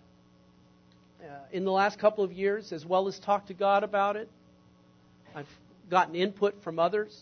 uh, 1.22 1.26
in 1.52 1.64
the 1.64 1.70
last 1.70 2.00
couple 2.00 2.24
of 2.24 2.32
years, 2.32 2.72
as 2.72 2.84
well 2.84 3.06
as 3.06 3.16
talk 3.20 3.46
to 3.46 3.54
God 3.54 3.84
about 3.84 4.16
it. 4.16 4.28
I've 5.36 5.46
gotten 5.88 6.16
input 6.16 6.64
from 6.64 6.80
others. 6.80 7.16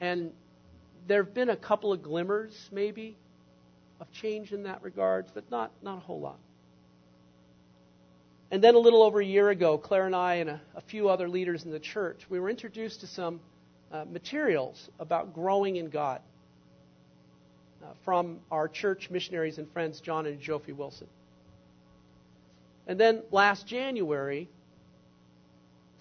And 0.00 0.32
there 1.06 1.22
have 1.22 1.34
been 1.34 1.50
a 1.50 1.56
couple 1.56 1.92
of 1.92 2.02
glimmers, 2.02 2.52
maybe, 2.72 3.16
of 4.00 4.10
change 4.10 4.50
in 4.50 4.64
that 4.64 4.82
regard, 4.82 5.26
but 5.34 5.48
not, 5.52 5.70
not 5.82 5.98
a 5.98 6.00
whole 6.00 6.18
lot. 6.18 6.40
And 8.50 8.62
then 8.62 8.74
a 8.74 8.78
little 8.78 9.04
over 9.04 9.20
a 9.20 9.24
year 9.24 9.50
ago, 9.50 9.78
Claire 9.78 10.06
and 10.06 10.16
I 10.16 10.34
and 10.34 10.50
a, 10.50 10.60
a 10.74 10.80
few 10.80 11.08
other 11.08 11.28
leaders 11.28 11.64
in 11.64 11.70
the 11.70 11.78
church, 11.78 12.22
we 12.28 12.40
were 12.40 12.50
introduced 12.50 13.02
to 13.02 13.06
some 13.06 13.38
uh, 13.92 14.04
materials 14.04 14.90
about 14.98 15.32
growing 15.32 15.76
in 15.76 15.90
God 15.90 16.22
Uh, 17.82 17.86
from 18.04 18.38
our 18.50 18.68
church 18.68 19.10
missionaries 19.10 19.58
and 19.58 19.70
friends, 19.72 20.00
John 20.00 20.26
and 20.26 20.40
Jofi 20.40 20.72
Wilson. 20.72 21.08
And 22.86 22.98
then 22.98 23.22
last 23.32 23.66
January, 23.66 24.48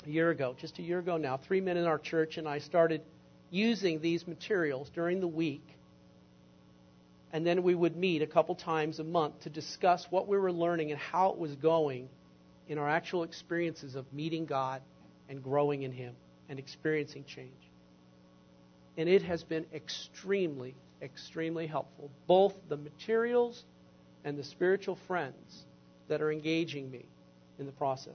a 0.05 0.09
year 0.09 0.29
ago, 0.29 0.55
just 0.59 0.77
a 0.77 0.83
year 0.83 0.99
ago 0.99 1.17
now, 1.17 1.37
three 1.37 1.59
men 1.59 1.77
in 1.77 1.85
our 1.85 1.97
church 1.97 2.37
and 2.37 2.47
I 2.47 2.59
started 2.59 3.01
using 3.49 3.99
these 3.99 4.27
materials 4.27 4.91
during 4.93 5.21
the 5.21 5.27
week. 5.27 5.67
And 7.33 7.45
then 7.45 7.63
we 7.63 7.73
would 7.73 7.95
meet 7.95 8.21
a 8.21 8.27
couple 8.27 8.55
times 8.55 8.99
a 8.99 9.03
month 9.03 9.41
to 9.41 9.49
discuss 9.49 10.05
what 10.09 10.27
we 10.27 10.37
were 10.37 10.51
learning 10.51 10.91
and 10.91 10.99
how 10.99 11.31
it 11.31 11.37
was 11.37 11.55
going 11.55 12.09
in 12.67 12.77
our 12.77 12.89
actual 12.89 13.23
experiences 13.23 13.95
of 13.95 14.11
meeting 14.13 14.45
God 14.45 14.81
and 15.29 15.41
growing 15.43 15.83
in 15.83 15.91
Him 15.91 16.13
and 16.49 16.59
experiencing 16.59 17.23
change. 17.25 17.51
And 18.97 19.07
it 19.07 19.21
has 19.23 19.43
been 19.43 19.65
extremely, 19.73 20.75
extremely 21.01 21.67
helpful. 21.67 22.11
Both 22.27 22.53
the 22.69 22.77
materials 22.77 23.63
and 24.23 24.37
the 24.37 24.43
spiritual 24.43 24.97
friends 25.07 25.65
that 26.07 26.21
are 26.21 26.31
engaging 26.31 26.91
me 26.91 27.05
in 27.59 27.65
the 27.65 27.71
process. 27.71 28.13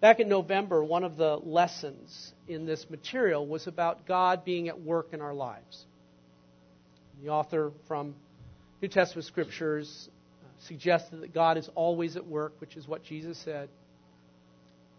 Back 0.00 0.20
in 0.20 0.28
November, 0.28 0.84
one 0.84 1.04
of 1.04 1.16
the 1.16 1.36
lessons 1.36 2.32
in 2.46 2.66
this 2.66 2.88
material 2.90 3.46
was 3.46 3.66
about 3.66 4.06
God 4.06 4.44
being 4.44 4.68
at 4.68 4.80
work 4.80 5.08
in 5.12 5.20
our 5.20 5.34
lives. 5.34 5.84
The 7.22 7.30
author 7.30 7.72
from 7.88 8.14
New 8.82 8.88
Testament 8.88 9.24
scriptures 9.24 10.08
uh, 10.08 10.66
suggested 10.66 11.22
that 11.22 11.32
God 11.32 11.56
is 11.56 11.70
always 11.74 12.16
at 12.16 12.26
work, 12.26 12.52
which 12.60 12.76
is 12.76 12.86
what 12.86 13.02
Jesus 13.02 13.38
said. 13.38 13.70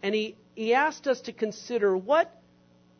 And 0.02 0.14
he, 0.14 0.36
he 0.54 0.74
asked 0.74 1.06
us 1.06 1.20
to 1.22 1.32
consider 1.32 1.96
what 1.96 2.37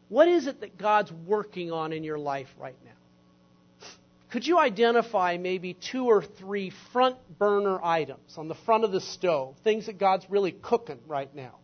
what 0.08 0.28
is 0.28 0.46
it 0.46 0.60
that 0.60 0.78
God's 0.78 1.12
working 1.12 1.70
on 1.72 1.92
in 1.92 2.04
your 2.04 2.18
life 2.18 2.48
right 2.58 2.76
now? 2.84 2.90
Could 4.30 4.46
you 4.46 4.58
identify 4.58 5.38
maybe 5.38 5.74
two 5.74 6.04
or 6.06 6.22
three 6.22 6.70
front 6.92 7.16
burner 7.38 7.82
items 7.82 8.36
on 8.36 8.48
the 8.48 8.54
front 8.54 8.84
of 8.84 8.92
the 8.92 9.00
stove, 9.00 9.56
things 9.64 9.86
that 9.86 9.98
God's 9.98 10.28
really 10.28 10.52
cooking 10.52 10.98
right 11.06 11.34
now? 11.34 11.54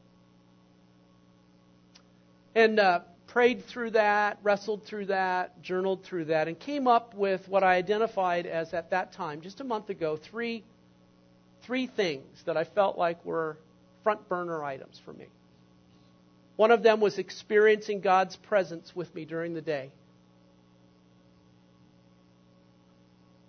And 2.54 2.78
uh, 2.78 3.00
prayed 3.26 3.66
through 3.66 3.90
that, 3.90 4.38
wrestled 4.42 4.84
through 4.84 5.06
that, 5.06 5.60
journaled 5.60 6.04
through 6.04 6.26
that, 6.26 6.48
and 6.48 6.58
came 6.58 6.86
up 6.86 7.14
with 7.14 7.46
what 7.48 7.64
I 7.64 7.74
identified 7.76 8.46
as 8.46 8.72
at 8.72 8.90
that 8.90 9.12
time, 9.12 9.40
just 9.42 9.60
a 9.60 9.64
month 9.64 9.90
ago, 9.90 10.16
three, 10.16 10.64
three 11.62 11.86
things 11.86 12.42
that 12.46 12.56
I 12.56 12.64
felt 12.64 12.96
like 12.96 13.24
were 13.26 13.58
front 14.04 14.28
burner 14.28 14.64
items 14.64 15.00
for 15.04 15.12
me. 15.12 15.26
One 16.56 16.70
of 16.70 16.82
them 16.82 17.00
was 17.00 17.18
experiencing 17.18 18.00
God's 18.00 18.36
presence 18.36 18.94
with 18.94 19.12
me 19.14 19.24
during 19.24 19.54
the 19.54 19.60
day. 19.60 19.90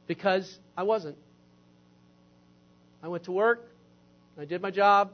Because 0.08 0.58
I 0.76 0.84
wasn't. 0.84 1.18
I 3.04 3.08
went 3.08 3.26
to 3.26 3.32
work, 3.32 3.70
I 4.40 4.46
did 4.46 4.62
my 4.62 4.72
job, 4.72 5.12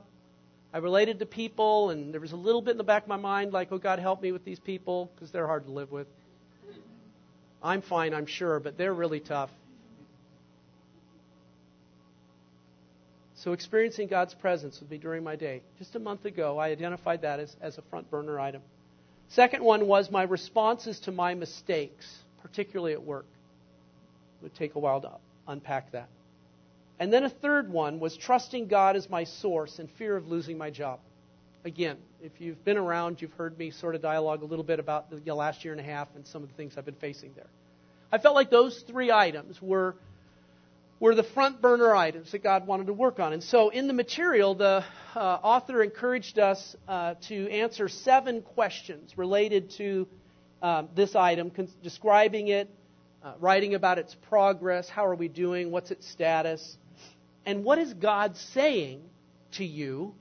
I 0.73 0.77
related 0.77 1.19
to 1.19 1.25
people, 1.25 1.89
and 1.89 2.13
there 2.13 2.21
was 2.21 2.31
a 2.31 2.37
little 2.37 2.61
bit 2.61 2.71
in 2.71 2.77
the 2.77 2.85
back 2.85 3.03
of 3.03 3.09
my 3.09 3.17
mind 3.17 3.51
like, 3.51 3.71
oh, 3.71 3.77
God, 3.77 3.99
help 3.99 4.21
me 4.21 4.31
with 4.31 4.45
these 4.45 4.59
people, 4.59 5.11
because 5.13 5.31
they're 5.31 5.47
hard 5.47 5.65
to 5.65 5.71
live 5.71 5.91
with. 5.91 6.07
I'm 7.61 7.81
fine, 7.81 8.13
I'm 8.13 8.25
sure, 8.25 8.61
but 8.61 8.77
they're 8.77 8.93
really 8.93 9.19
tough. 9.19 9.49
So, 13.43 13.53
experiencing 13.53 14.07
God's 14.07 14.35
presence 14.35 14.79
would 14.79 14.89
be 14.89 14.99
during 14.99 15.23
my 15.23 15.35
day. 15.35 15.63
Just 15.79 15.95
a 15.95 15.99
month 15.99 16.25
ago, 16.25 16.59
I 16.59 16.69
identified 16.69 17.23
that 17.23 17.39
as, 17.39 17.55
as 17.59 17.79
a 17.79 17.81
front 17.89 18.11
burner 18.11 18.39
item. 18.39 18.61
Second 19.29 19.63
one 19.63 19.87
was 19.87 20.11
my 20.11 20.21
responses 20.21 20.99
to 21.01 21.11
my 21.11 21.33
mistakes, 21.33 22.05
particularly 22.43 22.93
at 22.93 23.01
work. 23.01 23.25
It 24.39 24.43
would 24.43 24.53
take 24.53 24.75
a 24.75 24.79
while 24.79 25.01
to 25.01 25.11
unpack 25.47 25.91
that. 25.93 26.07
And 26.99 27.11
then 27.11 27.23
a 27.23 27.29
third 27.29 27.71
one 27.71 27.99
was 27.99 28.15
trusting 28.15 28.67
God 28.67 28.95
as 28.95 29.09
my 29.09 29.23
source 29.23 29.79
and 29.79 29.89
fear 29.89 30.15
of 30.15 30.27
losing 30.27 30.59
my 30.59 30.69
job. 30.69 30.99
Again, 31.65 31.97
if 32.21 32.33
you've 32.39 32.63
been 32.63 32.77
around, 32.77 33.23
you've 33.23 33.33
heard 33.33 33.57
me 33.57 33.71
sort 33.71 33.95
of 33.95 34.03
dialogue 34.03 34.43
a 34.43 34.45
little 34.45 34.65
bit 34.65 34.79
about 34.79 35.09
the 35.09 35.33
last 35.33 35.65
year 35.65 35.73
and 35.73 35.81
a 35.81 35.83
half 35.83 36.09
and 36.15 36.27
some 36.27 36.43
of 36.43 36.49
the 36.49 36.55
things 36.55 36.77
I've 36.77 36.85
been 36.85 36.93
facing 36.93 37.31
there. 37.35 37.49
I 38.11 38.19
felt 38.19 38.35
like 38.35 38.51
those 38.51 38.81
three 38.81 39.11
items 39.11 39.59
were 39.59 39.95
were 41.02 41.16
the 41.16 41.24
front 41.24 41.60
burner 41.60 41.95
items 41.95 42.32
that 42.32 42.43
God 42.43 42.68
wanted 42.68 42.86
to 42.86 42.93
work 42.93 43.20
on. 43.20 43.34
And 43.34 43.43
so 43.43 43.70
in 43.70 43.88
the 43.88 43.93
material, 43.93 44.54
the 44.54 44.86
uh, 45.16 45.20
author 45.20 45.82
encouraged 45.82 46.38
us 46.38 46.76
uh, 46.88 47.16
to 47.28 47.49
answer 47.49 47.89
seven 47.89 48.43
questions 48.43 49.18
related 49.18 49.72
to 49.72 50.08
um, 50.62 50.89
this 50.95 51.16
item, 51.16 51.49
con- 51.49 51.70
describing 51.82 52.49
it, 52.49 52.70
uh, 53.24 53.34
writing 53.39 53.74
about 53.74 53.97
its 53.97 54.16
progress, 54.30 54.89
how 54.89 55.08
are 55.08 55.16
we 55.16 55.28
doing, 55.28 55.72
what's 55.72 55.89
its 55.89 56.08
status, 56.08 56.78
and 57.47 57.64
what 57.64 57.80
is 57.80 57.91
God 57.95 58.38
saying 58.38 59.02
to 59.54 59.66
you 59.66 60.14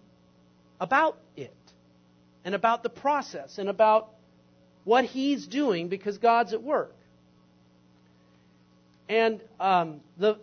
about 0.81 1.19
it, 1.37 1.55
and 2.43 2.55
about 2.55 2.83
the 2.83 2.89
process, 2.89 3.59
and 3.59 3.69
about 3.69 4.09
what 4.85 5.05
He's 5.05 5.47
doing 5.47 5.89
because 5.89 6.17
God's 6.17 6.55
at 6.55 6.63
work. 6.63 6.97
And 9.11 9.43
um, 9.59 10.01
the 10.17 10.39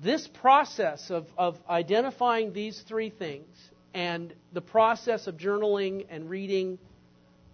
this 0.00 0.26
process 0.26 1.10
of, 1.10 1.26
of 1.36 1.58
identifying 1.68 2.52
these 2.52 2.80
three 2.80 3.10
things 3.10 3.54
and 3.94 4.32
the 4.52 4.60
process 4.60 5.26
of 5.26 5.36
journaling 5.36 6.06
and 6.08 6.30
reading 6.30 6.78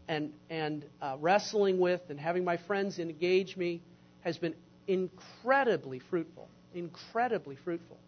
and, 0.07 0.33
and 0.49 0.85
uh, 1.03 1.17
wrestling 1.19 1.79
with 1.79 2.01
and 2.09 2.19
having 2.19 2.45
my 2.45 2.57
friends 2.57 2.99
engage 2.99 3.57
me 3.57 3.83
has 4.21 4.39
been 4.39 4.55
incredibly 4.87 5.99
fruitful. 5.99 6.49
Incredibly 6.75 7.57
fruitful. 7.57 7.99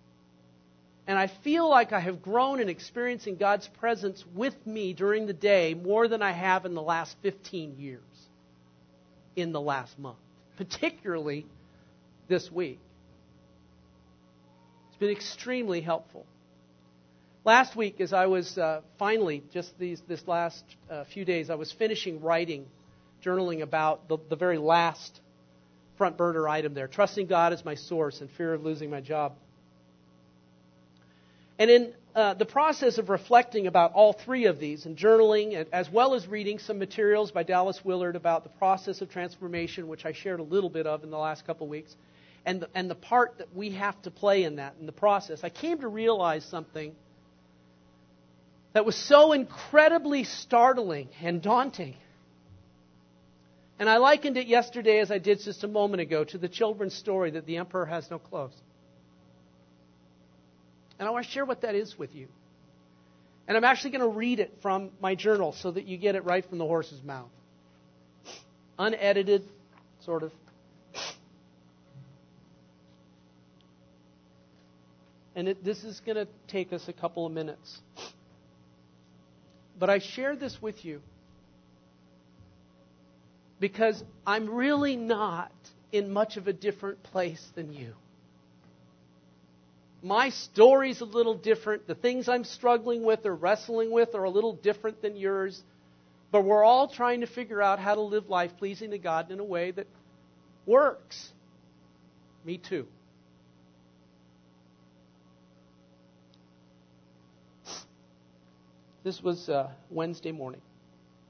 And 1.07 1.18
I 1.18 1.26
feel 1.26 1.68
like 1.68 1.93
I 1.93 2.01
have 2.01 2.22
grown 2.22 2.61
in 2.61 2.68
experiencing 2.68 3.37
God's 3.37 3.66
presence 3.66 4.24
with 4.35 4.55
me 4.66 4.93
during 4.93 5.26
the 5.26 5.33
day 5.33 5.74
more 5.74 6.07
than 6.07 6.22
I 6.22 6.33
have 6.33 6.66
in 6.66 6.74
the 6.74 6.83
last 6.83 7.16
15 7.22 7.76
years, 7.78 8.01
in 9.35 9.53
the 9.53 9.61
last 9.61 9.99
month, 9.99 10.18
particularly 10.57 11.47
this 12.28 12.51
week. 12.53 12.78
Been 15.01 15.09
extremely 15.09 15.80
helpful. 15.80 16.26
Last 17.42 17.74
week, 17.74 18.03
as 18.03 18.12
I 18.12 18.26
was 18.26 18.59
uh, 18.59 18.82
finally, 18.98 19.42
just 19.51 19.78
these, 19.78 19.98
this 20.07 20.28
last 20.28 20.62
uh, 20.90 21.05
few 21.05 21.24
days, 21.24 21.48
I 21.48 21.55
was 21.55 21.72
finishing 21.72 22.20
writing, 22.20 22.66
journaling 23.24 23.62
about 23.62 24.09
the, 24.09 24.18
the 24.28 24.36
very 24.36 24.59
last 24.59 25.20
front 25.96 26.18
burner 26.18 26.46
item 26.46 26.74
there 26.74 26.86
trusting 26.86 27.28
God 27.28 27.55
as 27.55 27.64
my 27.64 27.76
source 27.76 28.20
and 28.20 28.30
fear 28.32 28.53
of 28.53 28.62
losing 28.62 28.90
my 28.90 29.01
job. 29.01 29.32
And 31.59 31.70
in 31.70 31.92
uh, 32.14 32.34
the 32.34 32.44
process 32.44 32.98
of 32.98 33.09
reflecting 33.09 33.66
about 33.66 33.94
all 33.94 34.12
three 34.12 34.44
of 34.44 34.61
these 34.61 34.84
and 34.84 34.98
journaling, 34.98 35.66
as 35.72 35.90
well 35.90 36.14
as 36.14 36.28
reading 36.28 36.59
some 36.59 36.78
materials 36.78 37.30
by 37.30 37.42
Dallas 37.42 37.80
Willard 37.82 38.16
about 38.16 38.42
the 38.42 38.51
process 38.51 39.01
of 39.01 39.11
transformation, 39.11 39.88
which 39.88 40.05
I 40.05 40.12
shared 40.12 40.40
a 40.40 40.42
little 40.42 40.70
bit 40.70 40.86
of 40.86 41.05
in 41.05 41.11
the 41.11 41.18
last 41.18 41.46
couple 41.46 41.66
of 41.66 41.70
weeks, 41.70 41.96
and 42.45 42.62
the, 42.62 42.68
and 42.74 42.91
the 42.91 42.95
part 42.95 43.38
that 43.38 43.55
we 43.55 43.70
have 43.70 44.01
to 44.03 44.11
play 44.11 44.45
in 44.45 44.57
that, 44.57 44.74
in 44.80 44.86
the 44.86 44.93
process, 44.93 45.45
I 45.45 45.51
came 45.51 45.78
to 45.80 45.88
realize 45.88 46.45
something 46.45 46.95
that 48.72 48.84
was 48.84 48.97
so 48.97 49.32
incredibly 49.32 50.24
startling 50.24 51.09
and 51.22 51.43
daunting. 51.43 51.97
And 53.78 53.88
I 53.88 53.97
likened 53.97 54.36
it 54.36 54.47
yesterday, 54.47 55.01
as 55.01 55.11
I 55.11 55.18
did 55.18 55.41
just 55.41 55.64
a 55.64 55.68
moment 55.68 56.01
ago, 56.03 56.24
to 56.24 56.38
the 56.38 56.49
children's 56.49 56.95
story 56.95 57.32
that 57.32 57.47
the 57.47 57.57
emperor 57.57 57.86
has 57.86 58.11
no 58.11 58.18
clothes. 58.18 58.55
And 60.99 61.09
I 61.09 61.11
want 61.12 61.24
to 61.24 61.32
share 61.32 61.47
what 61.47 61.62
that 61.62 61.74
is 61.74 61.99
with 61.99 62.14
you. 62.14 62.28
And 63.49 63.57
I'm 63.57 63.64
actually 63.64 63.91
going 63.91 64.03
to 64.03 64.16
read 64.16 64.38
it 64.38 64.59
from 64.61 64.91
my 65.01 65.14
journal 65.14 65.53
so 65.53 65.70
that 65.70 65.86
you 65.86 65.97
get 65.97 66.14
it 66.14 66.24
right 66.24 66.45
from 66.45 66.59
the 66.59 66.66
horse's 66.66 67.03
mouth. 67.03 67.30
Unedited, 68.78 69.43
sort 70.05 70.22
of. 70.22 70.30
And 75.41 75.49
it, 75.49 75.64
this 75.64 75.84
is 75.84 76.01
going 76.01 76.16
to 76.16 76.28
take 76.49 76.70
us 76.70 76.86
a 76.86 76.93
couple 76.93 77.24
of 77.24 77.32
minutes. 77.32 77.80
But 79.78 79.88
I 79.88 79.99
share 79.99 80.36
this 80.36 80.61
with 80.61 80.84
you 80.84 81.01
because 83.59 84.05
I'm 84.26 84.51
really 84.51 84.97
not 84.97 85.51
in 85.93 86.12
much 86.12 86.36
of 86.36 86.47
a 86.47 86.53
different 86.53 87.03
place 87.05 87.43
than 87.55 87.72
you. 87.72 87.95
My 90.03 90.28
story's 90.28 91.01
a 91.01 91.07
little 91.07 91.36
different. 91.36 91.86
The 91.86 91.95
things 91.95 92.28
I'm 92.28 92.45
struggling 92.45 93.03
with 93.03 93.24
or 93.24 93.34
wrestling 93.34 93.91
with 93.91 94.14
are 94.14 94.24
a 94.24 94.30
little 94.30 94.53
different 94.53 95.01
than 95.01 95.16
yours. 95.16 95.62
But 96.32 96.45
we're 96.45 96.62
all 96.62 96.86
trying 96.86 97.22
to 97.22 97.26
figure 97.26 97.62
out 97.62 97.78
how 97.78 97.95
to 97.95 98.03
live 98.03 98.28
life 98.28 98.51
pleasing 98.59 98.91
to 98.91 98.99
God 98.99 99.30
in 99.30 99.41
a 99.41 99.45
way 99.45 99.70
that 99.70 99.86
works. 100.66 101.32
Me 102.45 102.59
too. 102.59 102.86
This 109.03 109.22
was 109.22 109.48
uh, 109.48 109.70
Wednesday 109.88 110.30
morning 110.30 110.61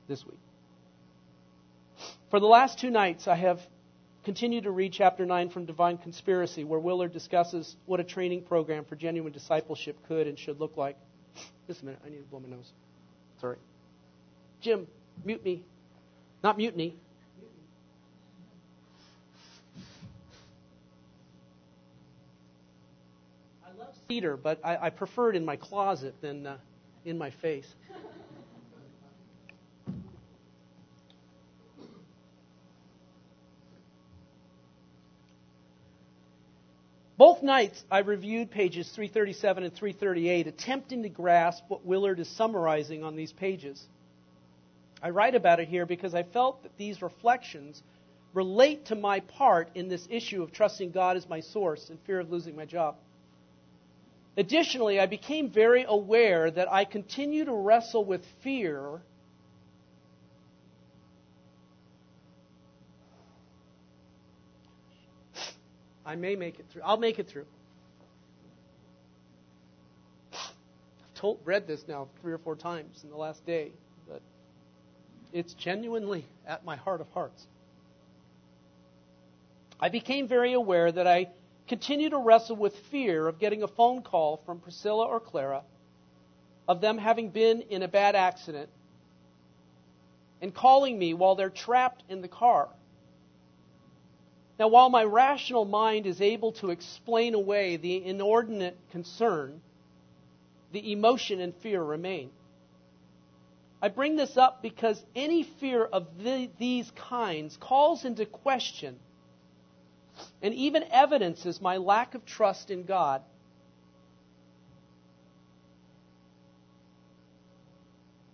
this 0.08 0.26
week. 0.26 0.40
For 2.28 2.40
the 2.40 2.46
last 2.46 2.80
two 2.80 2.90
nights, 2.90 3.28
I 3.28 3.36
have 3.36 3.60
continued 4.24 4.64
to 4.64 4.72
read 4.72 4.92
chapter 4.92 5.24
9 5.24 5.50
from 5.50 5.66
Divine 5.66 5.96
Conspiracy, 5.98 6.64
where 6.64 6.80
Willard 6.80 7.12
discusses 7.12 7.76
what 7.86 8.00
a 8.00 8.04
training 8.04 8.42
program 8.42 8.84
for 8.84 8.96
genuine 8.96 9.32
discipleship 9.32 9.96
could 10.08 10.26
and 10.26 10.36
should 10.36 10.58
look 10.58 10.76
like. 10.76 10.96
Just 11.68 11.82
a 11.82 11.84
minute, 11.84 12.00
I 12.04 12.08
need 12.08 12.18
to 12.18 12.24
blow 12.24 12.40
my 12.40 12.48
nose. 12.48 12.72
Sorry. 13.40 13.56
Jim, 14.60 14.88
mute 15.24 15.44
me. 15.44 15.62
Not 16.42 16.56
mutiny. 16.56 16.96
I 23.64 23.78
love 23.78 23.94
cedar, 24.08 24.36
but 24.36 24.58
I, 24.64 24.76
I 24.86 24.90
prefer 24.90 25.30
it 25.30 25.36
in 25.36 25.44
my 25.44 25.54
closet 25.54 26.16
than. 26.20 26.48
Uh, 26.48 26.56
in 27.04 27.18
my 27.18 27.30
face. 27.30 27.66
Both 37.20 37.42
nights 37.42 37.84
I 37.90 37.98
reviewed 37.98 38.50
pages 38.50 38.88
337 38.88 39.64
and 39.64 39.74
338, 39.74 40.46
attempting 40.46 41.02
to 41.02 41.10
grasp 41.10 41.64
what 41.68 41.84
Willard 41.84 42.18
is 42.18 42.28
summarizing 42.28 43.04
on 43.04 43.14
these 43.14 43.30
pages. 43.30 43.86
I 45.02 45.10
write 45.10 45.34
about 45.34 45.60
it 45.60 45.68
here 45.68 45.84
because 45.84 46.14
I 46.14 46.22
felt 46.22 46.62
that 46.62 46.78
these 46.78 47.02
reflections 47.02 47.82
relate 48.32 48.86
to 48.86 48.94
my 48.94 49.20
part 49.20 49.68
in 49.74 49.88
this 49.88 50.06
issue 50.08 50.42
of 50.42 50.50
trusting 50.50 50.92
God 50.92 51.18
as 51.18 51.28
my 51.28 51.40
source 51.40 51.90
and 51.90 51.98
fear 52.06 52.20
of 52.20 52.30
losing 52.30 52.56
my 52.56 52.64
job. 52.64 52.96
Additionally, 54.40 54.98
I 54.98 55.04
became 55.04 55.50
very 55.50 55.84
aware 55.86 56.50
that 56.50 56.72
I 56.72 56.86
continue 56.86 57.44
to 57.44 57.52
wrestle 57.52 58.06
with 58.06 58.24
fear 58.42 59.02
I 66.06 66.16
may 66.16 66.36
make 66.36 66.58
it 66.58 66.64
through. 66.72 66.82
I'll 66.84 66.96
make 66.96 67.18
it 67.18 67.28
through. 67.28 67.44
I've 70.32 71.14
told, 71.14 71.38
read 71.44 71.66
this 71.66 71.86
now 71.86 72.08
three 72.22 72.32
or 72.32 72.38
four 72.38 72.56
times 72.56 73.04
in 73.04 73.10
the 73.10 73.16
last 73.16 73.44
day, 73.44 73.70
but 74.08 74.22
it's 75.34 75.52
genuinely 75.52 76.24
at 76.46 76.64
my 76.64 76.76
heart 76.76 77.02
of 77.02 77.08
hearts. 77.10 77.46
I 79.78 79.90
became 79.90 80.26
very 80.26 80.54
aware 80.54 80.90
that 80.90 81.06
I 81.06 81.28
continue 81.70 82.10
to 82.10 82.18
wrestle 82.18 82.56
with 82.56 82.76
fear 82.90 83.28
of 83.28 83.38
getting 83.38 83.62
a 83.62 83.68
phone 83.68 84.02
call 84.02 84.38
from 84.38 84.58
Priscilla 84.58 85.06
or 85.06 85.20
Clara, 85.20 85.62
of 86.66 86.80
them 86.80 86.98
having 86.98 87.30
been 87.30 87.60
in 87.70 87.84
a 87.84 87.86
bad 87.86 88.16
accident, 88.16 88.68
and 90.42 90.52
calling 90.52 90.98
me 90.98 91.14
while 91.14 91.36
they're 91.36 91.48
trapped 91.48 92.02
in 92.08 92.22
the 92.22 92.28
car. 92.28 92.68
Now, 94.58 94.66
while 94.66 94.90
my 94.90 95.04
rational 95.04 95.64
mind 95.64 96.06
is 96.06 96.20
able 96.20 96.50
to 96.54 96.70
explain 96.70 97.34
away 97.34 97.76
the 97.76 98.04
inordinate 98.04 98.76
concern, 98.90 99.60
the 100.72 100.90
emotion 100.90 101.40
and 101.40 101.54
fear 101.54 101.80
remain. 101.80 102.30
I 103.80 103.90
bring 103.90 104.16
this 104.16 104.36
up 104.36 104.60
because 104.60 105.00
any 105.14 105.44
fear 105.44 105.84
of 105.84 106.08
the, 106.18 106.50
these 106.58 106.90
kinds 106.96 107.56
calls 107.58 108.04
into 108.04 108.26
question 108.26 108.98
and 110.42 110.54
even 110.54 110.84
evidences 110.90 111.60
my 111.60 111.76
lack 111.76 112.14
of 112.14 112.24
trust 112.24 112.70
in 112.70 112.84
God. 112.84 113.22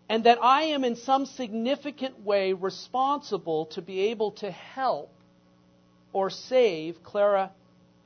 And 0.09 0.24
that 0.24 0.39
I 0.43 0.64
am 0.64 0.84
in 0.84 0.97
some 0.97 1.26
significant 1.26 2.20
way 2.20 2.53
responsible 2.53 3.66
to 3.66 3.82
be 3.82 4.01
able 4.11 4.32
to 4.32 4.51
help 4.51 5.11
or 6.12 6.30
save 6.30 7.03
Clara 7.03 7.51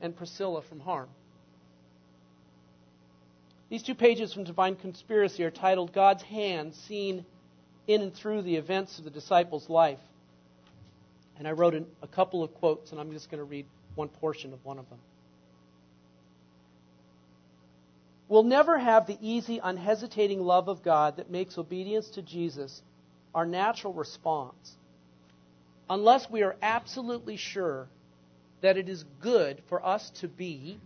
and 0.01 0.15
Priscilla 0.15 0.61
from 0.63 0.79
harm. 0.79 1.09
These 3.69 3.83
two 3.83 3.95
pages 3.95 4.33
from 4.33 4.43
Divine 4.43 4.75
Conspiracy 4.75 5.43
are 5.45 5.51
titled 5.51 5.93
God's 5.93 6.23
Hand 6.23 6.73
Seen 6.73 7.23
in 7.87 8.01
and 8.01 8.13
Through 8.13 8.41
the 8.41 8.57
Events 8.57 8.97
of 8.97 9.05
the 9.05 9.11
Disciples' 9.11 9.69
Life. 9.69 9.99
And 11.37 11.47
I 11.47 11.51
wrote 11.51 11.75
a 12.01 12.07
couple 12.07 12.43
of 12.43 12.53
quotes, 12.55 12.91
and 12.91 12.99
I'm 12.99 13.11
just 13.11 13.29
going 13.31 13.39
to 13.39 13.45
read 13.45 13.65
one 13.95 14.09
portion 14.09 14.53
of 14.53 14.63
one 14.63 14.77
of 14.77 14.89
them. 14.89 14.99
We'll 18.27 18.43
never 18.43 18.77
have 18.77 19.07
the 19.07 19.17
easy, 19.21 19.59
unhesitating 19.61 20.39
love 20.39 20.69
of 20.69 20.83
God 20.83 21.17
that 21.17 21.29
makes 21.29 21.57
obedience 21.57 22.09
to 22.11 22.21
Jesus 22.21 22.81
our 23.35 23.45
natural 23.45 23.93
response 23.93 24.77
unless 25.89 26.29
we 26.29 26.41
are 26.43 26.55
absolutely 26.61 27.35
sure 27.35 27.87
that 28.61 28.77
it 28.77 28.87
is 28.87 29.03
good 29.19 29.61
for 29.67 29.85
us 29.85 30.09
to 30.21 30.29
be 30.29 30.79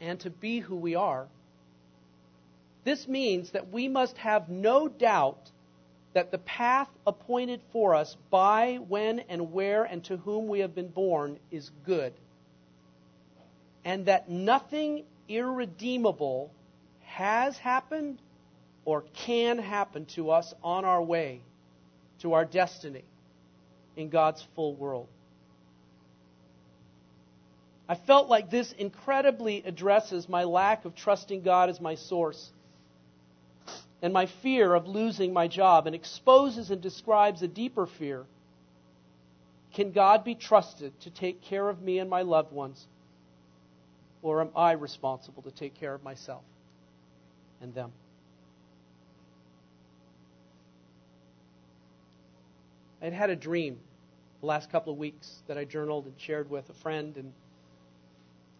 and 0.00 0.20
to 0.20 0.30
be 0.30 0.60
who 0.60 0.76
we 0.76 0.94
are. 0.94 1.26
This 2.84 3.08
means 3.08 3.50
that 3.50 3.72
we 3.72 3.88
must 3.88 4.16
have 4.18 4.48
no 4.48 4.86
doubt 4.86 5.50
that 6.14 6.30
the 6.30 6.38
path 6.38 6.88
appointed 7.06 7.60
for 7.72 7.94
us 7.94 8.16
by, 8.30 8.78
when, 8.88 9.20
and 9.28 9.52
where, 9.52 9.84
and 9.84 10.04
to 10.04 10.16
whom 10.18 10.48
we 10.48 10.60
have 10.60 10.74
been 10.74 10.88
born 10.88 11.38
is 11.50 11.70
good. 11.86 12.12
and 13.84 14.06
that 14.06 14.28
nothing 14.28 15.04
irredeemable 15.28 16.50
has 17.04 17.56
happened 17.58 18.18
or 18.84 19.02
can 19.14 19.58
happen 19.58 20.04
to 20.06 20.30
us 20.30 20.52
on 20.62 20.84
our 20.84 21.02
way 21.02 21.40
to 22.20 22.34
our 22.34 22.44
destiny 22.44 23.04
in 23.96 24.10
God's 24.10 24.46
full 24.54 24.74
world. 24.74 25.08
I 27.88 27.94
felt 27.94 28.28
like 28.28 28.50
this 28.50 28.72
incredibly 28.72 29.62
addresses 29.64 30.28
my 30.28 30.44
lack 30.44 30.84
of 30.84 30.94
trusting 30.94 31.42
God 31.42 31.70
as 31.70 31.80
my 31.80 31.94
source 31.94 32.50
and 34.02 34.12
my 34.12 34.26
fear 34.26 34.74
of 34.74 34.86
losing 34.86 35.32
my 35.32 35.48
job 35.48 35.86
and 35.86 35.94
exposes 35.94 36.70
and 36.70 36.80
describes 36.80 37.42
a 37.42 37.48
deeper 37.48 37.86
fear. 37.86 38.24
Can 39.74 39.92
God 39.92 40.24
be 40.24 40.34
trusted 40.34 40.98
to 41.00 41.10
take 41.10 41.42
care 41.42 41.68
of 41.68 41.82
me 41.82 41.98
and 41.98 42.08
my 42.08 42.22
loved 42.22 42.52
ones? 42.52 42.86
Or 44.22 44.40
am 44.40 44.50
I 44.56 44.72
responsible 44.72 45.42
to 45.42 45.50
take 45.50 45.74
care 45.74 45.94
of 45.94 46.02
myself 46.02 46.42
and 47.60 47.74
them? 47.74 47.92
I'd 53.00 53.12
had 53.12 53.30
a 53.30 53.36
dream 53.36 53.78
the 54.40 54.46
last 54.46 54.70
couple 54.70 54.92
of 54.92 54.98
weeks 54.98 55.42
that 55.46 55.58
I 55.58 55.64
journaled 55.64 56.06
and 56.06 56.14
shared 56.18 56.50
with 56.50 56.68
a 56.70 56.74
friend. 56.74 57.16
And 57.16 57.32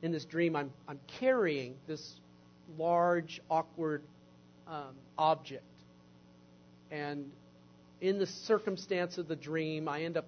in 0.02 0.12
this 0.12 0.24
dream, 0.24 0.54
I'm, 0.54 0.70
I'm 0.86 1.00
carrying 1.06 1.74
this 1.86 2.20
large, 2.76 3.40
awkward 3.50 4.02
um, 4.68 4.94
object. 5.16 5.64
And 6.90 7.30
in 8.00 8.18
the 8.18 8.26
circumstance 8.26 9.18
of 9.18 9.28
the 9.28 9.36
dream, 9.36 9.88
I 9.88 10.02
end 10.02 10.16
up 10.16 10.26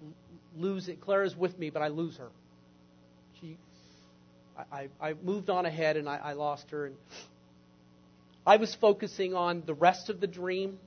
losing. 0.57 0.97
Clara's 0.97 1.37
with 1.37 1.59
me, 1.59 1.71
but 1.71 1.83
I 1.83 1.89
lose 1.89 2.17
her. 2.17 2.31
She, 3.41 3.57
I, 4.73 4.89
I, 5.01 5.15
moved 5.23 5.51
on 5.51 5.67
ahead 5.67 5.97
and 5.97 6.09
I, 6.09 6.17
I 6.17 6.33
lost 6.33 6.71
her. 6.71 6.87
And 6.87 6.97
I 8.47 8.57
was 8.57 8.75
focusing 8.75 9.35
on 9.35 9.63
the 9.67 9.75
rest 9.75 10.11
of 10.11 10.21
the 10.21 10.27
dream 10.27 10.79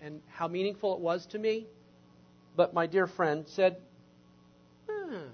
and 0.00 0.20
how 0.28 0.48
meaningful 0.48 0.94
it 0.94 1.00
was 1.00 1.26
to 1.26 1.38
me. 1.38 1.66
But 2.56 2.74
my 2.74 2.86
dear 2.86 3.06
friend 3.06 3.44
said, 3.48 3.76
hmm, 4.88 5.28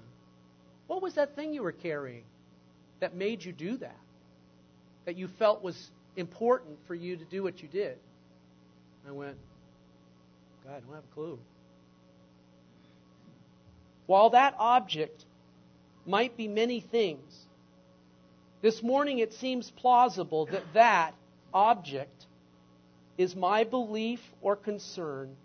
What 0.87 1.01
was 1.01 1.15
that 1.15 1.35
thing 1.35 1.53
you 1.53 1.63
were 1.63 1.71
carrying 1.71 2.23
that 2.99 3.15
made 3.15 3.43
you 3.43 3.51
do 3.51 3.77
that? 3.77 3.97
That 5.05 5.17
you 5.17 5.27
felt 5.39 5.63
was 5.63 5.91
important 6.19 6.77
for 6.87 6.95
you 6.95 7.15
to 7.17 7.25
do 7.25 7.43
what 7.43 7.61
you 7.61 7.67
did? 7.67 7.97
I 9.07 9.11
went, 9.11 9.37
God, 10.63 10.73
I 10.75 10.79
don't 10.79 10.93
have 10.93 11.03
a 11.03 11.13
clue. 11.13 11.39
While 14.05 14.31
that 14.31 14.55
object 14.57 15.25
might 16.05 16.35
be 16.35 16.47
many 16.47 16.79
things, 16.79 17.45
this 18.61 18.83
morning 18.83 19.19
it 19.19 19.33
seems 19.33 19.71
plausible 19.71 20.47
that 20.47 20.63
that 20.73 21.13
object 21.53 22.25
is 23.17 23.35
my 23.35 23.63
belief 23.63 24.19
or 24.41 24.55
concern 24.55 25.35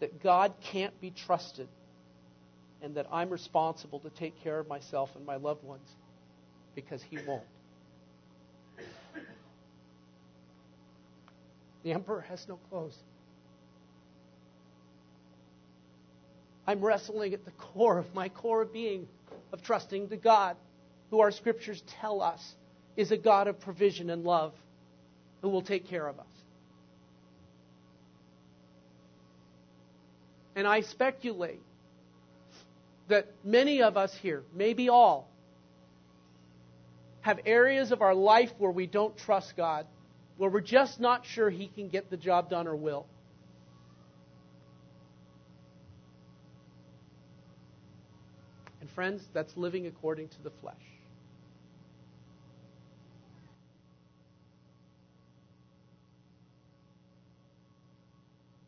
that 0.00 0.22
God 0.22 0.52
can't 0.62 0.98
be 1.00 1.10
trusted 1.10 1.68
and 2.82 2.96
that 2.96 3.06
I'm 3.12 3.30
responsible 3.30 4.00
to 4.00 4.10
take 4.10 4.42
care 4.42 4.58
of 4.58 4.68
myself 4.68 5.14
and 5.14 5.24
my 5.24 5.36
loved 5.36 5.62
ones 5.62 5.88
because 6.74 7.02
He 7.02 7.18
won't. 7.26 7.44
The 11.82 11.92
emperor 11.92 12.20
has 12.28 12.46
no 12.48 12.56
clothes. 12.68 12.96
I'm 16.66 16.80
wrestling 16.80 17.34
at 17.34 17.44
the 17.44 17.50
core 17.52 17.98
of 17.98 18.14
my 18.14 18.28
core 18.28 18.64
being 18.64 19.08
of 19.52 19.62
trusting 19.62 20.08
the 20.08 20.16
God 20.16 20.56
who 21.10 21.20
our 21.20 21.30
scriptures 21.30 21.82
tell 22.00 22.22
us 22.22 22.54
is 22.96 23.10
a 23.10 23.16
God 23.16 23.48
of 23.48 23.60
provision 23.60 24.10
and 24.10 24.24
love 24.24 24.52
who 25.42 25.48
will 25.48 25.62
take 25.62 25.88
care 25.88 26.06
of 26.06 26.20
us. 26.20 26.26
And 30.54 30.66
I 30.66 30.82
speculate 30.82 31.62
that 33.08 33.26
many 33.42 33.82
of 33.82 33.96
us 33.96 34.14
here, 34.14 34.42
maybe 34.54 34.88
all, 34.88 35.28
have 37.22 37.40
areas 37.46 37.92
of 37.92 38.02
our 38.02 38.14
life 38.14 38.50
where 38.58 38.70
we 38.70 38.86
don't 38.86 39.16
trust 39.16 39.56
God, 39.56 39.86
where 40.36 40.50
we're 40.50 40.60
just 40.60 41.00
not 41.00 41.26
sure 41.26 41.50
He 41.50 41.68
can 41.68 41.88
get 41.88 42.10
the 42.10 42.16
job 42.16 42.50
done 42.50 42.66
or 42.66 42.76
will. 42.76 43.06
And 48.80 48.90
friends, 48.90 49.22
that's 49.32 49.56
living 49.56 49.86
according 49.86 50.28
to 50.28 50.42
the 50.42 50.50
flesh. 50.60 50.74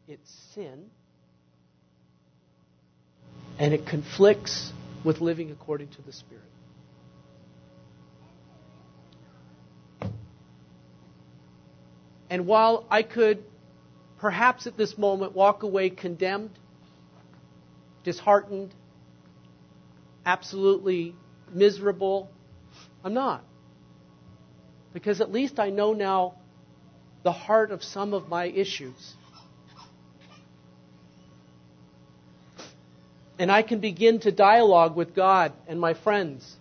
It's 0.07 0.31
sin 0.55 0.91
and 3.59 3.73
it 3.73 3.87
conflicts 3.87 4.73
with 5.05 5.21
living 5.21 5.51
according 5.51 5.89
to 5.89 6.03
the 6.03 6.13
Spirit. 6.13 6.43
And 12.35 12.49
while 12.49 12.85
I 12.91 13.05
could 13.05 13.45
perhaps 14.19 14.67
at 14.67 14.77
this 14.77 14.99
moment 14.99 15.37
walk 15.37 15.63
away 15.63 15.89
condemned, 15.89 16.51
disheartened, 18.03 18.75
absolutely 20.27 21.15
miserable, 21.53 22.29
I'm 23.05 23.15
not. 23.15 23.45
Because 24.93 25.21
at 25.21 25.31
least 25.31 25.61
I 25.61 25.71
know 25.71 25.93
now 25.93 26.35
the 27.23 27.31
heart 27.31 27.71
of 27.71 27.85
some 27.85 28.13
of 28.13 28.29
my 28.29 28.47
issues. 28.47 29.15
And 33.39 33.53
I 33.53 33.63
can 33.63 33.79
begin 33.79 34.19
to 34.19 34.33
dialogue 34.33 34.97
with 34.97 35.15
God 35.15 35.53
and 35.69 35.79
my 35.79 35.95
friends 35.95 36.57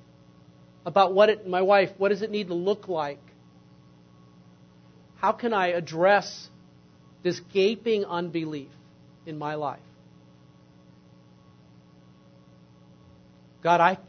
about 0.85 1.15
what 1.15 1.29
it, 1.29 1.47
my 1.47 1.63
wife, 1.63 1.89
what 1.97 2.09
does 2.09 2.21
it 2.21 2.29
need 2.29 2.49
to 2.49 2.53
look 2.53 2.87
like? 2.87 3.17
How 5.23 5.31
can 5.31 5.53
I 5.53 5.67
address 5.67 6.49
this 7.23 7.39
gaping 7.53 8.03
unbelief 8.03 8.67
in 9.25 9.37
my 9.37 9.55
life? 9.55 9.79
God, 13.63 13.79
I, 13.79 13.99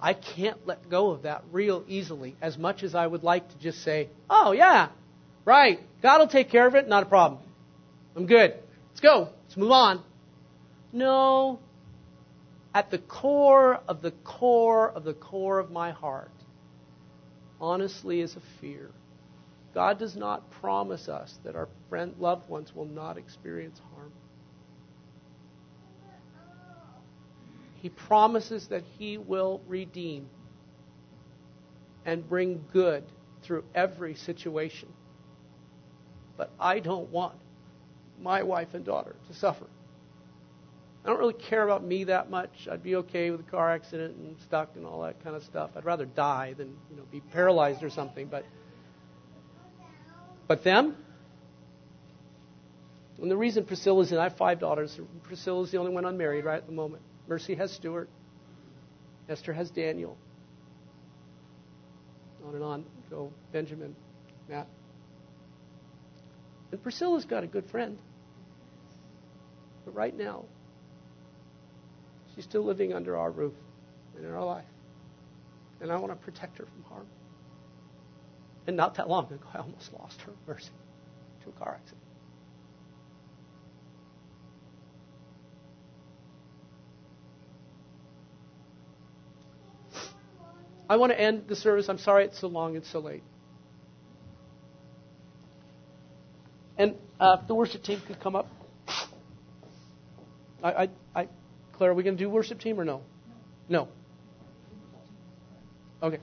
I 0.00 0.14
can't 0.14 0.66
let 0.66 0.88
go 0.88 1.10
of 1.10 1.24
that 1.24 1.44
real 1.52 1.84
easily 1.86 2.34
as 2.40 2.56
much 2.56 2.82
as 2.82 2.94
I 2.94 3.06
would 3.06 3.22
like 3.22 3.46
to 3.50 3.58
just 3.58 3.84
say, 3.84 4.08
oh, 4.30 4.52
yeah, 4.52 4.88
right, 5.44 5.80
God 6.02 6.20
will 6.20 6.28
take 6.28 6.48
care 6.48 6.66
of 6.66 6.74
it, 6.74 6.88
not 6.88 7.02
a 7.02 7.06
problem. 7.10 7.42
I'm 8.16 8.24
good. 8.24 8.54
Let's 8.88 9.00
go. 9.00 9.28
Let's 9.44 9.58
move 9.58 9.70
on. 9.70 10.02
No, 10.94 11.58
at 12.74 12.90
the 12.90 13.00
core 13.00 13.82
of 13.86 14.00
the 14.00 14.12
core 14.12 14.88
of 14.88 15.04
the 15.04 15.12
core 15.12 15.58
of 15.58 15.70
my 15.70 15.90
heart, 15.90 16.32
honestly, 17.60 18.22
is 18.22 18.34
a 18.34 18.42
fear. 18.62 18.88
God 19.74 19.98
does 19.98 20.16
not 20.16 20.50
promise 20.52 21.08
us 21.08 21.36
that 21.44 21.56
our 21.56 21.68
friend, 21.88 22.14
loved 22.18 22.48
ones 22.48 22.74
will 22.74 22.84
not 22.86 23.18
experience 23.18 23.80
harm. 23.94 24.12
He 27.82 27.88
promises 27.90 28.68
that 28.68 28.84
He 28.98 29.18
will 29.18 29.60
redeem 29.66 30.28
and 32.06 32.26
bring 32.26 32.64
good 32.72 33.04
through 33.42 33.64
every 33.74 34.14
situation. 34.14 34.88
But 36.36 36.50
I 36.58 36.78
don't 36.78 37.10
want 37.10 37.34
my 38.20 38.42
wife 38.42 38.74
and 38.74 38.84
daughter 38.84 39.16
to 39.28 39.34
suffer. 39.34 39.66
I 41.04 41.08
don't 41.08 41.18
really 41.18 41.34
care 41.34 41.62
about 41.62 41.84
me 41.84 42.04
that 42.04 42.30
much. 42.30 42.68
I'd 42.70 42.82
be 42.82 42.96
okay 42.96 43.30
with 43.30 43.40
a 43.40 43.50
car 43.50 43.70
accident 43.70 44.16
and 44.16 44.36
stuck 44.40 44.70
and 44.76 44.86
all 44.86 45.02
that 45.02 45.22
kind 45.22 45.36
of 45.36 45.42
stuff. 45.42 45.70
I'd 45.76 45.84
rather 45.84 46.06
die 46.06 46.54
than 46.56 46.68
you 46.90 46.96
know 46.96 47.02
be 47.10 47.20
paralyzed 47.20 47.82
or 47.82 47.90
something. 47.90 48.26
But 48.26 48.46
but 50.46 50.64
them. 50.64 50.96
And 53.20 53.30
the 53.30 53.36
reason 53.36 53.64
Priscilla's 53.64 54.12
in, 54.12 54.18
I 54.18 54.24
have 54.24 54.36
five 54.36 54.60
daughters. 54.60 54.98
Priscilla's 55.22 55.70
the 55.70 55.78
only 55.78 55.92
one 55.92 56.04
unmarried 56.04 56.44
right 56.44 56.56
at 56.56 56.66
the 56.66 56.72
moment. 56.72 57.02
Mercy 57.28 57.54
has 57.54 57.72
Stuart. 57.72 58.08
Esther 59.28 59.52
has 59.52 59.70
Daniel. 59.70 60.18
On 62.46 62.54
and 62.54 62.64
on. 62.64 62.84
Go 63.08 63.32
Benjamin, 63.52 63.94
Matt. 64.48 64.66
And 66.72 66.82
Priscilla's 66.82 67.24
got 67.24 67.44
a 67.44 67.46
good 67.46 67.70
friend. 67.70 67.98
But 69.84 69.94
right 69.94 70.16
now, 70.16 70.44
She's 72.34 72.44
still 72.44 72.64
living 72.64 72.92
under 72.92 73.16
our 73.16 73.30
roof 73.30 73.54
and 74.16 74.24
in 74.24 74.32
our 74.32 74.44
life. 74.44 74.64
And 75.80 75.92
I 75.92 75.96
want 75.96 76.12
to 76.12 76.24
protect 76.24 76.58
her 76.58 76.64
from 76.64 76.82
harm. 76.84 77.06
And 78.66 78.76
not 78.76 78.94
that 78.96 79.08
long 79.08 79.26
ago, 79.26 79.38
I 79.52 79.58
almost 79.58 79.92
lost 79.92 80.20
her, 80.22 80.32
Mercy, 80.46 80.70
to 81.42 81.50
a 81.50 81.52
car 81.52 81.78
accident. 81.80 82.00
I 90.88 90.96
want 90.96 91.12
to 91.12 91.20
end 91.20 91.44
the 91.48 91.56
service. 91.56 91.88
I'm 91.88 91.98
sorry 91.98 92.24
it's 92.24 92.40
so 92.40 92.46
long 92.46 92.76
and 92.76 92.84
so 92.84 92.98
late. 92.98 93.22
And 96.76 96.96
uh, 97.18 97.38
the 97.46 97.54
worship 97.54 97.82
team 97.82 98.02
could 98.06 98.20
come 98.20 98.36
up. 98.36 98.48
I, 100.62 100.72
I, 100.72 100.88
I 101.14 101.28
Claire, 101.72 101.90
are 101.90 101.94
we 101.94 102.02
going 102.02 102.16
to 102.16 102.22
do 102.22 102.28
worship 102.28 102.60
team 102.60 102.80
or 102.80 102.84
no? 102.84 103.02
No. 103.68 103.88
Okay. 106.02 106.18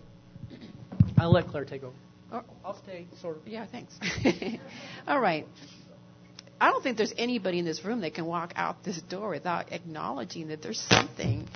I'll 1.18 1.32
let 1.32 1.48
Claire 1.48 1.66
take 1.66 1.84
over. 1.84 1.96
Oh. 2.32 2.44
I'll 2.64 2.82
stay, 2.82 3.08
sort 3.22 3.38
of. 3.38 3.48
Yeah, 3.48 3.66
thanks. 3.66 3.94
All 5.08 5.20
right. 5.20 5.48
I 6.60 6.70
don't 6.70 6.84
think 6.84 6.98
there's 6.98 7.14
anybody 7.18 7.60
in 7.60 7.66
this 7.66 7.84
room 7.84 8.02
that 8.02 8.14
can 8.14 8.26
walk 8.26 8.54
out 8.56 8.84
this 8.84 9.02
door 9.02 9.30
without 9.30 9.72
acknowledging 9.72 10.50
that 10.50 10.62
there's 10.62 10.80
something 10.80 11.48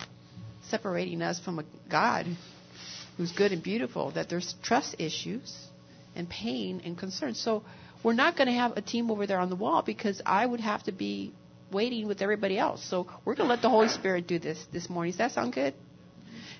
separating 0.70 1.22
us 1.22 1.40
from 1.40 1.60
a 1.60 1.64
God 1.90 2.26
who's 3.16 3.32
good 3.32 3.52
and 3.52 3.62
beautiful, 3.62 4.12
that 4.12 4.30
there's 4.30 4.56
trust 4.64 4.96
issues 5.00 5.56
and 6.16 6.28
pain 6.28 6.82
and 6.84 6.98
concern. 6.98 7.36
So 7.36 7.64
we're 8.04 8.14
not 8.14 8.36
going 8.36 8.48
to 8.48 8.54
have 8.54 8.78
a 8.78 8.82
team 8.82 9.12
over 9.12 9.28
there 9.28 9.40
on 9.40 9.50
the 9.50 9.56
wall 9.56 9.84
because 9.84 10.22
I 10.26 10.46
would 10.46 10.60
have 10.60 10.84
to 10.84 10.92
be 10.92 11.34
waiting 11.72 12.08
with 12.08 12.22
everybody 12.22 12.58
else. 12.58 12.84
So 12.84 13.08
we're 13.24 13.36
going 13.36 13.48
to 13.48 13.54
let 13.54 13.62
the 13.62 13.70
Holy 13.70 13.90
Spirit 13.90 14.28
do 14.28 14.40
this 14.40 14.64
this 14.74 14.90
morning. 14.90 15.12
Does 15.12 15.20
that 15.20 15.32
sound 15.32 15.54
good? 15.54 15.74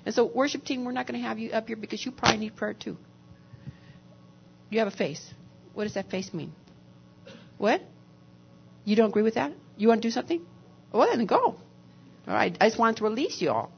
And 0.06 0.14
so, 0.14 0.26
worship 0.26 0.64
team, 0.64 0.86
we're 0.86 0.92
not 0.92 1.08
going 1.08 1.20
to 1.20 1.28
have 1.28 1.40
you 1.40 1.52
up 1.52 1.68
here 1.68 1.76
because 1.76 2.06
you 2.06 2.12
probably 2.12 2.38
need 2.38 2.56
prayer 2.56 2.76
too. 2.76 2.98
You 4.76 4.80
have 4.80 4.90
a 4.90 4.98
face. 4.98 5.26
What 5.74 5.86
does 5.86 5.94
that 5.94 6.12
face 6.12 6.34
mean? 6.34 6.52
What? 7.58 7.82
You 8.84 8.98
don't 8.98 9.08
agree 9.08 9.24
with 9.24 9.36
that? 9.36 9.54
You 9.78 9.88
want 9.88 10.02
to 10.02 10.08
do 10.10 10.12
something? 10.12 10.46
Well, 10.92 11.08
then 11.16 11.26
go. 11.26 11.38
All 11.38 11.58
right. 12.28 12.58
I 12.60 12.68
just 12.68 12.78
wanted 12.78 12.98
to 12.98 13.06
release 13.06 13.42
you 13.42 13.52
all. 13.52 13.72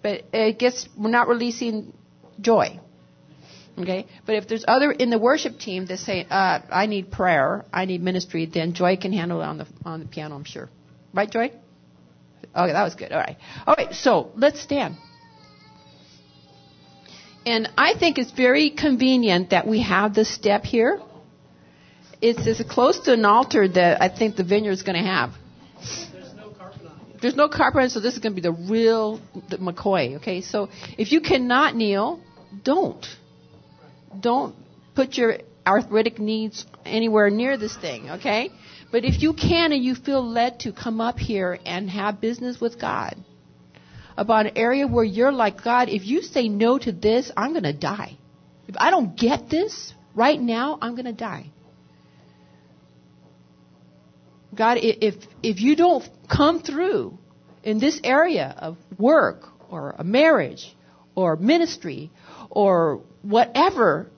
But 0.00 0.22
I 0.32 0.52
guess 0.52 0.88
we're 0.96 1.10
not 1.10 1.26
releasing 1.26 1.92
joy. 2.40 2.78
Okay? 3.76 4.06
But 4.26 4.36
if 4.36 4.46
there's 4.46 4.64
other 4.68 4.92
in 4.92 5.10
the 5.10 5.18
worship 5.18 5.58
team 5.58 5.86
that 5.86 5.98
say, 5.98 6.24
uh, 6.30 6.60
I 6.70 6.86
need 6.86 7.10
prayer, 7.10 7.64
I 7.72 7.86
need 7.86 8.00
ministry, 8.00 8.46
then 8.46 8.74
Joy 8.74 8.96
can 8.96 9.12
handle 9.12 9.40
it 9.40 9.46
on 9.46 9.58
the, 9.58 9.66
on 9.84 9.98
the 9.98 10.06
piano, 10.06 10.36
I'm 10.36 10.44
sure. 10.44 10.70
Right, 11.12 11.28
Joy? 11.28 11.46
Okay, 11.46 12.72
that 12.72 12.84
was 12.84 12.94
good. 12.94 13.10
All 13.10 13.18
right. 13.18 13.38
All 13.66 13.74
right, 13.76 13.92
so 13.92 14.30
let's 14.36 14.60
stand. 14.60 14.98
And 17.46 17.70
I 17.76 17.94
think 17.98 18.18
it's 18.18 18.30
very 18.30 18.70
convenient 18.70 19.50
that 19.50 19.66
we 19.66 19.82
have 19.82 20.14
this 20.14 20.32
step 20.34 20.64
here. 20.64 21.00
It's 22.20 22.46
as 22.46 22.64
close 22.70 23.00
to 23.00 23.12
an 23.12 23.24
altar 23.26 23.68
that 23.68 24.00
I 24.00 24.08
think 24.08 24.36
the 24.36 24.44
vineyard 24.44 24.72
is 24.72 24.82
going 24.82 24.96
to 24.96 25.08
have. 25.08 25.32
There's 26.12 26.34
no 26.34 26.50
carpet 26.50 26.86
on 26.86 27.00
it. 27.00 27.20
There's 27.20 27.36
no 27.36 27.48
carpet, 27.48 27.90
so 27.90 28.00
this 28.00 28.14
is 28.14 28.20
going 28.20 28.34
to 28.34 28.40
be 28.40 28.48
the 28.48 28.52
real 28.52 29.20
McCoy. 29.50 30.16
Okay, 30.16 30.40
so 30.40 30.70
if 30.96 31.12
you 31.12 31.20
cannot 31.20 31.76
kneel, 31.76 32.20
don't. 32.62 33.04
Don't 34.18 34.54
put 34.94 35.18
your 35.18 35.38
arthritic 35.66 36.18
needs 36.18 36.64
anywhere 36.86 37.28
near 37.28 37.58
this 37.58 37.76
thing. 37.76 38.10
Okay, 38.12 38.50
but 38.90 39.04
if 39.04 39.20
you 39.20 39.34
can 39.34 39.72
and 39.72 39.84
you 39.84 39.94
feel 39.94 40.26
led 40.26 40.60
to 40.60 40.72
come 40.72 41.02
up 41.02 41.18
here 41.18 41.58
and 41.66 41.90
have 41.90 42.22
business 42.22 42.58
with 42.58 42.80
God 42.80 43.16
about 44.16 44.46
an 44.46 44.56
area 44.56 44.86
where 44.86 45.04
you're 45.04 45.32
like, 45.32 45.62
God, 45.62 45.88
if 45.88 46.04
you 46.04 46.22
say 46.22 46.48
no 46.48 46.78
to 46.78 46.92
this, 46.92 47.30
I'm 47.36 47.52
going 47.52 47.64
to 47.64 47.72
die. 47.72 48.16
If 48.68 48.76
I 48.78 48.90
don't 48.90 49.16
get 49.16 49.50
this 49.50 49.92
right 50.14 50.40
now, 50.40 50.78
I'm 50.80 50.94
going 50.94 51.06
to 51.06 51.12
die. 51.12 51.50
God, 54.54 54.78
if, 54.80 55.16
if 55.42 55.60
you 55.60 55.74
don't 55.74 56.08
come 56.28 56.62
through 56.62 57.18
in 57.62 57.80
this 57.80 58.00
area 58.04 58.54
of 58.56 58.76
work 58.98 59.48
or 59.68 59.94
a 59.98 60.04
marriage 60.04 60.76
or 61.14 61.36
ministry 61.36 62.12
or 62.50 63.02
whatever, 63.22 64.10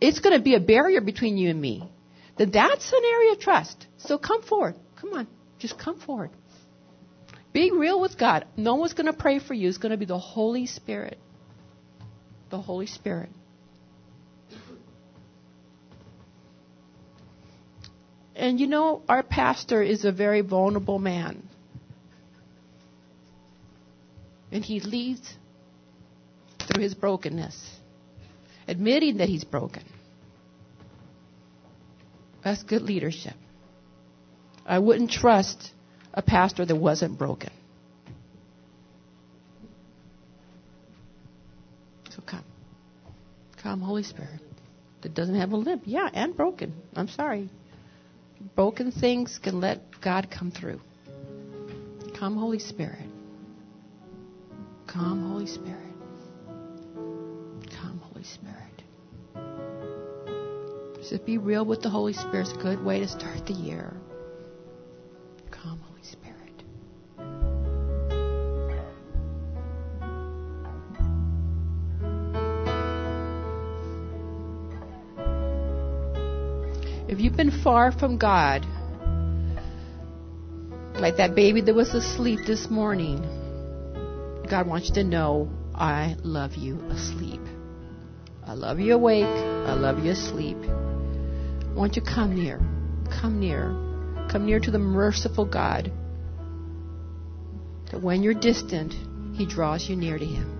it's 0.00 0.20
going 0.20 0.36
to 0.36 0.42
be 0.42 0.54
a 0.54 0.60
barrier 0.60 1.00
between 1.00 1.38
you 1.38 1.48
and 1.48 1.60
me. 1.60 1.88
Then 2.36 2.50
that's 2.50 2.92
an 2.92 3.02
area 3.02 3.32
of 3.32 3.40
trust. 3.40 3.86
So 3.96 4.18
come 4.18 4.42
forward. 4.42 4.74
Come 5.00 5.14
on. 5.14 5.26
Just 5.58 5.78
come 5.78 5.98
forward. 5.98 6.30
Be 7.56 7.70
real 7.70 7.98
with 7.98 8.18
God. 8.18 8.44
No 8.54 8.74
one's 8.74 8.92
going 8.92 9.06
to 9.06 9.14
pray 9.14 9.38
for 9.38 9.54
you. 9.54 9.66
It's 9.70 9.78
going 9.78 9.92
to 9.92 9.96
be 9.96 10.04
the 10.04 10.18
Holy 10.18 10.66
Spirit. 10.66 11.18
The 12.50 12.60
Holy 12.60 12.84
Spirit. 12.84 13.30
And 18.34 18.60
you 18.60 18.66
know, 18.66 19.00
our 19.08 19.22
pastor 19.22 19.82
is 19.82 20.04
a 20.04 20.12
very 20.12 20.42
vulnerable 20.42 20.98
man. 20.98 21.48
And 24.52 24.62
he 24.62 24.80
leads 24.80 25.32
through 26.58 26.82
his 26.82 26.92
brokenness, 26.92 27.78
admitting 28.68 29.16
that 29.16 29.30
he's 29.30 29.44
broken. 29.44 29.84
That's 32.44 32.62
good 32.64 32.82
leadership. 32.82 33.32
I 34.66 34.78
wouldn't 34.78 35.10
trust 35.10 35.72
a 36.16 36.22
pastor 36.22 36.64
that 36.64 36.74
wasn't 36.74 37.18
broken. 37.18 37.50
So 42.10 42.22
come. 42.26 42.44
Come, 43.62 43.82
Holy 43.82 44.02
Spirit. 44.02 44.40
That 45.02 45.14
doesn't 45.14 45.34
have 45.34 45.52
a 45.52 45.56
limp. 45.56 45.82
Yeah, 45.84 46.08
and 46.12 46.34
broken. 46.34 46.74
I'm 46.96 47.08
sorry. 47.08 47.50
Broken 48.54 48.90
things 48.90 49.38
can 49.42 49.60
let 49.60 49.82
God 50.00 50.28
come 50.30 50.50
through. 50.50 50.80
Come, 52.18 52.36
Holy 52.36 52.58
Spirit. 52.58 53.08
Come, 54.86 55.30
Holy 55.30 55.46
Spirit. 55.46 55.82
Come, 57.78 58.00
Holy 58.02 58.24
Spirit. 58.24 58.56
Just 61.08 61.26
be 61.26 61.36
real 61.36 61.64
with 61.64 61.82
the 61.82 61.90
Holy 61.90 62.14
Spirit. 62.14 62.48
It's 62.48 62.52
a 62.52 62.62
good 62.62 62.82
way 62.82 63.00
to 63.00 63.08
start 63.08 63.46
the 63.46 63.52
year. 63.52 63.92
If 77.16 77.22
you've 77.22 77.34
been 77.34 77.62
far 77.62 77.92
from 77.92 78.18
God, 78.18 78.66
like 81.00 81.16
that 81.16 81.34
baby 81.34 81.62
that 81.62 81.74
was 81.74 81.94
asleep 81.94 82.40
this 82.46 82.68
morning, 82.68 83.22
God 84.50 84.66
wants 84.66 84.90
you 84.90 84.94
to 84.96 85.04
know 85.04 85.48
I 85.74 86.16
love 86.22 86.56
you 86.56 86.78
asleep. 86.90 87.40
I 88.46 88.52
love 88.52 88.80
you 88.80 88.92
awake. 88.92 89.24
I 89.24 89.72
love 89.72 90.04
you 90.04 90.10
asleep. 90.10 90.58
Won't 91.74 91.96
you 91.96 92.02
to 92.02 92.06
come 92.14 92.34
near? 92.34 92.58
Come 93.18 93.40
near. 93.40 93.68
Come 94.30 94.44
near 94.44 94.60
to 94.60 94.70
the 94.70 94.78
merciful 94.78 95.46
God. 95.46 95.90
That 97.92 98.02
when 98.02 98.24
you're 98.24 98.34
distant, 98.34 98.92
He 99.32 99.46
draws 99.46 99.88
you 99.88 99.96
near 99.96 100.18
to 100.18 100.26
Him. 100.26 100.55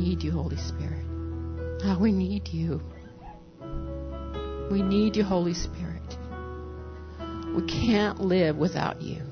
Need 0.00 0.22
you, 0.22 0.32
Holy 0.32 0.56
Spirit. 0.56 1.04
Oh, 1.84 1.98
we 2.00 2.10
need 2.10 2.48
you. 2.48 2.80
We 4.70 4.82
need 4.82 5.16
you, 5.16 5.24
Holy 5.24 5.52
Spirit. 5.52 6.16
We 7.54 7.66
can't 7.66 8.20
live 8.20 8.56
without 8.56 9.02
you. 9.02 9.22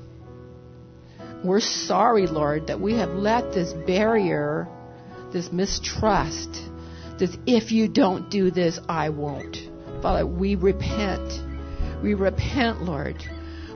We're 1.43 1.59
sorry, 1.59 2.27
Lord, 2.27 2.67
that 2.67 2.79
we 2.79 2.93
have 2.95 3.09
let 3.09 3.51
this 3.51 3.73
barrier, 3.73 4.67
this 5.33 5.51
mistrust, 5.51 6.61
this 7.17 7.35
if 7.47 7.71
you 7.71 7.87
don't 7.87 8.29
do 8.29 8.51
this, 8.51 8.79
I 8.87 9.09
won't. 9.09 9.57
Father, 10.03 10.25
we 10.25 10.55
repent. 10.55 11.41
We 12.03 12.13
repent, 12.13 12.83
Lord. 12.83 13.23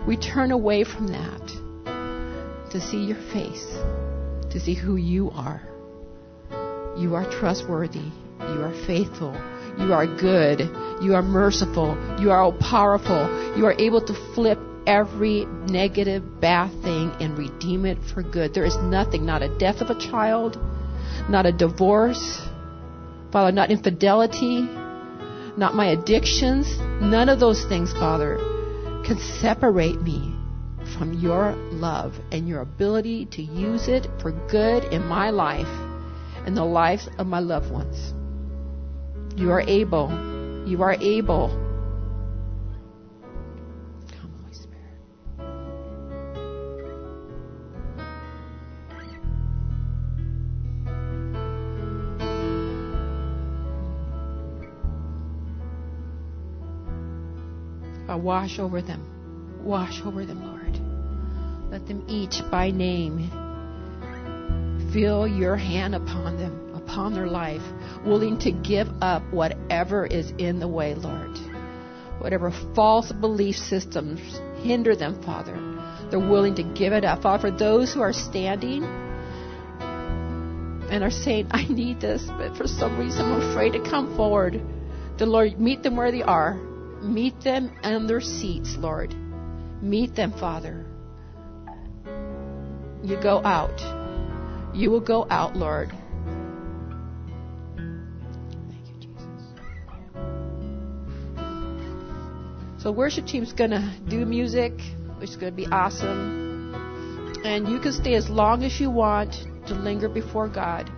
We 0.05 0.15
turn 0.17 0.51
away 0.51 0.83
from 0.83 1.07
that 1.07 2.69
to 2.71 2.79
see 2.79 3.03
your 3.05 3.21
face, 3.31 3.65
to 4.51 4.59
see 4.59 4.75
who 4.75 4.95
you 4.95 5.31
are. 5.31 5.72
You 6.97 7.15
are 7.15 7.29
trustworthy. 7.29 8.11
You 8.39 8.61
are 8.61 8.73
faithful. 8.85 9.33
You 9.79 9.93
are 9.93 10.05
good. 10.05 10.59
You 11.01 11.15
are 11.15 11.23
merciful. 11.23 11.97
You 12.19 12.31
are 12.31 12.39
all 12.39 12.53
powerful. 12.53 13.55
You 13.57 13.65
are 13.65 13.73
able 13.73 14.01
to 14.05 14.33
flip 14.35 14.59
every 14.85 15.45
negative, 15.67 16.39
bad 16.39 16.69
thing 16.83 17.11
and 17.19 17.37
redeem 17.37 17.85
it 17.85 17.97
for 18.13 18.21
good. 18.21 18.53
There 18.53 18.65
is 18.65 18.75
nothing, 18.77 19.25
not 19.25 19.41
a 19.41 19.57
death 19.57 19.81
of 19.81 19.89
a 19.89 19.99
child, 19.99 20.57
not 21.29 21.45
a 21.45 21.51
divorce, 21.51 22.41
Father, 23.31 23.51
not 23.51 23.71
infidelity, 23.71 24.61
not 25.57 25.73
my 25.73 25.87
addictions. 25.87 26.77
None 27.01 27.29
of 27.29 27.39
those 27.39 27.65
things, 27.65 27.91
Father, 27.93 28.37
can 29.05 29.17
separate 29.41 30.01
me 30.01 30.35
from 30.97 31.13
your 31.13 31.53
love 31.71 32.13
and 32.31 32.47
your 32.47 32.61
ability 32.61 33.25
to 33.31 33.41
use 33.41 33.87
it 33.87 34.05
for 34.21 34.31
good 34.49 34.83
in 34.85 35.03
my 35.05 35.31
life 35.31 35.82
in 36.45 36.55
the 36.55 36.63
lives 36.63 37.07
of 37.17 37.27
my 37.27 37.39
loved 37.39 37.71
ones. 37.71 38.13
You 39.35 39.51
are 39.51 39.61
able. 39.61 40.09
You 40.67 40.81
are 40.83 40.95
able. 40.99 41.49
Come, 44.11 44.33
Holy 44.41 44.53
Spirit. 44.53 44.99
I 58.07 58.15
wash 58.15 58.59
over 58.59 58.81
them. 58.81 59.61
Wash 59.63 60.01
over 60.05 60.25
them, 60.25 60.43
Lord. 60.45 61.71
Let 61.71 61.87
them 61.87 62.03
each 62.07 62.41
by 62.51 62.69
name 62.69 63.31
feel 64.93 65.27
your 65.27 65.55
hand 65.55 65.95
upon 65.95 66.37
them, 66.37 66.75
upon 66.75 67.13
their 67.13 67.27
life, 67.27 67.63
willing 68.05 68.37
to 68.39 68.51
give 68.51 68.87
up 69.01 69.23
whatever 69.33 70.05
is 70.05 70.31
in 70.37 70.59
the 70.59 70.67
way, 70.67 70.93
Lord. 70.93 71.35
Whatever 72.19 72.51
false 72.75 73.11
belief 73.11 73.55
systems 73.55 74.39
hinder 74.61 74.95
them, 74.95 75.21
Father, 75.23 75.59
they're 76.09 76.19
willing 76.19 76.55
to 76.55 76.63
give 76.63 76.93
it 76.93 77.03
up. 77.03 77.23
Father, 77.23 77.49
for 77.49 77.57
those 77.57 77.91
who 77.91 78.01
are 78.01 78.13
standing 78.13 78.83
and 80.91 81.03
are 81.03 81.11
saying, 81.11 81.47
I 81.51 81.65
need 81.67 81.99
this, 81.99 82.23
but 82.27 82.55
for 82.55 82.67
some 82.67 82.97
reason 82.99 83.25
I'm 83.25 83.51
afraid 83.51 83.73
to 83.73 83.81
come 83.81 84.15
forward, 84.15 84.61
the 85.17 85.25
Lord, 85.25 85.59
meet 85.59 85.83
them 85.83 85.95
where 85.95 86.11
they 86.11 86.21
are. 86.21 86.53
Meet 87.01 87.41
them 87.41 87.71
in 87.83 88.07
their 88.07 88.21
seats, 88.21 88.75
Lord. 88.77 89.13
Meet 89.81 90.15
them, 90.15 90.31
Father. 90.31 90.85
You 93.03 93.21
go 93.21 93.43
out. 93.43 94.02
You 94.73 94.89
will 94.89 95.01
go 95.01 95.27
out, 95.29 95.55
Lord. 95.55 95.91
Thank 97.75 98.87
you, 98.89 98.95
Jesus. 98.99 99.21
So, 102.79 102.91
worship 102.91 103.27
team's 103.27 103.53
gonna 103.53 103.95
do 104.07 104.25
music, 104.25 104.73
which 105.19 105.29
is 105.29 105.35
gonna 105.35 105.51
be 105.51 105.67
awesome. 105.67 106.73
And 107.45 107.69
you 107.69 107.79
can 107.79 107.91
stay 107.91 108.15
as 108.15 108.29
long 108.29 108.63
as 108.63 108.79
you 108.79 108.89
want 108.89 109.45
to 109.67 109.75
linger 109.75 110.09
before 110.09 110.47
God 110.47 110.91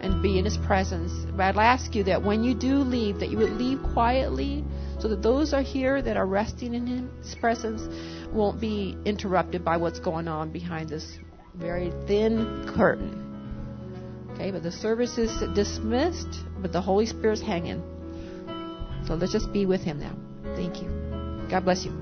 and 0.00 0.22
be 0.22 0.38
in 0.38 0.46
His 0.46 0.56
presence. 0.56 1.12
But 1.36 1.56
I'd 1.56 1.56
ask 1.58 1.94
you 1.94 2.04
that 2.04 2.22
when 2.22 2.42
you 2.42 2.54
do 2.54 2.76
leave, 2.76 3.20
that 3.20 3.28
you 3.28 3.36
would 3.36 3.52
leave 3.52 3.82
quietly 3.92 4.64
so 5.00 5.08
that 5.08 5.20
those 5.22 5.52
are 5.52 5.60
here 5.60 6.00
that 6.00 6.16
are 6.16 6.26
resting 6.26 6.72
in 6.72 7.10
His 7.18 7.34
presence 7.34 7.82
won't 8.32 8.58
be 8.58 8.96
interrupted 9.04 9.62
by 9.62 9.76
what's 9.76 10.00
going 10.00 10.28
on 10.28 10.50
behind 10.50 10.88
this 10.88 11.18
very 11.54 11.92
thin 12.06 12.70
curtain. 12.74 13.18
Okay, 14.34 14.50
but 14.50 14.62
the 14.62 14.72
service 14.72 15.18
is 15.18 15.30
dismissed, 15.54 16.40
but 16.60 16.72
the 16.72 16.80
Holy 16.80 17.06
Spirit's 17.06 17.42
hanging. 17.42 17.82
So 19.06 19.14
let's 19.14 19.32
just 19.32 19.52
be 19.52 19.66
with 19.66 19.82
Him 19.82 20.00
now. 20.00 20.16
Thank 20.54 20.82
you. 20.82 20.88
God 21.50 21.64
bless 21.64 21.84
you. 21.84 22.01